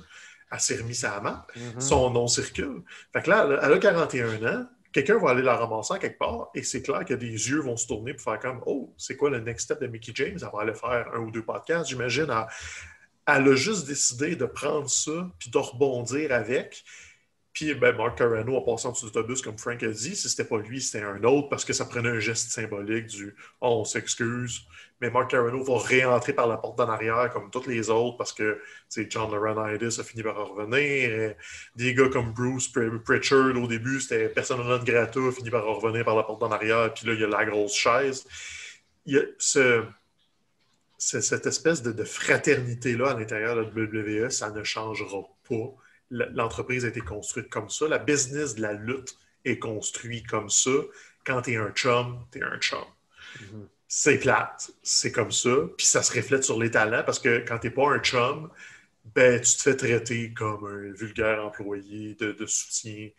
Elle 0.51 0.59
s'est 0.59 0.77
remise 0.77 1.03
à 1.05 1.15
la 1.15 1.21
map. 1.21 1.47
Mhm. 1.55 1.81
Son 1.81 2.09
nom 2.11 2.27
circule. 2.27 2.81
Fait 3.13 3.21
que 3.21 3.29
là, 3.29 3.45
elle 3.45 3.55
a- 3.55 3.65
elle 3.65 3.73
a 3.73 3.77
41 3.77 4.43
ans. 4.45 4.65
Quelqu'un 4.91 5.19
va 5.19 5.29
aller 5.31 5.43
la 5.43 5.55
ramasser 5.55 5.93
en 5.93 5.97
quelque 5.99 6.17
part 6.17 6.49
et 6.55 6.63
c'est 6.63 6.81
clair 6.81 7.05
que 7.05 7.13
des 7.13 7.27
yeux 7.27 7.59
vont 7.61 7.77
se 7.77 7.85
tourner 7.85 8.15
pour 8.15 8.23
faire 8.23 8.39
comme 8.39 8.61
Oh, 8.65 8.91
c'est 8.97 9.15
quoi 9.15 9.29
le 9.29 9.39
next 9.39 9.65
step 9.65 9.79
de 9.81 9.85
Mickey 9.85 10.11
James? 10.15 10.37
Elle 10.41 10.49
va 10.51 10.61
aller 10.61 10.73
faire 10.73 11.11
un 11.13 11.19
ou 11.19 11.29
deux 11.29 11.43
podcasts, 11.43 11.89
j'imagine. 11.89 12.25
Elle, 12.29 12.45
elle 13.27 13.47
a 13.51 13.55
juste 13.55 13.85
décidé 13.87 14.35
de 14.35 14.45
prendre 14.45 14.89
ça 14.89 15.29
puis 15.37 15.51
de 15.51 15.57
rebondir 15.59 16.31
avec. 16.31 16.83
Puis 17.53 17.73
ben, 17.73 17.95
Mark 17.97 18.17
Carano 18.17 18.57
a 18.57 18.63
passé 18.65 18.87
en 18.87 18.91
dessous 18.91 19.09
de 19.09 19.15
l'autobus, 19.15 19.41
comme 19.41 19.57
Frank 19.57 19.81
a 19.83 19.87
dit. 19.87 20.15
Si 20.15 20.29
c'était 20.29 20.45
pas 20.47 20.57
lui, 20.59 20.81
c'était 20.81 21.03
un 21.03 21.23
autre 21.23 21.49
parce 21.49 21.65
que 21.65 21.73
ça 21.73 21.85
prenait 21.85 22.09
un 22.09 22.19
geste 22.19 22.51
symbolique 22.51 23.07
du 23.07 23.35
Oh, 23.61 23.79
on 23.81 23.85
s'excuse. 23.85 24.61
Mais 25.01 25.09
Mark 25.09 25.31
Carano 25.31 25.63
va 25.63 25.77
réentrer 25.79 26.33
par 26.33 26.47
la 26.47 26.57
porte 26.57 26.77
d'en 26.77 26.89
arrière 26.89 27.29
comme 27.31 27.49
tous 27.49 27.65
les 27.67 27.89
autres 27.89 28.17
parce 28.17 28.33
que 28.33 28.61
John 29.09 29.31
Laurinaitis 29.31 29.99
a 29.99 30.03
fini 30.03 30.23
par 30.23 30.35
revenir. 30.49 31.35
Des 31.75 31.93
gars 31.93 32.09
comme 32.09 32.33
Bruce 32.33 32.71
Pr- 32.71 32.99
Pritchard, 32.99 33.55
au 33.61 33.67
début, 33.67 33.99
c'était 34.01 34.29
persona 34.29 34.63
non 34.63 34.83
grata, 34.83 35.19
a 35.19 35.31
fini 35.31 35.49
par 35.49 35.65
revenir 35.65 36.05
par 36.05 36.15
la 36.15 36.23
porte 36.23 36.41
d'en 36.41 36.51
arrière. 36.51 36.93
Puis 36.93 37.07
là, 37.07 37.13
il 37.13 37.21
y 37.21 37.23
a 37.23 37.27
la 37.27 37.45
grosse 37.45 37.73
chaise. 37.75 38.25
Il 39.05 39.15
y 39.15 39.19
a 39.19 39.23
ce, 39.37 39.83
ce- 40.97 41.21
cette 41.21 41.45
espèce 41.45 41.81
de, 41.81 41.91
de 41.91 42.03
fraternité-là 42.03 43.11
à 43.11 43.13
l'intérieur 43.19 43.55
de 43.55 43.61
la 43.61 43.67
WWE, 43.69 44.29
ça 44.29 44.51
ne 44.51 44.63
changera 44.63 45.21
pas. 45.47 45.73
L'entreprise 46.09 46.85
a 46.85 46.87
été 46.87 47.01
construite 47.01 47.49
comme 47.49 47.69
ça. 47.69 47.87
La 47.87 47.99
business 47.99 48.55
de 48.55 48.61
la 48.61 48.73
lutte 48.73 49.17
est 49.45 49.59
construite 49.59 50.27
comme 50.27 50.49
ça. 50.49 50.71
Quand 51.25 51.43
tu 51.43 51.53
es 51.53 51.57
un 51.57 51.71
chum, 51.71 52.25
tu 52.31 52.39
es 52.39 52.43
un 52.43 52.57
chum. 52.57 52.83
Mhm. 53.39 53.67
C'est 53.87 54.19
plate, 54.19 54.71
c'est 54.83 55.11
comme 55.11 55.31
ça. 55.31 55.55
Puis 55.77 55.87
ça 55.87 56.03
se 56.03 56.13
reflète 56.13 56.43
sur 56.43 56.59
les 56.59 56.71
talents 56.71 57.03
parce 57.03 57.19
que 57.19 57.43
quand 57.47 57.59
tu 57.59 57.67
n'es 57.67 57.73
pas 57.73 57.89
un 57.89 57.99
chum, 57.99 58.49
ben, 59.15 59.41
tu 59.41 59.55
te 59.55 59.61
fais 59.61 59.75
traiter 59.75 60.33
comme 60.33 60.65
un 60.65 60.93
vulgaire 60.93 61.43
employé 61.43 62.15
de, 62.15 62.31
de 62.31 62.45
soutien 62.45 63.09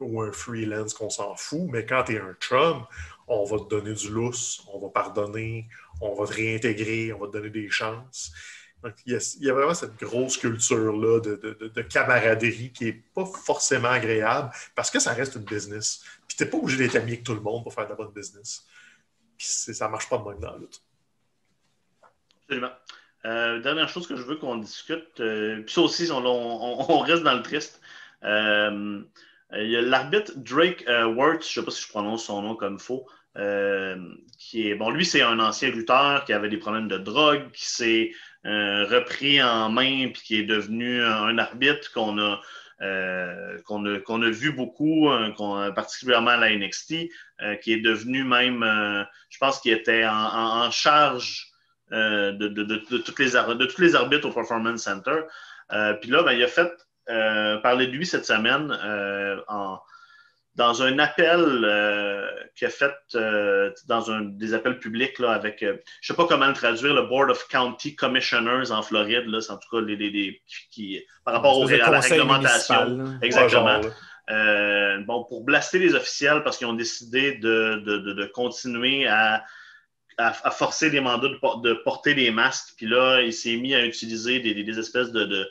ou 0.00 0.20
un 0.20 0.32
freelance 0.32 0.94
qu'on 0.94 1.10
s'en 1.10 1.34
fout. 1.36 1.68
Mais 1.70 1.86
quand 1.86 2.04
tu 2.04 2.14
es 2.14 2.20
un 2.20 2.34
chum, 2.40 2.84
on 3.26 3.44
va 3.44 3.58
te 3.58 3.68
donner 3.68 3.94
du 3.94 4.10
lousse, 4.10 4.62
on 4.72 4.78
va 4.78 4.88
pardonner, 4.88 5.68
on 6.00 6.14
va 6.14 6.26
te 6.26 6.34
réintégrer, 6.34 7.12
on 7.12 7.18
va 7.18 7.26
te 7.28 7.32
donner 7.32 7.50
des 7.50 7.70
chances. 7.70 8.32
Donc, 8.82 8.94
il 9.06 9.18
y 9.40 9.50
a, 9.50 9.54
vraiment 9.54 9.74
cette 9.74 9.96
grosse 9.96 10.36
culture-là 10.36 11.20
de, 11.20 11.36
de- 11.36 11.56
de- 11.60 11.68
de 11.68 11.82
camaraderie 11.82 12.72
qui 12.72 12.86
n'est 12.86 13.02
pas 13.14 13.24
forcément 13.24 13.90
agréable 13.90 14.50
parce 14.74 14.90
que 14.90 14.98
ça 14.98 15.12
reste 15.12 15.36
une 15.36 15.44
business. 15.44 16.02
Puis 16.26 16.36
tu 16.36 16.42
n'es 16.42 16.50
pas 16.50 16.56
obligé 16.58 16.78
d'être 16.78 16.96
ami 16.96 17.12
avec 17.12 17.24
tout 17.24 17.34
le 17.34 17.40
monde 17.40 17.62
pour 17.62 17.72
faire 17.72 17.84
de 17.84 17.90
la 17.90 17.96
bonne 17.96 18.12
business. 18.12 18.66
Puis 19.38 19.46
ça 19.46 19.86
ne 19.86 19.92
marche 19.92 20.08
pas 20.08 20.18
de 20.18 20.24
même 20.24 20.40
dans 20.40 20.52
la. 20.52 20.58
Absolument. 22.42 22.72
Euh, 23.24 23.60
dernière 23.60 23.88
chose 23.88 24.06
que 24.06 24.16
je 24.16 24.22
veux 24.22 24.36
qu'on 24.36 24.56
discute, 24.56 25.20
euh, 25.20 25.62
puis 25.62 25.72
ça 25.72 25.80
aussi, 25.82 26.10
on, 26.10 26.98
reste 27.00 27.22
dans 27.22 27.34
le 27.34 27.42
triste. 27.42 27.80
Euh, 28.24 29.02
il 29.54 29.70
y 29.70 29.76
a 29.76 29.82
l'arbitre 29.82 30.32
Drake 30.36 30.84
Wirtz, 30.88 31.52
je 31.52 31.60
ne 31.60 31.62
sais 31.62 31.64
pas 31.64 31.70
si 31.70 31.82
je 31.82 31.88
prononce 31.88 32.24
son 32.24 32.42
nom 32.42 32.56
comme 32.56 32.78
faux, 32.78 33.06
qui 34.38 34.68
est, 34.68 34.74
bon, 34.74 34.90
lui, 34.90 35.04
c'est 35.04 35.22
un 35.22 35.38
ancien 35.40 35.70
lutteur 35.70 36.24
qui 36.24 36.32
avait 36.32 36.48
des 36.48 36.56
problèmes 36.56 36.88
de 36.88 36.96
drogue, 36.96 37.50
qui 37.52 37.66
s'est 37.66 38.12
repris 38.44 39.42
en 39.42 39.70
main, 39.70 40.08
puis 40.12 40.22
qui 40.22 40.36
est 40.40 40.42
devenu 40.44 41.02
un 41.02 41.38
arbitre 41.38 41.92
qu'on 41.92 42.18
a, 42.18 42.40
euh, 42.80 43.58
qu'on 43.64 43.84
a, 43.86 43.98
qu'on 44.00 44.22
a 44.22 44.30
vu 44.30 44.52
beaucoup, 44.52 45.10
euh, 45.10 45.70
particulièrement 45.72 46.30
à 46.32 46.36
la 46.36 46.50
NXT, 46.56 47.08
euh, 47.42 47.54
qui 47.56 47.72
est 47.72 47.80
devenu 47.80 48.24
même, 48.24 48.62
euh, 48.62 49.04
je 49.30 49.38
pense 49.38 49.60
qu'il 49.60 49.72
était 49.72 50.04
en, 50.04 50.12
en- 50.14 50.64
en 50.66 50.70
charge 50.70 51.48
euh, 51.92 52.32
de, 52.32 52.48
de, 52.48 52.62
de, 52.64 52.82
de 52.90 52.98
toutes 52.98 53.18
les, 53.18 53.30
de 53.32 53.66
tous 53.66 53.80
les 53.80 53.94
arbitres 53.94 54.26
au 54.28 54.32
Performance 54.32 54.82
Center. 54.82 55.20
Euh, 55.72 55.94
Puis 55.94 56.10
là, 56.10 56.22
ben, 56.22 56.32
il 56.32 56.42
a 56.42 56.48
fait 56.48 56.72
euh, 57.10 57.58
parler 57.58 57.86
de 57.86 57.92
lui 57.92 58.06
cette 58.06 58.24
semaine 58.26 58.76
euh, 58.84 59.40
en, 59.48 59.78
dans 60.54 60.82
un 60.82 60.98
appel 60.98 61.40
euh, 61.64 62.28
qu'il 62.54 62.66
a 62.66 62.70
fait 62.70 62.92
euh, 63.14 63.70
dans 63.88 64.10
un, 64.10 64.20
des 64.20 64.52
appels 64.52 64.78
publics 64.78 65.18
là, 65.18 65.32
avec, 65.32 65.62
euh, 65.62 65.76
je 66.02 66.12
ne 66.12 66.16
sais 66.16 66.22
pas 66.22 66.26
comment 66.26 66.46
le 66.48 66.52
traduire, 66.52 66.92
le 66.94 67.02
Board 67.02 67.30
of 67.30 67.48
County 67.48 67.94
Commissioners 67.96 68.70
en 68.70 68.82
Floride, 68.82 69.26
là, 69.28 69.40
c'est 69.40 69.52
en 69.52 69.56
tout 69.56 69.68
cas 69.70 69.80
les, 69.84 69.96
les- 69.96 70.10
les- 70.10 70.42
qui, 70.70 71.02
par 71.24 71.34
rapport 71.34 71.58
au- 71.58 71.66
Une 71.66 71.74
espèce 71.74 71.88
à 71.88 71.90
la 71.90 72.00
réglementation. 72.00 73.18
Exactement. 73.22 73.64
Ouais, 73.64 73.82
genre, 73.82 73.82
là. 73.82 73.90
Euh, 74.30 74.98
bon, 75.00 75.24
pour 75.24 75.42
blaster 75.42 75.78
les 75.78 75.94
officiels 75.94 76.42
parce 76.44 76.56
qu'ils 76.58 76.66
ont 76.68 76.74
décidé 76.74 77.32
de, 77.38 77.82
de, 77.84 77.98
de, 77.98 78.12
de 78.12 78.24
continuer 78.26 79.06
à, 79.06 79.44
à, 80.18 80.28
à 80.46 80.50
forcer 80.50 80.90
les 80.90 81.00
mandats 81.00 81.28
de, 81.28 81.36
por- 81.36 81.60
de 81.60 81.72
porter 81.72 82.14
des 82.14 82.30
masques. 82.30 82.74
Puis 82.76 82.86
là, 82.86 83.20
il 83.22 83.32
s'est 83.32 83.56
mis 83.56 83.74
à 83.74 83.84
utiliser 83.84 84.38
des, 84.38 84.54
des- 84.54 84.62
des 84.64 84.78
espèces 84.78 85.10
de, 85.12 85.24
de 85.24 85.50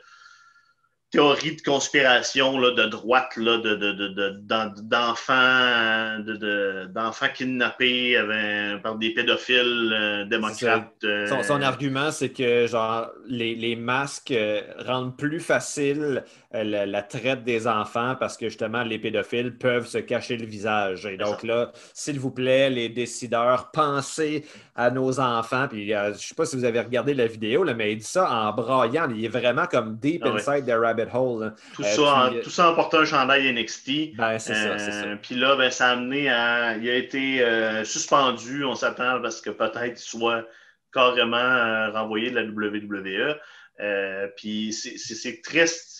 théories 1.11 1.57
de 1.57 1.61
conspiration 1.61 2.57
là, 2.57 2.71
de 2.71 2.85
droite, 2.85 3.35
là, 3.37 3.57
de, 3.57 3.75
de, 3.75 3.91
de, 3.91 4.07
de- 4.07 4.29
d'en- 4.43 4.73
d'enfants, 4.81 6.19
de, 6.19 6.35
de- 6.35 6.85
d'enfants 6.93 7.27
kidnappés 7.33 8.17
euh, 8.17 8.77
par 8.77 8.97
des 8.97 9.13
pédophiles 9.13 9.91
euh, 9.93 10.25
démocrates. 10.25 10.93
euh, 11.03 11.27
Son, 11.27 11.43
son 11.43 11.61
argument, 11.61 12.11
c'est 12.11 12.29
que 12.29 12.65
genre 12.67 13.09
les, 13.27 13.55
les 13.55 13.75
masques 13.75 14.31
euh, 14.31 14.61
rendent 14.85 15.17
plus 15.17 15.39
facile 15.39 16.01
euh, 16.01 16.21
la, 16.53 16.85
la 16.85 17.01
traite 17.01 17.43
des 17.43 17.67
enfants 17.67 18.15
parce 18.19 18.37
que 18.37 18.49
justement 18.49 18.83
les 18.83 18.99
pédophiles 18.99 19.57
peuvent 19.57 19.87
se 19.87 19.97
cacher 19.97 20.37
le 20.37 20.45
visage. 20.45 21.05
Et 21.05 21.17
donc 21.17 21.43
là, 21.43 21.71
s'il 21.93 22.19
vous 22.19 22.31
plaît, 22.31 22.69
les 22.69 22.89
décideurs, 22.89 23.71
pensez 23.71 24.45
à 24.75 24.89
nos 24.91 25.19
enfants. 25.19 25.67
Puis 25.69 25.93
euh, 25.93 26.07
je 26.07 26.09
ne 26.09 26.17
sais 26.17 26.35
pas 26.35 26.45
si 26.45 26.55
vous 26.55 26.65
avez 26.65 26.79
regardé 26.79 27.13
la 27.13 27.27
vidéo, 27.27 27.63
là, 27.63 27.73
mais 27.73 27.93
il 27.93 27.97
dit 27.97 28.03
ça 28.03 28.29
en 28.29 28.51
braillant. 28.53 29.09
Il 29.09 29.23
est 29.23 29.29
vraiment 29.29 29.65
comme 29.65 29.97
deep 29.97 30.23
Ah 30.25 30.29
inside 30.29 30.65
the 30.65 30.77
rabbit 30.77 31.09
hole. 31.13 31.43
là. 31.43 31.53
tout, 31.73 31.83
euh, 31.83 31.85
ça, 31.85 31.95
puis, 31.95 32.03
en, 32.03 32.33
euh, 32.33 32.41
tout 32.43 32.49
ça 32.49 32.71
en 32.71 32.75
portant 32.75 32.99
un 32.99 33.05
chandail 33.05 33.51
NXT. 33.53 34.15
Ben, 34.15 34.39
c'est 34.39 34.53
ça, 34.53 34.77
c'est 34.77 34.91
ça. 34.91 35.05
Euh, 35.05 35.15
Puis 35.21 35.35
là, 35.35 35.55
ben, 35.55 35.71
ça 35.71 35.89
a 35.89 35.91
amené 35.91 36.29
à. 36.29 36.77
Il 36.77 36.89
a 36.89 36.95
été 36.95 37.43
euh, 37.43 37.83
suspendu. 37.83 38.65
On 38.65 38.75
s'attend 38.75 39.21
parce 39.21 39.41
que 39.41 39.49
peut-être 39.49 39.97
soit 39.97 40.45
carrément 40.93 41.37
euh, 41.37 41.91
renvoyé 41.91 42.31
de 42.31 42.35
la 42.39 42.43
WWE. 42.43 43.37
Euh, 43.79 44.27
puis 44.37 44.73
c'est 44.73 45.41
triste 45.41 45.90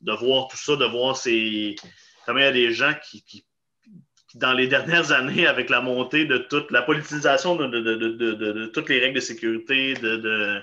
de 0.00 0.12
voir 0.12 0.48
tout 0.48 0.56
ça, 0.56 0.76
de 0.76 0.84
voir 0.84 1.16
ces. 1.16 1.74
Comment 2.26 2.40
il 2.40 2.44
y 2.44 2.46
a 2.46 2.52
des 2.52 2.72
gens 2.72 2.92
qui, 3.08 3.24
qui- 3.24 3.46
dans 4.34 4.52
les 4.52 4.66
dernières 4.66 5.12
années, 5.12 5.46
avec 5.46 5.70
la 5.70 5.80
montée 5.80 6.24
de 6.24 6.38
toute 6.38 6.70
la 6.70 6.82
politisation 6.82 7.54
de, 7.56 7.66
de- 7.66 7.80
de- 7.80 8.32
de- 8.34 8.66
toutes 8.66 8.88
les 8.88 8.98
règles 8.98 9.16
de 9.16 9.20
sécurité, 9.20 9.94
de. 9.94 10.60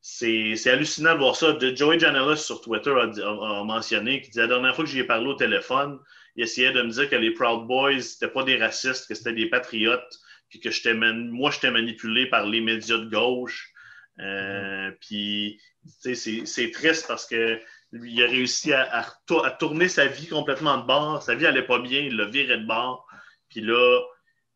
c'est 0.00 0.66
hallucinant 0.66 1.14
de 1.14 1.18
voir 1.18 1.36
ça. 1.36 1.52
De 1.52 1.74
Joey 1.74 1.98
Janela 1.98 2.36
sur 2.36 2.60
Twitter 2.60 2.90
a, 2.90 3.64
mentionné 3.64 4.20
qu'il 4.20 4.32
dit 4.32 4.38
la 4.38 4.48
dernière 4.48 4.74
fois 4.74 4.84
que 4.84 4.90
j'y 4.90 4.98
ai 5.00 5.04
parlé 5.04 5.26
au 5.28 5.34
téléphone, 5.34 5.98
il 6.36 6.42
essayait 6.44 6.72
de 6.72 6.82
me 6.82 6.88
dire 6.90 7.08
que 7.08 7.16
les 7.16 7.30
Proud 7.32 7.66
Boys, 7.66 8.00
c'était 8.00 8.28
pas 8.32 8.42
des 8.42 8.56
racistes, 8.56 9.06
que 9.08 9.14
c'était 9.14 9.32
des 9.34 9.46
patriotes, 9.46 10.18
puis 10.48 10.58
que 10.60 10.92
moi, 11.30 11.50
j'étais 11.50 11.70
manipulé 11.70 12.26
par 12.26 12.46
les 12.46 12.60
médias 12.60 12.98
de 12.98 13.08
gauche. 13.08 13.72
Euh, 14.18 14.90
Puis, 15.00 15.60
c'est- 15.86 16.70
triste 16.72 17.06
parce 17.08 17.26
que 17.26 17.60
il 17.92 18.22
a 18.22 18.26
réussi 18.26 18.72
à, 18.72 18.82
à 18.94 19.02
retour- 19.02 19.44
à 19.44 19.50
tourner 19.50 19.88
sa 19.88 20.06
vie 20.06 20.26
complètement 20.28 20.78
de 20.78 20.86
bord. 20.86 21.22
Sa 21.22 21.34
vie 21.34 21.46
allait 21.46 21.66
pas 21.66 21.78
bien, 21.78 22.00
il 22.00 22.16
l'a 22.16 22.24
viré 22.26 22.56
de 22.58 22.66
bord. 22.66 23.06
Puis 23.48 23.60
là, 23.60 24.00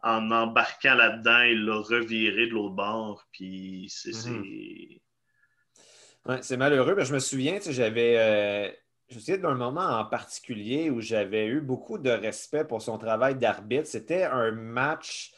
en 0.03 0.31
embarquant 0.31 0.95
là-dedans, 0.95 1.43
il 1.43 1.65
l'a 1.65 1.77
reviré 1.77 2.47
de 2.47 2.53
l'autre 2.53 2.75
bord. 2.75 3.27
Puis 3.33 3.87
c'est. 3.91 4.11
Mhm. 4.29 4.45
c'est- 4.45 5.01
Ouais, 6.25 6.39
c'est 6.43 6.57
malheureux. 6.57 6.95
mais 6.97 7.05
je 7.05 7.15
me 7.15 7.19
souviens, 7.21 7.57
tu 7.57 7.65
sais, 7.65 7.73
j'avais. 7.73 8.17
euh, 8.19 8.71
je 9.09 9.15
me 9.15 9.21
souviens 9.21 9.39
d'un 9.39 9.55
moment 9.55 9.87
en 10.01 10.05
particulier 10.05 10.91
où 10.91 11.01
j'avais 11.01 11.47
eu 11.47 11.61
beaucoup 11.61 11.99
de 11.99 12.11
respect 12.11 12.65
pour 12.65 12.83
son 12.83 12.99
travail 12.99 13.37
d'arbitre. 13.37 13.87
C'était 13.87 14.25
un 14.25 14.51
match. 14.51 15.33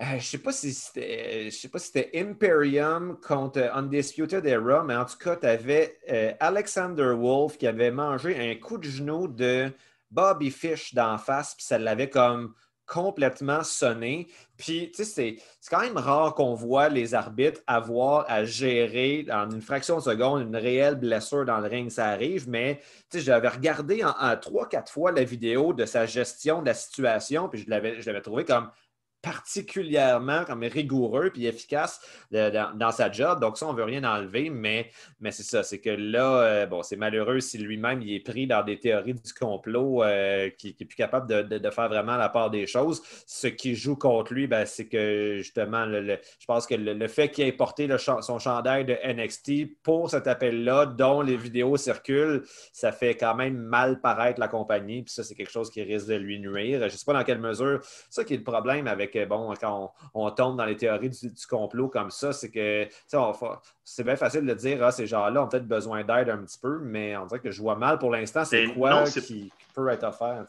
Euh, 0.00 0.18
je 0.18 0.24
sais 0.24 0.38
pas 0.38 0.52
si 0.52 0.72
c'était 0.74 1.50
sais 1.50 1.68
pas 1.68 1.78
si 1.78 1.86
c'était 1.92 2.10
Imperium 2.18 3.18
contre 3.20 3.60
Undisputed 3.74 4.44
Era, 4.44 4.82
mais 4.82 4.96
en 4.96 5.04
tout 5.04 5.18
cas, 5.18 5.36
tu 5.36 5.46
avais 5.46 5.98
Alexander 6.40 7.14
Wolf 7.16 7.58
qui 7.58 7.66
avait 7.66 7.90
mangé 7.90 8.36
un 8.50 8.54
coup 8.56 8.78
de 8.78 8.88
genou 8.88 9.28
de 9.28 9.70
Bobby 10.10 10.50
Fish 10.50 10.94
d'en 10.94 11.18
face, 11.18 11.54
puis 11.54 11.64
ça 11.64 11.78
l'avait 11.78 12.10
comme 12.10 12.54
complètement 12.86 13.62
sonné. 13.62 14.28
Puis, 14.56 14.92
tu 14.94 15.04
sais, 15.04 15.38
c'est 15.60 15.70
quand 15.70 15.80
même 15.80 15.96
rare 15.96 16.34
qu'on 16.34 16.54
voit 16.54 16.88
les 16.88 17.14
arbitres 17.14 17.60
avoir 17.66 18.26
à 18.28 18.44
gérer 18.44 19.26
en 19.30 19.50
une 19.50 19.62
fraction 19.62 19.96
de 19.96 20.02
seconde 20.02 20.42
une 20.42 20.56
réelle 20.56 20.96
blessure 20.96 21.44
dans 21.44 21.58
le 21.58 21.66
ring. 21.66 21.90
Ça 21.90 22.08
arrive, 22.08 22.48
mais 22.48 22.80
tu 23.10 23.18
sais, 23.18 23.24
j'avais 23.24 23.48
regardé 23.48 24.04
en, 24.04 24.36
trois, 24.36 24.68
quatre 24.68 24.92
fois 24.92 25.12
la 25.12 25.24
vidéo 25.24 25.72
de 25.72 25.86
sa 25.86 26.06
gestion 26.06 26.60
de 26.60 26.66
la 26.66 26.74
situation, 26.74 27.48
puis 27.48 27.64
je 27.64 27.70
l'avais 27.70 28.22
trouvé 28.22 28.44
comme 28.44 28.70
particulièrement 29.24 30.44
comme 30.44 30.62
rigoureux 30.64 31.30
puis 31.30 31.46
efficace 31.46 32.00
dans, 32.30 32.90
sa 32.92 33.10
job. 33.10 33.40
Donc, 33.40 33.56
ça, 33.56 33.66
on 33.66 33.72
ne 33.72 33.78
veut 33.78 33.84
rien 33.84 34.04
enlever, 34.04 34.50
mais, 34.50 34.90
mais 35.20 35.30
c'est 35.30 35.42
ça. 35.42 35.62
C'est 35.62 35.80
que 35.80 35.90
là, 35.90 36.42
euh, 36.42 36.66
bon, 36.66 36.82
c'est 36.82 36.96
malheureux 36.96 37.40
si 37.40 37.56
lui-même 37.56 38.02
il 38.02 38.14
est 38.14 38.20
pris 38.20 38.46
dans 38.46 38.62
des 38.62 38.78
théories 38.78 39.14
du 39.14 39.32
complot 39.32 40.02
euh, 40.02 40.50
qui 40.50 40.76
n'est 40.78 40.86
plus 40.86 40.96
capable 40.96 41.26
de, 41.48 41.70
faire 41.70 41.88
vraiment 41.88 42.16
la 42.16 42.28
part 42.28 42.50
des 42.50 42.66
choses. 42.66 43.02
Ce 43.26 43.46
qui 43.46 43.74
joue 43.74 43.96
contre 43.96 44.34
lui, 44.34 44.46
ben, 44.46 44.66
c'est 44.66 44.86
que 44.86 45.38
justement, 45.38 45.86
je 45.86 46.46
pense 46.46 46.66
que 46.66 46.74
le, 46.74 47.08
fait 47.08 47.30
qu'il 47.30 47.46
ait 47.46 47.52
porté 47.52 47.88
son 47.98 48.38
chandail 48.38 48.84
de 48.84 48.96
NXT 49.04 49.82
pour 49.82 50.10
cet 50.10 50.26
appel-là, 50.26 50.86
dont 50.86 51.22
les 51.22 51.36
vidéos 51.36 51.76
circulent, 51.78 52.44
ça 52.72 52.92
fait 52.92 53.16
quand 53.16 53.34
même 53.34 53.56
mal 53.56 54.00
paraître 54.00 54.38
la 54.38 54.48
compagnie. 54.48 55.02
Puis 55.02 55.14
ça, 55.14 55.24
c'est 55.24 55.34
quelque 55.34 55.50
chose 55.50 55.70
qui 55.70 55.82
risque 55.82 56.08
de 56.08 56.14
lui 56.14 56.38
nuire. 56.38 56.80
Je 56.80 56.84
ne 56.84 56.90
sais 56.90 57.04
pas 57.06 57.14
dans 57.14 57.24
quelle 57.24 57.40
mesure. 57.40 57.80
Ça 58.10 58.24
qui 58.24 58.34
est 58.34 58.38
le 58.38 58.44
problème 58.44 58.86
avec 58.86 59.13
bon, 59.18 59.54
quand 59.60 59.92
on, 60.14 60.30
tombe 60.30 60.56
dans 60.56 60.64
les 60.64 60.76
théories 60.76 61.10
du, 61.10 61.30
complot 61.48 61.88
comme 61.88 62.10
ça, 62.10 62.32
c'est 62.32 62.50
que 62.50 62.88
c'est 63.84 64.04
bien 64.04 64.16
facile 64.16 64.44
de 64.44 64.54
dire 64.54 64.82
ah, 64.82 64.92
ces 64.92 65.06
gens-là 65.06 65.42
ont 65.42 65.48
peut-être 65.48 65.68
besoin 65.68 66.04
d'aide 66.04 66.28
un 66.28 66.38
petit 66.38 66.58
peu, 66.58 66.78
mais 66.80 67.16
on 67.16 67.26
dirait 67.26 67.40
que 67.40 67.50
je 67.50 67.60
vois 67.60 67.76
mal 67.76 67.98
pour 67.98 68.10
l'instant, 68.10 68.44
c'est 68.44 68.66
quoi 68.74 69.04
qui, 69.04 69.52
peut 69.74 69.88
être 69.88 70.04
offert. 70.04 70.44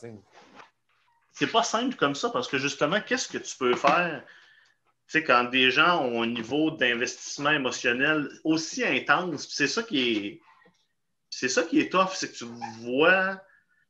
C'est 1.33 1.51
pas 1.51 1.63
simple 1.63 1.95
comme 1.95 2.15
ça 2.15 2.29
parce 2.29 2.47
que 2.47 2.57
justement, 2.57 3.01
qu'est-ce 3.01 3.27
que 3.27 3.37
tu 3.37 3.57
peux 3.57 3.75
faire? 3.75 4.23
Tu 5.07 5.19
sais, 5.19 5.23
quand 5.23 5.43
des 5.43 5.69
gens 5.69 6.01
ont 6.03 6.23
un 6.23 6.27
niveau 6.27 6.71
d'investissement 6.71 7.51
émotionnel 7.51 8.27
aussi 8.43 8.83
intense, 8.83 9.47
c'est 9.49 9.67
ça 9.67 9.83
qui 9.83 9.99
est. 9.99 10.41
C'est 11.29 11.49
ça 11.49 11.63
qui 11.63 11.79
est 11.79 11.91
tough, 11.91 12.11
c'est 12.13 12.31
que 12.31 12.37
tu 12.37 12.45
vois. 12.79 13.39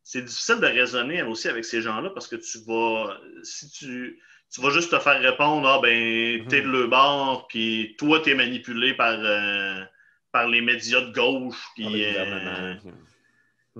C'est 0.03 0.23
difficile 0.23 0.59
de 0.59 0.65
raisonner 0.65 1.23
aussi 1.23 1.47
avec 1.47 1.63
ces 1.63 1.81
gens-là 1.81 2.09
parce 2.09 2.27
que 2.27 2.35
tu 2.35 2.59
vas. 2.67 3.17
Si 3.43 3.69
tu 3.69 4.19
tu 4.51 4.61
vas 4.61 4.69
juste 4.69 4.91
te 4.91 4.99
faire 4.99 5.19
répondre 5.19 5.67
Ah, 5.67 5.79
ben, 5.81 6.41
mhm. 6.41 6.47
t'es 6.47 6.61
de 6.61 6.67
le 6.67 6.87
bord, 6.87 7.47
puis 7.47 7.95
toi, 7.97 8.19
t'es 8.21 8.35
manipulé 8.35 8.93
par, 8.93 9.17
euh, 9.17 9.83
par 10.31 10.47
les 10.47 10.61
médias 10.61 11.01
de 11.01 11.13
gauche, 11.13 11.61
puis. 11.75 12.05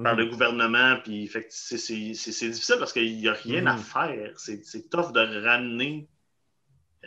Par 0.03 0.15
le 0.15 0.25
gouvernement. 0.25 0.97
puis 1.03 1.31
c'est 1.49 1.77
difficile 1.77 2.75
parce 2.79 2.91
qu'il 2.91 3.17
n'y 3.17 3.29
a 3.29 3.33
rien 3.33 3.65
à 3.65 3.77
mhm. 3.77 3.79
faire. 3.79 4.31
C'est 4.35 4.89
tough 4.89 5.13
de 5.13 5.45
ramener 5.45 6.09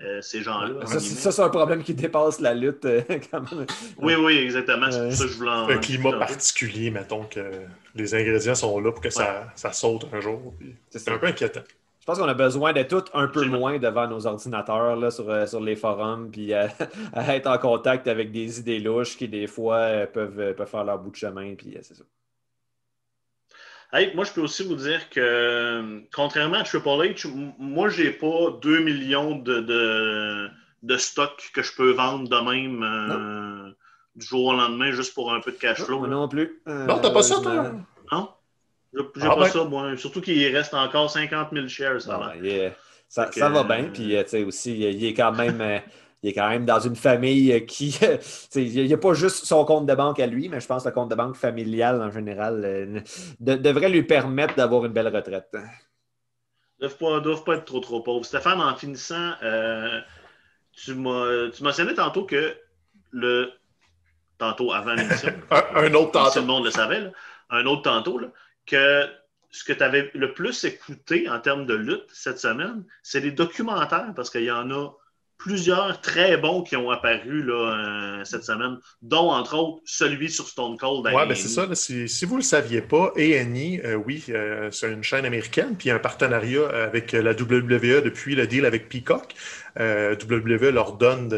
euh, 0.03 0.23
ces 0.23 0.43
gens-là. 0.43 0.87
Ça, 0.87 1.33
c'est 1.33 1.43
un 1.43 1.49
problème 1.49 1.83
qui 1.83 1.93
dépasse 1.93 2.41
la 2.41 2.55
lutte. 2.55 2.85
Euh, 2.85 3.03
oui, 3.99 4.15
oui, 4.15 4.39
exactement. 4.39 4.91
C'est 4.91 5.03
pour 5.03 5.13
ça 5.13 5.25
que 5.25 5.31
je 5.31 5.37
voulais 5.37 5.51
en... 5.51 5.69
Un 5.69 5.79
climat 5.79 6.13
particulier, 6.13 6.91
mettons 6.91 7.25
que 7.25 7.41
les 7.95 8.15
ingrédients 8.15 8.55
sont 8.55 8.79
là 8.79 8.93
pour 8.93 9.01
que 9.01 9.11
ça, 9.11 9.53
ça, 9.57 9.73
saute 9.73 10.07
un 10.13 10.21
jour. 10.21 10.55
C'est 10.91 11.09
un 11.09 11.19
peu 11.19 11.27
inquiétant. 11.27 11.65
Je 12.09 12.13
pense 12.15 12.21
qu'on 12.21 12.29
a 12.29 12.33
besoin 12.33 12.73
d'être 12.73 12.89
tout 12.89 13.11
un 13.13 13.27
peu 13.27 13.45
moins 13.45 13.79
devant 13.79 14.07
nos 14.07 14.27
ordinateurs 14.27 14.97
là, 14.97 15.11
sur, 15.11 15.29
euh, 15.29 15.45
sur 15.45 15.61
les 15.61 15.77
forums, 15.77 16.31
puis 16.31 16.55
euh, 16.55 16.67
à 17.13 17.37
être 17.37 17.47
en 17.49 17.59
contact 17.59 18.09
avec 18.09 18.33
des 18.33 18.61
idées 18.61 18.79
louches 18.79 19.19
qui, 19.19 19.29
des 19.29 19.47
fois, 19.47 19.77
euh, 19.77 20.07
peuvent, 20.07 20.55
peuvent 20.55 20.67
faire 20.67 20.85
leur 20.85 20.99
bout 21.01 21.11
de 21.11 21.17
chemin, 21.17 21.55
puis 21.55 21.77
c'est 21.83 21.97
ça. 21.97 22.05
moi, 24.15 24.25
je 24.25 24.33
peux 24.33 24.41
aussi 24.41 24.67
vous 24.67 24.77
dire 24.77 25.11
que, 25.11 26.03
contrairement 26.11 26.57
à 26.57 26.63
Triple 26.63 26.89
H, 26.89 27.27
moi, 27.59 27.91
j'ai 27.91 28.13
pas 28.13 28.53
2 28.63 28.79
millions 28.85 29.37
de, 29.37 29.61
de, 29.61 30.49
de 30.85 30.97
stocks 30.97 31.51
que 31.53 31.63
je 31.63 31.77
peux 31.77 31.91
vendre 31.91 32.27
de 32.27 32.51
même 32.51 33.75
du 34.17 34.25
jour 34.27 34.47
au 34.47 34.53
lendemain 34.55 34.93
juste 34.93 35.13
pour 35.13 35.35
un 35.35 35.41
peu 35.41 35.53
de 35.53 35.59
cash 35.59 35.83
flow. 35.83 36.07
Non, 36.07 36.21
non 36.23 36.29
plus. 36.29 36.63
non, 36.65 37.01
t'as 37.01 37.11
pas 37.11 37.23
ça, 37.23 37.39
toi? 37.43 37.71
Non? 38.11 38.31
J'ai 38.95 39.03
ah 39.23 39.37
pas 39.37 39.49
ça, 39.49 39.65
moi. 39.65 39.97
Surtout 39.97 40.21
qu'il 40.21 40.57
reste 40.57 40.75
encore 40.75 41.11
50 41.11 41.49
000 41.53 41.69
shares. 41.69 42.01
Ça, 42.01 43.31
ça, 43.33 43.49
va 43.49 43.65
bien. 43.65 43.85
Puis, 43.85 44.17
euh, 44.17 44.23
tu 44.23 44.31
sais, 44.31 44.45
aussi, 44.45 44.79
il 44.79 45.05
est 45.05 45.15
quand 45.15 45.33
même. 45.33 45.61
Euh, 45.61 45.79
il 46.23 46.31
est 46.31 46.33
quand 46.33 46.49
même 46.49 46.67
dans 46.67 46.81
une 46.81 46.97
famille 46.97 47.65
qui. 47.67 47.99
il 48.55 48.87
n'y 48.87 48.93
a 48.93 48.99
pas 48.99 49.15
juste 49.15 49.45
son 49.45 49.65
compte 49.65 49.87
de 49.87 49.95
banque 49.95 50.21
à 50.21 50.27
lui, 50.27 50.49
mais 50.49 50.61
je 50.61 50.67
pense 50.67 50.83
que 50.83 50.89
le 50.89 50.95
compte 50.95 51.11
de 51.11 51.15
banque 51.15 51.37
familial 51.37 52.03
en 52.03 52.11
général 52.11 52.63
euh, 52.65 53.01
devrait 53.41 53.89
lui 53.89 54.03
permettre 54.03 54.57
d'avoir 54.57 54.85
une 54.85 54.93
belle 54.93 55.15
retraite. 55.15 55.57
Ils 56.81 56.89
ne 56.89 57.21
doivent, 57.21 57.45
pas 57.45 57.57
être 57.57 57.65
trop 57.65 57.81
trop 57.81 58.03
pauvres. 58.03 58.25
Stéphane, 58.25 58.61
en 58.61 58.75
finissant, 58.77 59.33
tu 60.73 60.95
m'as 60.95 61.51
mentionné 61.61 61.95
tantôt 61.95 62.25
que 62.25 62.57
le. 63.11 63.53
Tantôt 64.39 64.73
avant 64.73 64.95
l'émission. 64.95 65.33
un, 65.51 65.93
autre 65.95 66.13
tantôt. 66.13 66.31
Tout 66.35 66.39
le 66.41 66.47
monde 66.47 66.65
le 66.65 66.71
savait, 66.71 67.01
là, 67.01 67.11
un 67.51 67.67
autre 67.67 67.83
tantôt, 67.83 68.19
là, 68.19 68.29
que 68.69 69.09
ce 69.51 69.65
que 69.65 69.73
tu 69.73 69.83
avais 69.83 70.11
le 70.15 70.33
plus 70.35 70.65
écouté 70.65 71.29
en 71.29 71.41
termes 71.41 71.67
de 71.67 71.75
lutte 71.75 72.09
cette 72.13 72.39
semaine, 72.39 72.85
c'est 73.03 73.21
les 73.21 73.33
documentaires, 73.33 74.13
parce 74.15 74.31
qu'il 74.31 74.45
y 74.45 74.51
en 74.51 74.71
a 74.71 74.93
plusieurs 75.39 76.01
très 76.01 76.37
bons 76.37 76.63
qui 76.63 76.77
ont 76.77 76.91
apparu 76.91 77.45
là, 77.45 77.55
euh, 77.55 78.25
cette 78.25 78.45
semaine, 78.45 78.77
dont 79.03 79.31
entre 79.31 79.57
autres 79.57 79.81
celui 79.85 80.31
sur 80.31 80.49
Stone 80.49 80.77
Cold. 80.77 81.07
Oui, 81.07 81.29
ben 81.29 81.35
c'est 81.35 81.49
ça. 81.49 81.67
si, 81.75 82.25
vous 82.25 82.35
ne 82.35 82.41
le 82.41 82.45
saviez 82.45 82.83
pas, 82.83 83.13
A&E, 83.17 83.81
euh, 83.85 83.95
oui, 83.95 84.25
euh, 84.31 84.69
c'est 84.73 84.91
une 84.91 85.05
chaîne 85.05 85.25
américaine, 85.25 85.77
puis 85.79 85.91
un 85.91 86.01
partenariat 86.01 86.67
avec 86.69 87.13
la 87.13 87.31
WWE 87.31 88.03
depuis 88.03 88.35
le 88.35 88.47
deal 88.47 88.67
avec 88.67 88.89
Peacock. 88.89 89.35
WWE 89.79 90.71
leur 90.71 90.95
donne 90.95 91.29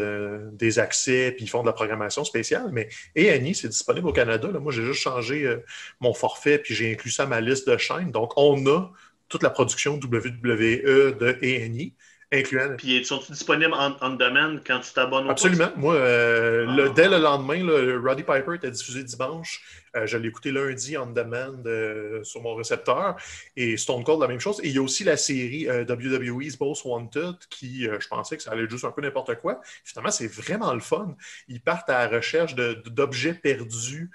des 0.53 0.79
accès, 0.79 1.31
puis 1.31 1.45
ils 1.45 1.47
font 1.47 1.61
de 1.61 1.67
la 1.67 1.73
programmation 1.73 2.23
spéciale, 2.23 2.69
mais 2.71 2.89
A&E, 3.15 3.53
c'est 3.53 3.67
disponible 3.67 4.07
au 4.07 4.13
Canada. 4.13 4.47
Moi, 4.59 4.71
j'ai 4.71 4.83
juste 4.83 5.01
changé 5.01 5.57
mon 5.99 6.15
forfait, 6.15 6.57
puis 6.57 6.73
j'ai 6.73 6.91
inclus 6.91 7.11
ça 7.11 7.23
à 7.23 7.25
ma 7.27 7.39
liste 7.39 7.69
de 7.69 7.77
chaînes. 7.77 8.09
Donc, 8.09 8.33
on 8.37 8.65
a 8.65 8.91
toute 9.29 9.43
la 9.43 9.51
production 9.51 9.99
WWE 10.03 11.17
de 11.19 11.37
A&E 11.43 11.91
incluant. 12.31 12.75
Puis 12.77 13.03
sont-ils 13.05 13.33
disponibles 13.33 13.73
en, 13.73 13.95
on 14.01 14.11
demand 14.11 14.57
quand 14.65 14.79
tu 14.79 14.93
t'abonnes 14.93 15.27
au 15.27 15.31
Absolument. 15.31 15.69
Moi, 15.75 15.95
euh, 15.95 16.65
le, 16.75 16.85
ah. 16.85 16.93
dès 16.95 17.09
le 17.09 17.17
lendemain, 17.17 17.63
le 17.63 17.99
Roddy 17.99 18.23
Piper 18.23 18.55
était 18.55 18.71
diffusé 18.71 19.03
dimanche. 19.03 19.61
Euh, 19.95 20.07
je 20.07 20.17
l'ai 20.17 20.29
écouté 20.29 20.51
lundi 20.51 20.97
on 20.97 21.07
demand 21.07 21.61
euh, 21.65 22.23
sur 22.23 22.41
mon 22.41 22.55
récepteur. 22.55 23.17
Et 23.57 23.75
Stone 23.77 24.03
Cold, 24.03 24.21
la 24.21 24.27
même 24.27 24.39
chose. 24.39 24.59
Et 24.63 24.69
il 24.69 24.75
y 24.75 24.77
a 24.77 24.81
aussi 24.81 25.03
la 25.03 25.17
série 25.17 25.67
WWE's 25.67 26.59
Most 26.59 26.85
Wanted 26.85 27.35
qui, 27.49 27.83
je 27.83 28.07
pensais 28.07 28.37
que 28.37 28.43
ça 28.43 28.51
allait 28.51 28.69
juste 28.69 28.85
un 28.85 28.91
peu 28.91 29.01
n'importe 29.01 29.35
quoi. 29.35 29.59
Finalement, 29.83 30.11
c'est 30.11 30.31
vraiment 30.31 30.73
le 30.73 30.79
fun. 30.79 31.15
Ils 31.47 31.61
partent 31.61 31.89
à 31.89 32.07
la 32.07 32.17
recherche 32.17 32.55
d'objets 32.55 33.33
perdus. 33.33 34.09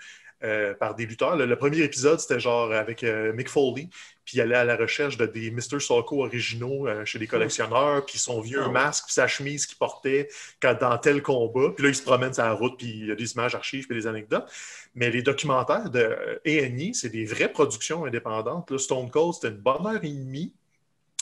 Par 0.78 0.94
des 0.94 1.06
lutteurs. 1.06 1.36
Le, 1.36 1.56
premier 1.56 1.78
épisode, 1.80 2.20
c'était 2.20 2.40
genre 2.40 2.72
avec 2.72 3.02
Mick 3.02 3.48
Foley, 3.48 3.88
puis 4.26 4.38
il 4.38 4.40
allait 4.40 4.56
à 4.56 4.64
la 4.64 4.76
recherche 4.76 5.16
de 5.16 5.24
des 5.24 5.52
Mr. 5.52 5.78
Socko 5.78 6.24
originaux 6.24 6.88
euh, 6.88 7.04
chez 7.04 7.20
les 7.20 7.28
collectionneurs, 7.28 8.04
puis 8.04 8.18
son 8.18 8.40
vieux 8.40 8.62
ah 8.64 8.68
masque, 8.68 9.04
puis 9.04 9.14
sa 9.14 9.28
chemise 9.28 9.66
qu'il 9.66 9.78
portait 9.78 10.28
quand, 10.60 10.76
dans 10.78 10.98
tel 10.98 11.22
combat. 11.22 11.70
Puis 11.74 11.84
là, 11.84 11.90
il 11.90 11.94
se 11.94 12.02
promène 12.02 12.34
sur 12.34 12.42
la 12.42 12.52
route, 12.52 12.76
puis 12.76 12.88
il 12.88 13.06
y 13.06 13.12
a 13.12 13.14
des 13.14 13.32
images 13.32 13.54
archives, 13.54 13.86
puis 13.86 13.96
des 13.96 14.08
anecdotes. 14.08 14.50
Mais 14.96 15.10
les 15.10 15.22
documentaires 15.22 15.90
de 15.90 16.40
A&E, 16.44 16.92
c'est 16.92 17.08
des 17.08 17.24
vraies 17.24 17.52
productions 17.52 18.04
indépendantes. 18.04 18.76
Stone 18.78 19.10
Cold, 19.10 19.34
c'était 19.34 19.54
une 19.54 19.60
bonne 19.60 19.86
heure 19.86 20.02
et 20.02 20.08
demie. 20.08 20.52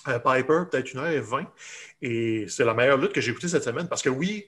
Euh, 0.08 0.18
Piper, 0.18 0.62
peut-être 0.70 0.92
une 0.92 1.00
heure 1.00 1.08
et 1.08 1.20
vingt. 1.20 1.46
Et 2.00 2.46
c'est 2.48 2.64
la 2.64 2.72
meilleure 2.72 2.96
lutte 2.96 3.12
que 3.12 3.20
j'ai 3.20 3.32
écoutée 3.32 3.48
cette 3.48 3.64
semaine 3.64 3.88
parce 3.88 4.02
que 4.02 4.10
oui, 4.10 4.46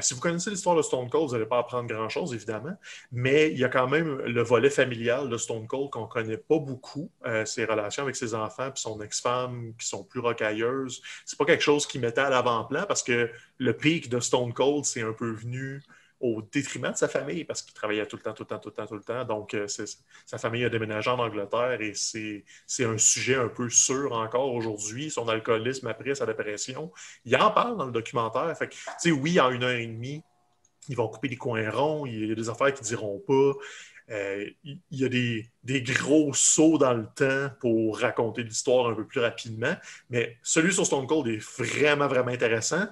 si 0.00 0.14
vous 0.14 0.20
connaissez 0.20 0.50
l'histoire 0.50 0.76
de 0.76 0.82
Stone 0.82 1.08
Cold, 1.08 1.28
vous 1.28 1.32
n'allez 1.34 1.46
pas 1.46 1.58
apprendre 1.58 1.88
grand-chose, 1.88 2.34
évidemment, 2.34 2.76
mais 3.12 3.50
il 3.50 3.58
y 3.58 3.64
a 3.64 3.68
quand 3.68 3.88
même 3.88 4.18
le 4.18 4.42
volet 4.42 4.70
familial 4.70 5.28
de 5.28 5.36
Stone 5.36 5.66
Cold 5.66 5.90
qu'on 5.90 6.02
ne 6.02 6.06
connaît 6.06 6.36
pas 6.36 6.58
beaucoup, 6.58 7.10
euh, 7.26 7.44
ses 7.44 7.64
relations 7.64 8.02
avec 8.02 8.16
ses 8.16 8.34
enfants 8.34 8.70
puis 8.70 8.80
son 8.80 9.00
ex-femme 9.00 9.72
qui 9.78 9.86
sont 9.86 10.04
plus 10.04 10.20
rocailleuses. 10.20 11.02
C'est 11.24 11.38
pas 11.38 11.44
quelque 11.44 11.62
chose 11.62 11.86
qui 11.86 11.98
mettait 11.98 12.20
à 12.20 12.30
l'avant-plan 12.30 12.84
parce 12.86 13.02
que 13.02 13.30
le 13.58 13.72
pic 13.72 14.08
de 14.08 14.20
Stone 14.20 14.52
Cold, 14.52 14.84
c'est 14.84 15.02
un 15.02 15.12
peu 15.12 15.30
venu 15.30 15.82
au 16.24 16.40
détriment 16.40 16.90
de 16.90 16.96
sa 16.96 17.06
famille 17.06 17.44
parce 17.44 17.60
qu'il 17.60 17.74
travaillait 17.74 18.06
tout 18.06 18.16
le 18.16 18.22
temps, 18.22 18.32
tout 18.32 18.44
le 18.44 18.46
temps, 18.46 18.58
tout 18.58 18.70
le 18.70 18.74
temps, 18.74 18.86
tout 18.86 18.94
le 18.94 19.02
temps. 19.02 19.24
Donc, 19.26 19.52
euh, 19.52 19.66
sa 19.68 20.38
famille 20.38 20.64
a 20.64 20.70
déménagé 20.70 21.10
en 21.10 21.18
Angleterre 21.18 21.82
et 21.82 21.92
c'est 21.94 22.84
un 22.84 22.96
sujet 22.96 23.34
un 23.34 23.48
peu 23.48 23.68
sûr 23.68 24.12
encore 24.12 24.54
aujourd'hui. 24.54 25.10
Son 25.10 25.28
alcoolisme 25.28 25.86
après, 25.86 26.14
sa 26.14 26.24
dépression. 26.24 26.90
Il 27.26 27.36
en 27.36 27.50
parle 27.50 27.76
dans 27.76 27.84
le 27.84 27.92
documentaire. 27.92 28.56
Fait 28.56 28.68
que, 28.68 29.10
oui, 29.10 29.38
en 29.38 29.50
une 29.50 29.64
heure 29.64 29.76
et 29.76 29.86
demie, 29.86 30.22
ils 30.88 30.96
vont 30.96 31.08
couper 31.08 31.28
des 31.28 31.36
coins 31.36 31.70
ronds. 31.70 32.06
Il 32.06 32.26
y 32.26 32.32
a 32.32 32.34
des 32.34 32.48
affaires 32.48 32.72
qu'ils 32.72 32.86
diront 32.86 33.18
pas. 33.26 33.52
Euh, 34.10 34.50
il 34.64 34.80
y 34.90 35.04
a 35.04 35.08
des, 35.08 35.50
des, 35.62 35.82
gros 35.82 36.32
sauts 36.34 36.76
dans 36.76 36.92
le 36.92 37.06
temps 37.14 37.50
pour 37.60 37.98
raconter 37.98 38.42
l'histoire 38.42 38.88
un 38.88 38.94
peu 38.94 39.06
plus 39.06 39.20
rapidement. 39.20 39.74
Mais 40.08 40.38
celui 40.42 40.72
sur 40.72 40.86
Stone 40.86 41.06
Cold 41.06 41.28
est 41.28 41.42
vraiment, 41.58 42.06
vraiment 42.06 42.30
intéressant. 42.30 42.86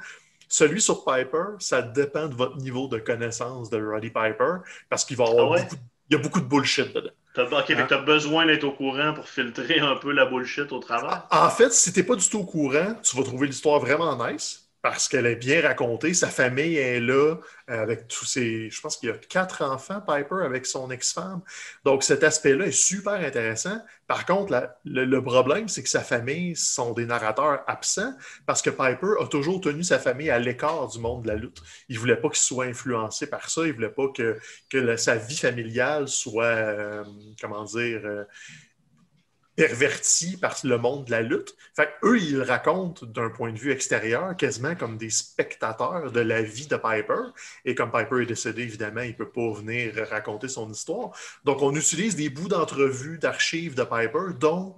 Celui 0.52 0.82
sur 0.82 1.02
Piper, 1.02 1.56
ça 1.60 1.80
dépend 1.80 2.28
de 2.28 2.34
votre 2.34 2.58
niveau 2.58 2.86
de 2.86 2.98
connaissance 2.98 3.70
de 3.70 3.82
Roddy 3.82 4.10
Piper, 4.10 4.56
parce 4.90 5.02
qu'il 5.02 5.16
va 5.16 5.24
avoir 5.24 5.54
ah 5.54 5.62
beaucoup, 5.62 5.76
il 6.10 6.12
y 6.12 6.20
a 6.20 6.22
beaucoup 6.22 6.40
de 6.40 6.44
bullshit 6.44 6.94
dedans. 6.94 7.08
OK, 7.38 7.64
tu 7.64 7.94
as 7.94 7.98
besoin 8.02 8.44
d'être 8.44 8.64
au 8.64 8.72
courant 8.72 9.14
pour 9.14 9.26
filtrer 9.26 9.80
un 9.80 9.96
peu 9.96 10.12
la 10.12 10.26
bullshit 10.26 10.70
au 10.70 10.78
travail. 10.78 11.20
En 11.30 11.48
fait, 11.48 11.72
si 11.72 11.90
tu 11.90 12.00
n'es 12.00 12.06
pas 12.06 12.16
du 12.16 12.28
tout 12.28 12.40
au 12.40 12.44
courant, 12.44 12.94
tu 13.02 13.16
vas 13.16 13.22
trouver 13.22 13.46
l'histoire 13.46 13.80
vraiment 13.80 14.14
nice. 14.28 14.61
Parce 14.82 15.08
qu'elle 15.08 15.26
est 15.26 15.36
bien 15.36 15.62
racontée. 15.62 16.12
Sa 16.12 16.28
famille 16.28 16.76
est 16.76 16.98
là 17.00 17.36
euh, 17.70 17.82
avec 17.82 18.08
tous 18.08 18.24
ses. 18.24 18.68
Je 18.68 18.80
pense 18.80 18.96
qu'il 18.96 19.08
y 19.08 19.12
a 19.12 19.14
quatre 19.16 19.62
enfants, 19.62 20.00
Piper, 20.00 20.44
avec 20.44 20.66
son 20.66 20.90
ex-femme. 20.90 21.40
Donc, 21.84 22.02
cet 22.02 22.24
aspect-là 22.24 22.66
est 22.66 22.72
super 22.72 23.14
intéressant. 23.14 23.80
Par 24.08 24.26
contre, 24.26 24.70
le, 24.84 25.20
problème, 25.20 25.68
c'est 25.68 25.84
que 25.84 25.88
sa 25.88 26.02
famille 26.02 26.56
sont 26.56 26.92
des 26.92 27.06
narrateurs 27.06 27.62
absents 27.68 28.12
parce 28.44 28.60
que 28.60 28.70
Piper 28.70 29.14
a 29.20 29.26
toujours 29.26 29.60
tenu 29.60 29.84
sa 29.84 30.00
famille 30.00 30.30
à 30.30 30.40
l'écart 30.40 30.88
du 30.88 30.98
monde 30.98 31.22
de 31.22 31.28
la 31.28 31.36
lutte. 31.36 31.62
Il 31.88 31.94
ne 31.94 32.00
voulait 32.00 32.16
pas 32.16 32.28
qu'il 32.28 32.38
soit 32.38 32.64
influencé 32.64 33.30
par 33.30 33.48
ça. 33.48 33.62
Il 33.62 33.68
ne 33.68 33.74
voulait 33.74 33.88
pas 33.88 34.08
que, 34.08 34.38
que 34.68 34.96
sa 34.96 35.14
vie 35.14 35.38
familiale 35.38 36.08
soit, 36.08 36.44
euh, 36.44 37.04
comment 37.40 37.64
dire, 37.64 38.00
euh, 38.04 38.24
pervertis 39.56 40.36
par 40.36 40.56
le 40.64 40.78
monde 40.78 41.04
de 41.04 41.10
la 41.10 41.22
lutte. 41.22 41.54
Fait 41.74 41.90
eux, 42.04 42.18
ils 42.18 42.42
racontent 42.42 43.04
d'un 43.06 43.30
point 43.30 43.52
de 43.52 43.58
vue 43.58 43.70
extérieur, 43.70 44.36
quasiment 44.36 44.74
comme 44.74 44.96
des 44.96 45.10
spectateurs 45.10 46.10
de 46.10 46.20
la 46.20 46.42
vie 46.42 46.66
de 46.66 46.76
Piper. 46.76 47.30
Et 47.64 47.74
comme 47.74 47.90
Piper 47.90 48.22
est 48.22 48.26
décédé, 48.26 48.62
évidemment, 48.62 49.02
il 49.02 49.10
ne 49.10 49.16
peut 49.16 49.30
pas 49.30 49.52
venir 49.52 49.94
raconter 50.08 50.48
son 50.48 50.70
histoire. 50.70 51.10
Donc, 51.44 51.60
on 51.62 51.74
utilise 51.74 52.16
des 52.16 52.30
bouts 52.30 52.48
d'entrevues, 52.48 53.18
d'archives 53.18 53.74
de 53.74 53.84
Piper, 53.84 54.34
dont 54.38 54.76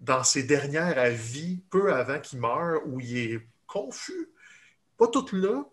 dans 0.00 0.22
ses 0.22 0.42
dernières 0.42 0.98
avis, 0.98 1.62
peu 1.70 1.92
avant 1.94 2.20
qu'il 2.20 2.40
meure, 2.40 2.80
où 2.86 3.00
il 3.00 3.16
est 3.16 3.46
confus. 3.66 4.28
Pas 4.98 5.08
tout 5.08 5.26
là. 5.32 5.64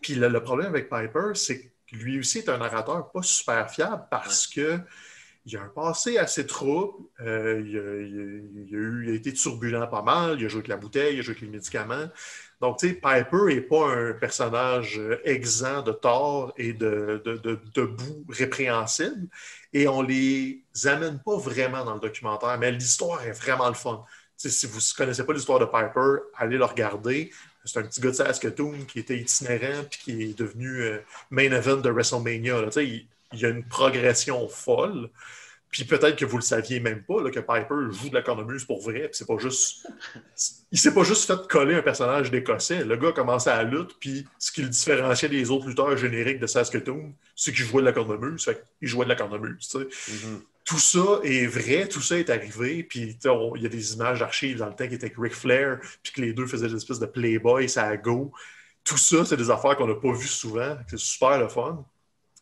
Puis 0.00 0.14
le, 0.14 0.28
le 0.28 0.42
problème 0.42 0.68
avec 0.68 0.88
Piper, 0.88 1.32
c'est 1.34 1.60
que 1.60 1.96
lui 1.96 2.18
aussi 2.18 2.38
est 2.38 2.48
un 2.48 2.58
narrateur 2.58 3.10
pas 3.10 3.22
super 3.22 3.70
fiable 3.70 4.06
parce 4.10 4.46
que 4.46 4.80
il 5.46 5.56
a 5.56 5.62
un 5.62 5.68
passé 5.68 6.18
assez 6.18 6.46
trouble. 6.46 7.04
Euh, 7.20 7.62
il, 8.70 9.10
a, 9.10 9.14
été 9.14 9.32
turbulent 9.32 9.86
pas 9.88 10.02
mal. 10.02 10.38
Il 10.38 10.44
a 10.44 10.48
joué 10.48 10.58
avec 10.58 10.68
la 10.68 10.76
bouteille, 10.76 11.16
il 11.16 11.20
a 11.20 11.22
joué 11.22 11.32
avec 11.32 11.42
les 11.42 11.48
médicaments. 11.48 12.08
Donc, 12.60 12.78
tu 12.78 12.88
sais, 12.88 12.94
Piper 12.94 13.54
n'est 13.54 13.60
pas 13.62 13.88
un 13.88 14.12
personnage 14.12 14.98
euh, 14.98 15.20
exempt 15.24 15.82
de 15.82 15.92
tort 15.92 16.52
et 16.58 16.74
de, 16.74 17.22
de, 17.24 17.58
de, 17.74 17.84
bout 17.84 18.24
répréhensible. 18.28 19.28
Et 19.72 19.88
on 19.88 20.02
les 20.02 20.62
amène 20.84 21.20
pas 21.20 21.36
vraiment 21.36 21.84
dans 21.84 21.94
le 21.94 22.00
documentaire, 22.00 22.58
mais 22.58 22.70
l'histoire 22.70 23.22
est 23.24 23.32
vraiment 23.32 23.68
le 23.68 23.74
fun. 23.74 24.04
si 24.36 24.66
vous 24.66 24.78
ne 24.78 24.96
connaissez 24.96 25.24
pas 25.24 25.32
l'histoire 25.32 25.58
de 25.58 25.64
Piper, 25.64 26.18
allez 26.36 26.58
le 26.58 26.64
regarder. 26.64 27.30
C'est 27.64 27.78
un 27.78 27.82
petit 27.82 28.00
gars 28.00 28.10
de 28.10 28.14
Saskatoon 28.14 28.84
qui 28.86 28.98
était 29.00 29.18
itinérant 29.18 29.84
puis 29.90 30.00
qui 30.02 30.22
est 30.22 30.38
devenu 30.38 30.82
euh, 30.82 30.98
main 31.30 31.50
event 31.52 31.76
de 31.76 31.90
WrestleMania. 31.90 32.68
il, 32.76 33.06
il 33.32 33.40
y 33.40 33.44
a 33.44 33.48
une 33.48 33.64
progression 33.64 34.48
folle. 34.48 35.10
Puis 35.70 35.84
peut-être 35.84 36.16
que 36.16 36.24
vous 36.24 36.36
le 36.36 36.42
saviez 36.42 36.80
même 36.80 37.04
pas, 37.04 37.22
que 37.30 37.38
Piper 37.38 37.92
joue 37.92 38.08
de 38.08 38.14
la 38.14 38.22
cornemuse 38.22 38.64
pour 38.64 38.82
vrai. 38.82 39.02
Puis 39.02 39.10
c'est 39.12 39.26
pas 39.26 39.38
juste. 39.38 39.86
Il 40.72 40.78
s'est 40.78 40.92
pas 40.92 41.04
juste 41.04 41.26
fait 41.26 41.46
coller 41.48 41.76
un 41.76 41.82
personnage 41.82 42.30
d'Écossais. 42.30 42.84
Le 42.84 42.96
gars 42.96 43.08
a 43.08 43.12
commencé 43.12 43.50
à 43.50 43.62
la 43.62 43.70
lutte, 43.70 43.96
puis 44.00 44.26
ce 44.38 44.50
qui 44.50 44.62
le 44.62 44.68
différenciait 44.68 45.28
des 45.28 45.50
autres 45.50 45.68
lutteurs 45.68 45.96
génériques 45.96 46.40
de 46.40 46.48
Saskatoon, 46.48 47.14
c'est 47.36 47.52
qu'il 47.52 47.64
jouait 47.64 47.82
de 47.82 47.86
la 47.86 47.92
cornemuse. 47.92 48.44
Fait 48.44 48.64
qu'il 48.80 48.88
jouait 48.88 49.04
de 49.04 49.10
la 49.10 49.14
cornemuse. 49.14 49.68
Mm-hmm. 49.72 50.40
Tout 50.64 50.78
ça 50.78 51.20
est 51.22 51.46
vrai, 51.46 51.88
tout 51.88 52.02
ça 52.02 52.18
est 52.18 52.30
arrivé. 52.30 52.82
Puis 52.82 53.16
il 53.22 53.62
y 53.62 53.66
a 53.66 53.68
des 53.68 53.94
images 53.94 54.18
d'archives 54.18 54.58
dans 54.58 54.66
le 54.66 54.74
temps 54.74 54.88
qui 54.88 54.94
étaient 54.94 55.06
avec 55.06 55.18
Ric 55.18 55.34
Flair, 55.34 55.78
puis 56.02 56.12
que 56.12 56.20
les 56.20 56.32
deux 56.32 56.48
faisaient 56.48 56.68
des 56.68 56.74
espèces 56.74 56.98
de 56.98 57.06
Playboy, 57.06 57.68
ça 57.68 57.86
a 57.86 57.96
go. 57.96 58.32
Tout 58.82 58.98
ça, 58.98 59.24
c'est 59.24 59.36
des 59.36 59.50
affaires 59.50 59.76
qu'on 59.76 59.86
n'a 59.86 59.94
pas 59.94 60.12
vues 60.12 60.26
souvent. 60.26 60.76
C'est 60.88 60.98
super 60.98 61.38
le 61.38 61.48
fun. 61.48 61.86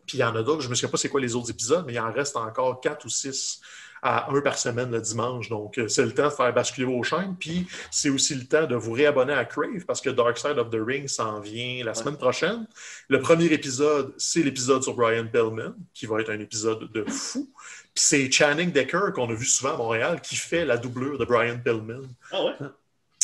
Puis 0.09 0.19
il 0.19 0.23
y 0.23 0.25
en 0.25 0.35
a 0.35 0.43
d'autres, 0.43 0.63
je 0.63 0.67
ne 0.67 0.71
me 0.71 0.75
souviens 0.75 0.89
pas 0.89 0.97
c'est 0.97 1.11
quoi 1.11 1.21
les 1.21 1.37
autres 1.37 1.51
épisodes, 1.51 1.85
mais 1.87 1.93
il 1.93 2.01
en 2.01 2.11
reste 2.11 2.37
encore 2.37 2.81
quatre 2.81 3.05
ou 3.05 3.11
six 3.11 3.61
à 4.03 4.31
un 4.31 4.41
par 4.41 4.59
semaine 4.59 4.91
le 4.91 5.01
dimanche. 5.01 5.49
Donc, 5.49 5.79
euh, 5.79 5.89
c'est 5.89 6.05
le 6.05 6.13
temps 6.13 6.29
de 6.29 6.33
faire 6.33 6.53
basculer 6.53 6.87
vos 6.87 7.03
chaînes. 7.03 7.37
Puis, 7.39 7.67
c'est 7.91 8.11
aussi 8.11 8.35
le 8.35 8.45
temps 8.45 8.67
de 8.67 8.75
vous 8.75 8.93
réabonner 8.93 9.33
à 9.33 9.45
Crave 9.45 9.85
parce 9.87 10.01
que 10.01 10.11
Dark 10.11 10.39
Side 10.39 10.59
of 10.59 10.71
the 10.71 10.79
Ring 10.81 11.09
s'en 11.09 11.41
vient 11.41 11.85
la 11.85 11.95
semaine 11.95 12.17
prochaine. 12.17 12.67
Le 13.09 13.21
premier 13.21 13.47
épisode, 13.47 14.15
c'est 14.17 14.43
l'épisode 14.43 14.83
sur 14.83 14.95
Brian 14.95 15.27
Pillman, 15.27 15.75
qui 15.95 16.07
va 16.07 16.21
être 16.21 16.31
un 16.31 16.41
épisode 16.41 16.91
de 16.93 17.05
fou. 17.05 17.51
Puis, 17.95 18.05
c'est 18.05 18.31
Channing 18.31 18.73
Decker, 18.73 19.13
qu'on 19.15 19.29
a 19.29 19.35
vu 19.35 19.45
souvent 19.45 19.75
à 19.75 19.77
Montréal, 19.77 20.21
qui 20.21 20.37
fait 20.37 20.65
la 20.65 20.77
doublure 20.77 21.19
de 21.19 21.25
Brian 21.25 21.59
Pillman. 21.59 22.03
Ah 22.33 22.45
ouais? 22.45 22.53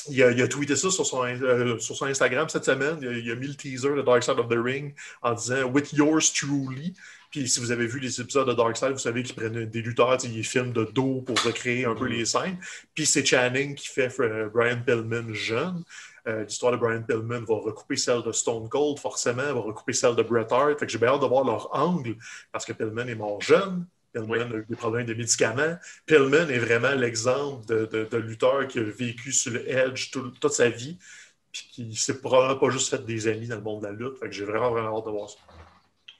Il 0.09 0.22
a, 0.22 0.48
tweeté 0.48 0.76
ça 0.76 0.90
sur 0.90 1.07
son, 1.07 1.24
euh, 1.24 1.78
sur 1.78 1.96
son 1.96 2.07
Instagram 2.07 2.48
cette 2.48 2.64
semaine. 2.64 2.98
Il 3.00 3.30
a, 3.30 3.34
mis 3.34 3.48
le 3.48 3.55
teaser 3.55 3.94
de 3.94 4.02
Dark 4.02 4.22
Side 4.22 4.38
of 4.38 4.48
the 4.48 4.59
Ring 4.59 4.94
en 5.22 5.32
disant 5.34 5.64
With 5.64 5.92
yours 5.92 6.32
truly. 6.32 6.94
Puis 7.30 7.48
si 7.48 7.59
vous 7.59 7.72
avez 7.72 7.86
vu 7.86 7.98
les 7.98 8.20
épisodes 8.20 8.46
de 8.46 8.52
Dark 8.52 8.76
Side, 8.76 8.92
vous 8.92 8.98
savez 8.98 9.22
qu'il 9.22 9.34
prennent 9.34 9.64
des 9.64 9.82
lutteurs, 9.82 10.16
ils 10.24 10.44
filment 10.44 10.72
de 10.72 10.84
dos 10.84 11.22
pour 11.22 11.36
recréer 11.42 11.84
un 11.84 11.94
peu 11.94 12.07
mm-hmm. 12.07 12.18
les 12.18 12.24
scènes. 12.24 12.59
Puis 12.94 13.07
c'est 13.07 13.24
Channing 13.24 13.74
qui 13.74 13.88
fait 13.88 14.14
euh, 14.20 14.48
Brian 14.52 14.80
Pillman 14.84 15.32
jeune. 15.32 15.82
Euh, 16.26 16.44
l'histoire 16.44 16.72
de 16.72 16.76
Brian 16.76 17.02
Pillman 17.02 17.40
va 17.40 17.57
recouper 17.57 17.96
celle 17.96 18.22
de 18.22 18.32
Stone 18.32 18.68
Cold, 18.68 18.98
forcément, 18.98 19.42
va 19.42 19.61
recouper 19.61 19.92
celle 19.92 20.16
de 20.16 20.22
Bret 20.22 20.46
Hart. 20.50 20.78
Fait 20.78 20.86
que 20.86 20.92
j'ai 20.92 20.98
bien 20.98 21.09
hâte 21.09 21.22
de 21.22 21.26
voir 21.26 21.44
leur 21.44 21.68
angle 21.74 22.16
parce 22.52 22.64
que 22.64 22.72
Pillman 22.72 23.09
est 23.09 23.14
mort 23.14 23.40
jeune. 23.40 23.86
Pillman 24.14 24.52
a 24.52 24.56
eu 24.56 24.66
des 24.68 24.76
problèmes 24.76 25.06
de 25.06 25.14
médicaments. 25.14 25.76
Pillman 26.06 26.48
est 26.48 26.58
vraiment 26.58 26.94
l'exemple 26.94 27.66
de, 27.66 28.16
lutteur 28.16 28.66
qui 28.68 28.78
a 28.78 28.82
vécu 28.82 29.32
sur 29.32 29.52
le 29.52 29.68
edge 29.68 30.10
toute 30.12 30.48
sa 30.48 30.68
vie, 30.68 30.96
puis 31.52 31.68
qui 31.72 31.96
s'est 31.96 32.20
probablement 32.20 32.58
pas 32.58 32.70
juste 32.70 32.90
fait 32.90 33.04
des 33.04 33.26
amis 33.28 33.48
dans 33.48 33.56
le 33.56 33.62
monde 33.62 33.82
de 33.82 33.88
la 33.88 33.92
lutte. 33.92 34.18
Fait 34.18 34.26
que 34.26 34.32
j'ai 34.32 34.44
vraiment, 34.44 34.70
vraiment 34.70 34.96
hâte 34.96 35.06
de 35.06 35.10
voir 35.10 35.28
ça. 35.28 35.38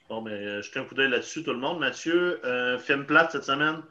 Bon, 0.09 0.21
mais 0.21 0.31
euh, 0.31 0.61
jetez 0.61 0.79
un 0.79 0.83
coup 0.83 0.93
d'œil 0.93 1.09
là-dessus, 1.09 1.43
tout 1.43 1.53
le 1.53 1.59
monde. 1.59 1.79
Mathieu, 1.79 2.45
euh, 2.45 2.77
film 2.77 3.05
plate 3.05 3.31
cette 3.31 3.45
semaine? 3.45 3.81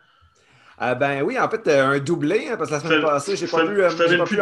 Ah 0.79 0.95
ben 0.95 1.22
oui, 1.22 1.39
en 1.39 1.49
fait, 1.49 1.66
euh, 1.68 1.87
un 1.87 1.99
doublé, 1.99 2.49
hein, 2.51 2.57
parce 2.57 2.68
que 2.68 2.75
la 2.75 2.81
semaine 2.81 3.03
passée, 3.03 3.37
j'ai 3.37 3.47
pas, 3.47 3.64
pu, 3.64 3.77
je 3.77 3.89
fais 3.91 4.09
même, 4.09 4.25
plus 4.25 4.39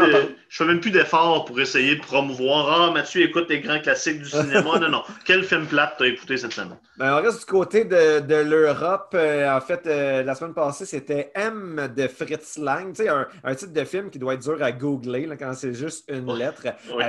fais 0.49 0.64
même 0.64 0.80
plus 0.80 0.91
d'efforts 0.91 1.45
pour 1.45 1.61
essayer 1.61 1.97
de 1.97 2.01
promouvoir. 2.01 2.89
Ah, 2.89 2.91
Mathieu 2.91 3.22
écoute 3.22 3.47
les 3.51 3.61
grands 3.61 3.80
classiques 3.80 4.20
du 4.20 4.28
cinéma. 4.28 4.78
non, 4.80 4.89
non. 4.89 5.03
Quel 5.24 5.45
film 5.45 5.66
plate 5.66 5.95
t'as 5.99 6.07
écouté 6.07 6.39
cette 6.39 6.53
semaine? 6.53 6.78
Ben, 6.97 7.18
on 7.18 7.22
reste 7.22 7.41
du 7.41 7.45
côté 7.47 7.85
de, 7.85 8.20
de 8.20 8.37
l'Europe. 8.37 9.14
en 9.14 9.61
fait, 9.61 9.85
la 9.85 10.35
semaine 10.35 10.55
passée, 10.55 10.87
c'était 10.87 11.33
M 11.35 11.93
de 11.95 12.09
Fritz 12.09 12.59
Lang. 12.59 12.95
Tu 12.95 13.03
sais, 13.03 13.09
un, 13.09 13.26
un, 13.45 13.55
titre 13.55 13.72
de 13.72 13.85
film 13.85 14.09
qui 14.09 14.18
doit 14.18 14.35
être 14.35 14.43
dur 14.43 14.62
à 14.62 14.72
googler 14.72 15.26
là, 15.26 15.37
quand 15.37 15.53
c'est 15.55 15.74
juste 15.74 16.11
une 16.11 16.33
lettre. 16.35 16.62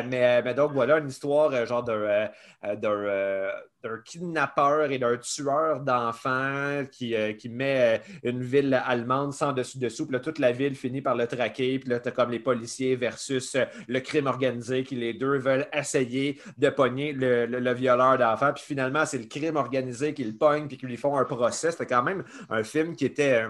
mais, 0.09 0.41
mais, 0.41 0.53
donc, 0.53 0.73
voilà, 0.73 0.97
une 0.97 1.07
histoire 1.07 1.65
genre 1.65 1.83
d'un 1.83 2.29
d'un 3.83 3.97
kidnappeur 4.03 4.91
et 4.91 4.97
d'un 4.97 5.17
tueur 5.17 5.81
d'enfants 5.81 6.83
qui, 6.91 7.15
euh, 7.15 7.33
qui, 7.33 7.49
met 7.49 7.99
euh, 7.99 8.29
une 8.29 8.41
ville 8.41 8.81
allemande 8.85 9.33
sans 9.33 9.51
dessus-dessous. 9.51 10.05
Puis 10.07 10.13
là, 10.13 10.19
toute 10.19 10.39
la 10.39 10.51
ville 10.51 10.75
finit 10.75 11.01
par 11.01 11.15
le 11.15 11.27
traquer. 11.27 11.79
Puis 11.79 11.89
là, 11.89 11.99
tu 11.99 12.07
as 12.07 12.11
comme 12.11 12.31
les 12.31 12.39
policiers 12.39 12.95
versus 12.95 13.55
euh, 13.55 13.65
le 13.87 13.99
crime 13.99 14.27
organisé 14.27 14.83
qui 14.83 14.95
les 14.95 15.13
deux 15.13 15.37
veulent 15.37 15.67
essayer 15.73 16.39
de 16.57 16.69
pogner 16.69 17.11
le, 17.11 17.45
le, 17.45 17.73
violeur 17.73 18.17
d'enfants. 18.17 18.53
Puis 18.53 18.63
finalement, 18.63 19.05
c'est 19.05 19.17
le 19.17 19.25
crime 19.25 19.57
organisé 19.57 20.13
qui 20.13 20.23
le 20.23 20.33
pogne 20.33 20.67
puis 20.67 20.77
qui 20.77 20.85
lui 20.85 20.97
font 20.97 21.17
un 21.17 21.25
procès. 21.25 21.71
C'était 21.71 21.85
quand 21.85 22.03
même 22.03 22.23
un 22.49 22.63
film 22.63 22.95
qui 22.95 23.05
était 23.05 23.43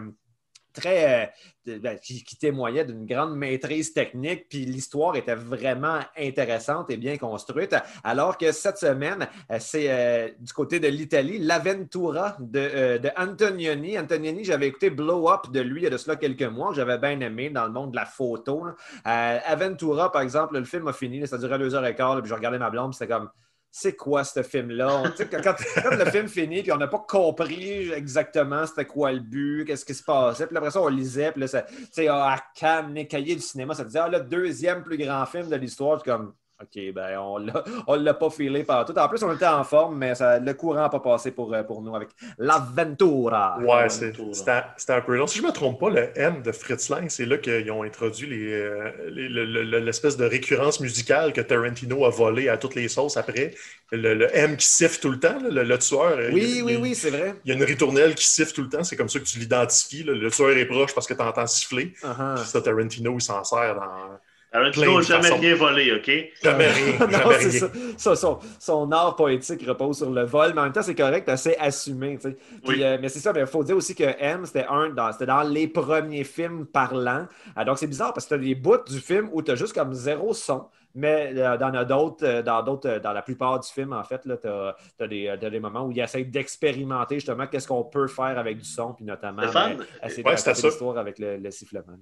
très. 0.74 1.34
Euh, 1.68 1.80
ben, 1.80 1.98
qui, 1.98 2.24
témoignait 2.38 2.84
d'une 2.84 3.06
grande 3.06 3.38
maîtrise 3.38 3.94
technique, 3.94 4.50
puis 4.50 4.66
l'histoire 4.66 5.16
était 5.16 5.36
vraiment 5.36 6.00
intéressante 6.18 6.90
et 6.90 6.98
bien 6.98 7.18
construite. 7.18 7.74
Alors 8.04 8.38
que 8.38 8.52
cette 8.52 8.78
semaine, 8.78 9.30
euh, 9.50 9.58
c'est 9.62 9.90
euh, 9.90 10.28
du 10.40 10.52
côté 10.52 10.82
de 10.82 10.90
l'Italie, 10.90 11.40
l'Aventura 11.40 12.36
de, 12.42 12.98
de, 12.98 13.10
Antonioni. 13.16 13.98
Antonioni, 13.98 14.44
j'avais 14.44 14.68
écouté 14.68 14.90
Blow 14.90 15.30
Up 15.30 15.52
de 15.54 15.62
lui 15.62 15.82
il 15.82 15.84
y 15.86 15.88
a 15.88 15.90
de 15.90 15.98
cela 15.98 16.18
quelques 16.18 16.44
mois, 16.44 16.74
j'avais 16.74 16.98
bien 16.98 17.20
aimé 17.22 17.50
dans 17.50 17.66
le 17.66 17.72
monde 17.72 17.92
de 17.92 17.96
la 17.96 18.06
photo. 18.06 18.66
Aventura, 19.06 20.12
par 20.12 20.22
exemple, 20.22 20.58
le 20.58 20.66
film 20.66 20.90
a 20.90 20.94
fini, 20.94 21.26
ça 21.26 21.38
durait 21.38 21.60
deux 21.60 21.74
heures 21.76 21.86
et 21.86 21.96
quart, 21.96 22.20
puis 22.22 22.30
je 22.30 22.36
regardais 22.36 22.60
ma 22.60 22.70
blonde, 22.70 22.94
c'était 22.94 23.14
comme 23.14 23.30
c'est 23.76 23.96
quoi 23.96 24.24
ce 24.24 24.44
film-là? 24.44 25.02
Quand, 25.44 25.56
le 25.98 26.12
film 26.12 26.28
finit, 26.28 26.62
puis 26.62 26.72
on 26.72 26.78
n'a 26.78 26.88
pas 26.88 27.04
compris 27.08 27.92
exactement 27.92 28.68
c'était 28.68 28.86
quoi 28.86 29.12
le 29.12 29.20
but, 29.20 29.66
qu'est-ce 29.66 29.84
qui 29.84 29.96
se 29.96 30.04
passait. 30.04 30.46
Puis 30.46 30.56
après 30.56 30.70
ça, 30.70 30.80
on 30.80 30.90
lisait, 30.90 31.32
puis 31.32 31.42
là, 31.42 31.48
ça, 31.48 31.66
à 31.98 32.38
Cannes, 32.54 32.94
les 32.94 33.08
cahiers 33.08 33.34
du 33.34 33.42
cinéma, 33.42 33.74
ça 33.74 33.84
disait, 33.84 33.98
ah, 33.98 34.10
le 34.10 34.20
deuxième 34.20 34.84
plus 34.84 34.96
grand 34.96 35.26
film 35.26 35.50
de 35.50 35.56
l'histoire. 35.56 36.04
comme, 36.04 36.36
OK, 36.64 36.94
ben 36.94 37.18
on 37.20 37.40
ne 37.98 38.04
l'a 38.04 38.14
pas 38.14 38.30
filé 38.30 38.64
partout. 38.64 38.98
En 38.98 39.08
plus, 39.10 39.22
on 39.24 39.34
était 39.34 39.46
en 39.46 39.64
forme, 39.64 39.98
mais 39.98 40.14
le 40.20 40.54
courant 40.54 40.82
n'a 40.82 40.90
pas 40.90 41.00
passé 41.00 41.32
pour, 41.32 41.54
euh, 41.54 41.64
pour 41.64 41.82
nous 41.82 41.96
avec 41.96 42.10
l'Aventura. 42.38 43.60
Ouais, 43.60 43.90
c'était 43.90 44.94
un 44.94 45.02
peu 45.02 45.18
long. 45.18 45.28
Si 45.28 45.38
je 45.38 45.44
ne 45.44 45.48
me 45.48 45.54
trompe 45.54 45.80
pas, 45.80 45.90
le 45.90 46.10
M 46.16 46.42
de 46.42 46.52
Fritz 46.52 46.90
Lang, 46.90 47.10
c'est 47.10 47.26
là 47.26 47.38
qu'ils 47.38 47.70
ont 47.72 47.84
introduit 47.84 48.54
euh, 48.54 48.92
l'espèce 49.10 50.16
de 50.18 50.26
récurrence 50.26 50.80
musicale 50.80 51.34
que 51.34 51.42
Tarantino 51.42 52.06
a 52.06 52.10
volé 52.10 52.50
à 52.50 52.58
toutes 52.58 52.76
les 52.76 52.88
sauces 52.88 53.18
après. 53.18 53.54
Le, 53.92 54.28
M 54.36 54.58
qui 54.58 54.66
siffle 54.66 55.00
tout 55.00 55.12
le 55.12 55.20
temps, 55.20 55.38
le, 55.42 55.78
tueur. 55.78 56.18
Oui, 56.32 56.62
oui, 56.64 56.78
oui, 56.82 56.96
c'est 56.96 57.12
vrai. 57.12 57.36
Il 57.46 57.50
y 57.50 57.52
a 57.52 57.58
une 57.58 57.64
ritournelle 57.64 58.16
qui 58.16 58.26
siffle 58.26 58.54
tout 58.54 58.62
le 58.62 58.70
temps. 58.70 58.84
C'est 58.84 58.96
comme 58.96 59.10
ça 59.10 59.20
que 59.20 59.26
tu 59.26 59.38
l'identifies. 59.40 60.04
Le 60.04 60.32
tueur 60.32 60.52
est 60.52 60.66
proche 60.66 60.94
parce 60.96 61.08
que 61.08 61.14
tu 61.14 61.22
entends 61.22 61.48
siffler. 61.48 61.94
Uh-huh. 62.02 62.38
ça, 62.38 62.62
Tarantino, 62.62 63.16
il 63.16 63.22
s'en 63.22 63.44
sert 63.44 63.76
dans 63.76 64.20
Tarantino 64.54 64.96
n'a 64.98 65.02
jamais 65.02 65.30
rien 65.32 65.56
volé, 65.56 65.92
OK? 65.94 66.12
Jamais 66.44 66.68
rien. 66.68 67.00
non, 67.00 67.10
jamais 67.10 67.36
c'est 67.40 67.50
rien. 67.50 67.60
ça. 67.60 67.72
Ça, 67.98 68.16
son, 68.16 68.40
son 68.60 68.92
art 68.92 69.16
poétique 69.16 69.66
repose 69.68 69.98
sur 69.98 70.12
le 70.12 70.24
vol, 70.26 70.52
mais 70.54 70.62
en 70.62 70.64
même 70.66 70.74
temps, 70.74 70.84
c'est 70.84 70.96
correct, 70.96 71.28
assez 71.28 71.56
assumé. 71.60 72.18
tu 72.18 72.30
sais. 72.30 72.38
Puis, 72.64 72.78
Oui. 72.78 72.84
euh, 72.84 72.98
mais 73.02 73.10
c'est 73.10 73.20
ça, 73.20 73.34
il 73.36 73.46
faut 73.48 73.64
dire 73.64 73.76
aussi 73.76 73.96
que 73.96 74.04
M, 74.04 74.46
c'était 74.46 74.66
un 74.70 74.90
dans, 74.90 75.12
c'était 75.12 75.26
dans 75.26 75.42
les 75.44 75.68
premiers 75.68 76.24
films 76.24 76.68
parlants. 76.68 77.28
Ah, 77.56 77.66
donc, 77.66 77.80
c'est 77.80 77.88
bizarre 77.88 78.14
parce 78.14 78.26
que 78.28 78.36
tu 78.36 78.42
as 78.42 78.44
des 78.44 78.56
bouts 78.56 78.78
du 78.88 79.00
film 79.00 79.30
où 79.34 79.42
tu 79.42 79.52
as 79.52 79.56
juste 79.56 79.74
comme 79.74 79.94
zéro 79.94 80.34
son. 80.34 80.68
Mais 80.96 81.34
euh, 81.36 81.58
dans, 81.58 81.74
a 81.74 81.84
d'autres, 81.86 82.24
euh, 82.24 82.44
dans 82.44 82.62
d'autres, 82.62 82.88
euh, 82.88 83.00
dans 83.00 83.14
la 83.14 83.24
plupart 83.24 83.60
du 83.60 83.68
film, 83.68 83.94
en 83.94 84.04
fait, 84.04 84.22
tu 84.22 84.32
as, 84.32 85.08
des, 85.08 85.28
euh, 85.28 85.38
t'as 85.42 85.50
des 85.50 85.60
moments 85.60 85.88
où 85.88 85.92
il 85.92 86.00
essaie 86.00 86.24
d'expérimenter 86.24 87.16
justement 87.16 87.48
qu'est-ce 87.48 87.68
qu'on 87.68 87.84
peut 87.84 88.06
faire 88.08 88.38
avec 88.38 88.60
du 88.60 88.66
son, 88.66 88.94
puis 88.94 89.04
notamment 89.04 89.42
Stéphane? 89.42 89.78
essayer 90.04 90.24
Ouais, 90.24 90.34
de 90.34 90.38
c'était 90.38 90.52
raconter 90.52 90.62
ça. 90.62 90.68
l'histoire 90.68 90.98
avec 91.00 91.18
le, 91.18 91.38
le 91.38 91.50
sifflement. 91.50 91.98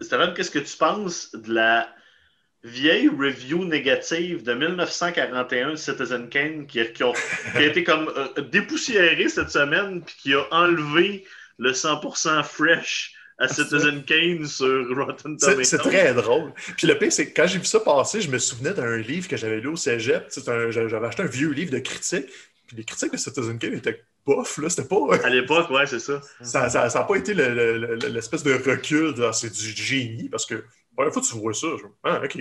Stéphane, 0.00 0.34
qu'est-ce 0.34 0.50
que 0.50 0.58
tu 0.58 0.76
penses 0.76 1.32
de 1.34 1.52
la 1.54 1.88
vieille 2.62 3.08
review 3.08 3.64
négative 3.64 4.42
de 4.42 4.54
1941 4.54 5.72
de 5.72 5.76
Citizen 5.76 6.28
Kane 6.28 6.66
qui, 6.66 6.80
a- 6.80 6.86
qui 6.86 7.04
ont- 7.04 7.12
qui 7.12 7.58
a 7.58 7.62
été 7.66 7.84
comme 7.84 8.10
euh, 8.16 8.40
dépoussiérée 8.42 9.28
cette 9.28 9.50
semaine 9.50 10.02
puis 10.02 10.14
qui 10.18 10.34
a 10.34 10.46
enlevé 10.50 11.24
le 11.58 11.72
100% 11.72 12.42
fresh 12.42 13.12
à 13.38 13.48
Citizen 13.48 14.02
Kane 14.04 14.46
sur 14.46 14.88
Rotten 14.96 15.36
Tomatoes? 15.36 15.64
c'est 15.64 15.78
très 15.78 16.14
drôle. 16.14 16.52
Puis 16.76 16.86
le 16.86 16.96
pire, 16.98 17.12
c'est 17.12 17.30
que 17.32 17.34
quand 17.40 17.46
j'ai 17.48 17.58
vu 17.58 17.64
ça 17.64 17.80
passer, 17.80 18.20
je 18.20 18.30
me 18.30 18.38
souvenais 18.38 18.72
d'un 18.72 18.96
livre 18.96 19.28
que 19.28 19.36
j'avais 19.36 19.60
lu 19.60 19.68
au 19.68 19.76
cégep. 19.76 20.28
J'avais 20.70 21.06
acheté 21.06 21.22
un 21.22 21.26
vieux 21.26 21.50
livre 21.50 21.70
de 21.72 21.80
critiques. 21.80 22.28
Puis 22.66 22.76
les 22.78 22.84
critiques 22.84 23.12
de 23.12 23.16
Citizen 23.18 23.58
Kane 23.58 23.74
étaient 23.74 24.02
bof, 24.26 24.58
là. 24.58 24.68
C'était 24.70 24.88
pas. 24.88 24.96
À 25.24 25.28
l'époque, 25.30 25.70
ouais, 25.70 25.86
c'est 25.86 25.98
ça. 26.00 26.20
Ça 26.42 26.68
n'a 26.68 26.90
ça, 26.90 27.04
pas 27.04 27.16
été 27.16 27.34
le- 27.34 27.54
le- 27.54 27.96
le- 27.96 28.08
l'espèce 28.08 28.42
de 28.42 28.52
recul, 28.54 29.14
de, 29.14 29.24
Ah, 29.24 29.32
c'est 29.32 29.50
du 29.52 29.60
génie, 29.72 30.28
parce 30.28 30.46
que 30.46 30.64
la 30.98 31.10
fois 31.10 31.20
que 31.22 31.26
tu 31.26 31.34
vois 31.36 31.54
ça, 31.54 31.66
je 31.78 31.84
ah, 32.04 32.20
ok, 32.24 32.38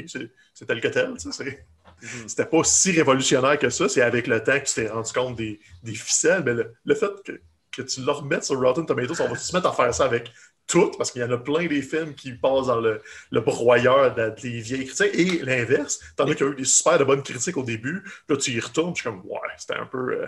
c'est 0.54 0.66
tel 0.66 0.80
que 0.82 0.88
tel. 0.88 1.14
tu 1.20 1.32
sais, 1.32 1.66
Mhm. 2.02 2.28
C'était 2.28 2.46
pas 2.46 2.64
si 2.66 2.92
révolutionnaire 2.92 3.58
que 3.58 3.70
ça, 3.70 3.88
c'est 3.88 4.02
avec 4.02 4.28
le 4.28 4.44
temps 4.44 4.60
que 4.60 4.66
tu 4.66 4.74
t'es 4.74 4.90
rendu 4.90 5.14
compte 5.14 5.38
des, 5.38 5.60
des 5.84 5.96
ficelles, 5.96 6.44
mais 6.46 6.54
le, 6.54 6.74
le 6.84 6.96
fait 6.96 7.12
que, 7.26 7.32
que 7.72 7.82
tu 7.82 8.02
le 8.02 8.12
remettes 8.12 8.44
sur 8.44 8.60
Rotten 8.60 8.86
Tomatoes, 8.86 9.22
on 9.22 9.30
va 9.30 9.36
se 9.38 9.56
mettre 9.56 9.68
à 9.70 9.74
faire 9.74 9.94
ça 9.94 10.04
avec 10.06 10.30
tout, 10.68 10.92
parce 10.98 11.12
qu'il 11.12 11.22
y 11.22 11.26
en 11.26 11.32
a 11.32 11.38
plein 11.38 11.66
des 11.68 11.82
films 11.82 12.14
qui 12.14 12.34
passent 12.34 12.68
dans 12.68 12.80
le, 12.82 13.02
le 13.32 13.42
broyeur 13.42 14.14
de- 14.16 14.34
des 14.42 14.60
vieilles 14.60 14.86
critiques, 14.86 15.14
et 15.14 15.40
l'inverse, 15.46 16.00
t'en 16.18 16.28
as 16.28 16.36
qui 16.36 16.44
ont 16.44 16.52
eu 16.52 16.56
des 16.56 16.66
super 16.66 16.98
de 16.98 17.04
bonnes 17.06 17.24
critiques 17.24 17.58
au 17.58 17.64
début, 17.64 18.02
puis 18.04 18.36
là 18.36 18.38
tu 18.38 18.52
y 18.52 18.60
retournes, 18.60 18.94
puis 18.94 19.04
je 19.04 19.10
suis 19.10 19.18
comme, 19.22 19.30
ouais, 19.30 19.40
c'était 19.58 19.76
un 19.76 19.86
peu... 19.86 20.24
euh, 20.24 20.28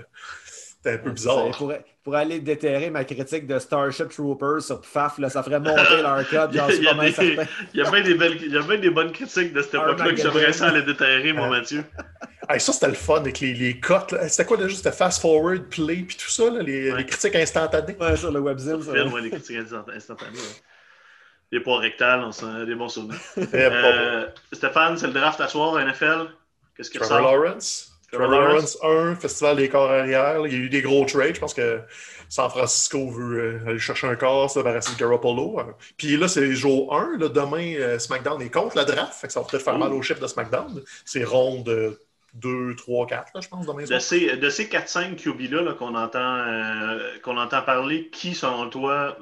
c'était 0.86 1.00
un 1.00 1.04
peu 1.04 1.12
bizarre. 1.12 1.52
Pour, 1.58 1.74
pour 2.04 2.16
aller 2.16 2.40
déterrer 2.40 2.90
ma 2.92 3.04
critique 3.04 3.48
de 3.48 3.58
Starship 3.60 4.10
Troopers 4.10 4.62
sur 4.62 4.80
PFAF, 4.82 5.18
là, 5.18 5.30
ça 5.30 5.42
ferait 5.44 5.60
monter 5.60 6.02
leur 6.02 6.28
code, 6.30 6.50
Il 6.54 6.58
y 6.58 6.60
a 6.60 6.68
des-. 6.68 6.76
Il 7.74 7.80
y 7.80 7.82
a 7.82 7.90
bien 7.92 8.02
des, 8.04 8.14
belles- 8.14 8.38
il 8.42 8.54
y 8.54 8.58
a 8.58 8.62
bien 8.62 8.78
des 8.78 8.90
bonnes 8.92 9.12
critiques 9.12 9.54
de 9.54 9.62
cette 9.62 9.74
époque-là 9.74 10.12
que 10.12 10.16
j'aimerais 10.18 10.54
ça 10.54 10.68
aller 10.68 10.84
déterrer, 10.84 11.34
mon 11.34 11.50
Mathieu. 11.50 11.84
Hey, 12.48 12.60
ça, 12.60 12.74
c'était 12.74 12.90
le 12.90 12.94
fun 12.94 13.16
avec 13.22 13.40
les, 13.40 13.56
les 13.56 13.80
cotes. 13.80 14.12
là. 14.12 14.30
C'était 14.30 14.46
quoi 14.46 14.58
déjà? 14.58 14.76
C'était 14.76 14.92
fast 14.92 15.20
forward, 15.20 15.64
play, 15.68 16.04
puis 16.08 16.16
tout 16.16 16.30
ça, 16.30 16.48
là, 16.52 16.62
les, 16.62 16.92
Ouais. 16.92 17.00
les 17.00 17.06
critiques 17.08 17.36
instantanées? 17.36 17.96
Ouais, 18.00 18.16
sur 18.16 18.32
le 18.32 18.40
webzine, 18.40 18.84
ça. 18.84 18.92
Ouais, 18.92 19.22
les 19.22 19.32
critiques 19.32 19.58
instant- 19.58 19.84
instantanées. 19.92 20.38
Les 21.52 21.60
poids 21.60 21.80
rectales, 21.80 22.20
on 22.24 22.32
s'en 22.32 22.54
a 22.62 22.66
des 22.66 22.76
bons 22.76 22.90
souvenirs. 22.90 23.18
Eh, 23.38 23.44
Euh, 23.54 24.28
Stéphane, 24.54 24.96
c'est 24.96 25.08
le 25.08 25.14
draft 25.14 25.42
à 25.42 25.48
soir, 25.48 25.80
NFL. 25.84 26.28
Qu'est-ce. 26.78 26.92
Trevor 26.92 27.18
ressort? 27.18 27.32
Lawrence. 27.32 27.92
Trevor 28.16 28.32
Lawrence. 28.32 28.78
Lawrence 28.82 29.11
1, 29.11 29.16
Festival 29.16 29.55
des 29.57 29.70
corps 29.70 29.89
arrière. 29.91 30.39
là. 30.41 30.47
Il 30.47 30.53
y 30.53 30.55
a 30.55 30.59
eu 30.59 30.70
des 30.70 30.82
gros 30.82 31.05
trades. 31.05 31.36
Je 31.36 31.39
pense 31.39 31.53
que 31.53 31.80
San 32.30 32.49
Francisco 32.49 33.09
veut 33.09 33.39
euh, 33.39 33.70
aller 33.70 33.80
chercher 33.80 34.07
un 34.07 34.16
corps, 34.16 34.49
ça 34.49 34.61
va 34.63 34.72
rester 34.72 34.93
Garoppolo. 34.97 35.59
hein. 35.59 35.76
Puis 35.97 36.18
là, 36.18 36.28
c'est 36.28 36.53
jour 36.53 36.95
1. 36.95 37.18
Là, 37.20 37.30
demain, 37.30 37.76
euh, 37.76 37.99
SmackDown 37.99 38.41
est 38.41 38.49
contre 38.49 38.76
la 38.78 38.86
draft. 38.86 39.13
Fait 39.13 39.28
que 39.28 39.34
ça 39.34 39.41
va 39.41 39.45
peut-être 39.47 39.63
faire 39.63 39.78
mal 39.78 39.93
au 39.93 40.01
chef 40.01 40.20
de 40.20 40.28
SmackDown. 40.28 40.82
C'est 41.05 41.24
ronde 41.24 41.70
euh, 41.70 41.91
2, 42.34 42.76
3, 42.76 43.07
4, 43.07 43.32
là, 43.34 43.41
je 43.41 43.47
pense, 43.47 43.66
demain 43.66 43.84
De 43.84 43.99
ces, 43.99 44.36
de 44.36 44.49
ces 44.49 44.66
4-5 44.66 45.16
QB-là 45.16 45.61
là, 45.61 45.74
qu'on 45.74 45.95
entend, 45.95 46.20
euh, 46.47 46.99
qu'on 47.24 47.38
entend 47.38 47.61
parler, 47.61 48.09
qui, 48.09 48.34
selon 48.36 48.70
toi, 48.70 49.18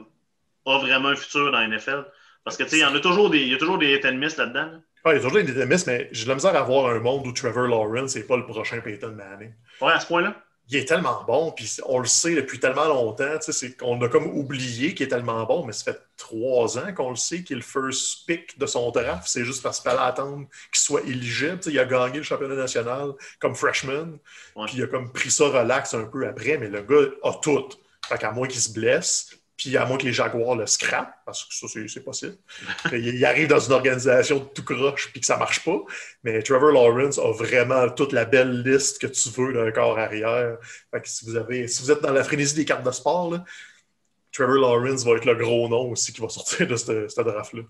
a 0.65 0.77
vraiment 0.79 1.09
un 1.09 1.15
futur 1.15 1.51
dans 1.51 1.59
la 1.59 1.67
NFL? 1.67 2.05
Parce 2.43 2.57
que, 2.57 2.63
tu 2.63 2.69
sais, 2.69 2.77
il 2.77 2.81
y 2.81 2.85
en 2.85 2.95
a 2.95 2.99
toujours 2.99 3.29
des, 3.29 3.41
il 3.41 3.49
y 3.49 3.53
a 3.53 3.57
toujours 3.57 3.77
des 3.77 3.93
hit 3.93 4.05
and 4.05 4.13
miss 4.15 4.37
là-dedans. 4.37 4.65
là. 4.65 4.71
Ah, 4.73 4.79
il 5.11 5.15
y 5.15 5.17
a 5.17 5.19
toujours 5.21 5.43
des 5.43 5.65
mais 5.65 6.09
j'ai 6.11 6.23
de 6.23 6.29
la 6.29 6.35
misère 6.35 6.55
à 6.55 6.61
voir 6.63 6.87
un 6.93 6.99
monde 6.99 7.27
où 7.27 7.31
Trevor 7.33 7.67
Lawrence 7.67 8.15
n'est 8.15 8.23
pas 8.23 8.37
le 8.37 8.45
prochain 8.45 8.79
Peyton 8.79 9.11
Manning. 9.11 9.51
Ouais, 9.81 9.91
à 9.91 9.99
ce 9.99 10.07
point-là. 10.07 10.35
il 10.69 10.77
est 10.77 10.85
tellement 10.85 11.23
bon, 11.27 11.51
puis 11.51 11.69
on 11.87 11.99
le 11.99 12.05
sait 12.05 12.35
depuis 12.35 12.57
tellement 12.57 12.85
longtemps, 12.87 13.37
tu 13.37 13.51
sais, 13.51 13.51
c'est 13.51 13.75
qu'on 13.75 14.01
a 14.01 14.07
comme 14.07 14.27
oublié 14.27 14.93
qu'il 14.93 15.05
est 15.05 15.09
tellement 15.09 15.43
bon, 15.43 15.65
mais 15.65 15.73
ça 15.73 15.91
fait 15.91 15.99
trois 16.15 16.77
ans 16.77 16.93
qu'on 16.95 17.09
le 17.09 17.17
sait 17.17 17.43
qu'il 17.43 17.55
est 17.57 17.59
le 17.59 17.65
first 17.65 18.25
pick 18.27 18.57
de 18.57 18.65
son 18.65 18.89
draft. 18.91 19.23
C'est 19.27 19.43
juste 19.43 19.61
parce 19.61 19.81
qu'il 19.81 19.91
fallait 19.91 20.03
attendre 20.07 20.47
qu'il 20.71 20.81
soit 20.81 21.01
éligible. 21.01 21.59
Il 21.65 21.77
a 21.77 21.83
gagné 21.85 22.17
le 22.17 22.23
championnat 22.23 22.55
national 22.55 23.11
comme 23.39 23.55
freshman, 23.55 24.19
Ouais. 24.55 24.65
puis 24.67 24.77
il 24.77 24.83
a 24.83 24.87
comme 24.87 25.11
pris 25.11 25.31
ça 25.31 25.49
relax 25.49 25.93
un 25.95 26.05
peu 26.05 26.25
après, 26.25 26.57
mais 26.57 26.69
le 26.69 26.81
gars 26.81 27.09
a 27.23 27.33
tout. 27.41 27.67
Fait 28.07 28.17
qu'à 28.17 28.31
moins 28.31 28.47
qu'il 28.47 28.61
se 28.61 28.71
blesse, 28.71 29.37
puis 29.57 29.77
à 29.77 29.85
moins 29.85 29.97
que 29.97 30.03
les 30.05 30.13
Jaguars 30.13 30.55
le 30.55 30.65
scrapent, 30.65 31.13
parce 31.25 31.45
que 31.45 31.53
ça, 31.53 31.67
c'est- 31.67 31.99
possible. 32.03 32.35
il, 32.91 33.07
il 33.15 33.25
arrive 33.25 33.47
dans 33.47 33.59
une 33.59 33.73
organisation 33.73 34.39
de 34.39 34.45
tout 34.45 34.63
croche, 34.63 35.09
puis 35.11 35.19
que 35.21 35.25
ça 35.25 35.37
marche 35.37 35.63
pas. 35.63 35.77
Mais 36.23 36.41
Trevor 36.41 36.71
Lawrence 36.71 37.17
a 37.19 37.31
vraiment 37.31 37.87
toute 37.89 38.11
la 38.13 38.25
belle 38.25 38.63
liste 38.63 38.99
que 38.99 39.07
tu 39.07 39.29
veux 39.29 39.53
d'un 39.53 39.71
corps 39.71 39.97
arrière. 39.99 40.57
Fait 40.91 41.01
que 41.01 41.07
si 41.07 41.25
vous, 41.25 41.35
avez, 41.35 41.67
si 41.67 41.83
vous 41.83 41.91
êtes 41.91 42.01
dans 42.01 42.11
la 42.13 42.23
frénésie 42.23 42.55
des 42.55 42.65
cartes 42.65 42.83
de 42.85 42.91
sport, 42.91 43.31
là, 43.31 43.43
Trevor 44.31 44.55
Lawrence 44.55 45.05
va 45.05 45.11
être 45.13 45.25
le 45.25 45.35
gros 45.35 45.69
nom 45.69 45.91
aussi 45.91 46.11
qui 46.11 46.21
va 46.21 46.29
sortir 46.29 46.67
de 46.67 46.75
ce 46.75 47.07
ce 47.07 47.21
draft-là. 47.21 47.61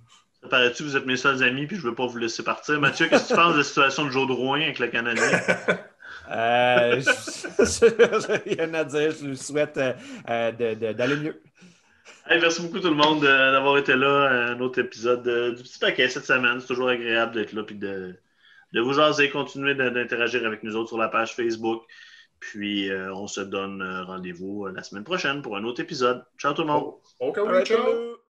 Ça 0.42 0.50
paraît-tu, 0.50 0.84
vous 0.84 0.96
êtes 0.98 1.06
mes 1.06 1.18
seuls 1.18 1.44
amis, 1.44 1.68
puis 1.68 1.76
je 1.78 1.84
ne 1.86 1.90
veux 1.90 1.96
pas 1.96 2.06
vous 2.06 2.18
laisser 2.18 2.44
partir? 2.44 2.80
Mathieu, 2.80 3.08
qu'est-ce 3.08 3.24
que 3.24 3.28
tu 3.30 3.36
penses 3.36 3.54
de 3.54 3.58
la 3.60 3.64
situation 3.64 4.06
de 4.06 4.10
Joe 4.12 4.28
Drouin 4.28 4.62
avec 4.62 4.80
le 4.80 4.88
Canadien? 4.88 5.30
Euh, 6.32 7.02
je- 7.60 7.66
je- 7.66 8.42
J'ai 8.46 8.56
rien 8.56 8.74
à 8.76 8.84
dire. 8.86 9.12
Je 9.20 9.26
lui 9.26 9.36
souhaite 9.38 9.78
euh, 9.78 9.92
euh, 10.30 10.94
d'aller 10.94 11.18
mieux. 11.18 11.42
Hey, 12.26 12.39
merci 12.39 12.61
beaucoup 12.61 12.80
tout 12.80 12.89
le 12.89 12.95
monde 12.95 13.24
euh, 13.26 13.51
d'avoir 13.51 13.78
été 13.78 13.95
là. 13.95 14.30
Un 14.51 14.59
autre 14.61 14.80
épisode 14.80 15.28
euh, 15.28 15.51
du 15.53 15.63
petit 15.63 15.78
paquet 15.80 16.07
cette 16.07 16.26
semaine. 16.26 16.59
C'est 16.61 16.67
toujours 16.67 16.89
agréable 16.89 17.34
d'être 17.34 17.51
là 17.53 17.63
puis 17.63 17.76
de, 17.76 18.15
de 18.71 18.82
vous 18.82 18.93
jaser, 18.93 19.30
continuer 19.30 19.76
de- 19.76 19.89
d'interagir 19.89 20.45
avec 20.45 20.63
nous 20.63 20.76
autres 20.76 20.89
sur 20.89 20.97
la 20.97 21.09
page 21.09 21.36
Facebook. 21.36 21.84
Puis 22.39 22.89
euh, 22.89 23.13
on 23.13 23.28
se 23.28 23.41
donne 23.41 23.82
euh, 23.82 24.03
rendez-vous 24.05 24.67
euh, 24.67 24.71
la 24.71 24.84
semaine 24.84 25.03
prochaine 25.03 25.41
pour 25.41 25.57
un 25.57 25.63
autre 25.65 25.82
épisode. 25.82 26.24
Ciao 26.38 26.53
tout 26.53 26.61
le 26.61 26.67
monde! 26.67 26.93
OK, 27.19 27.38
All 27.38 27.45
right, 27.47 27.65
ciao! 27.65 27.80
hello. 27.82 28.17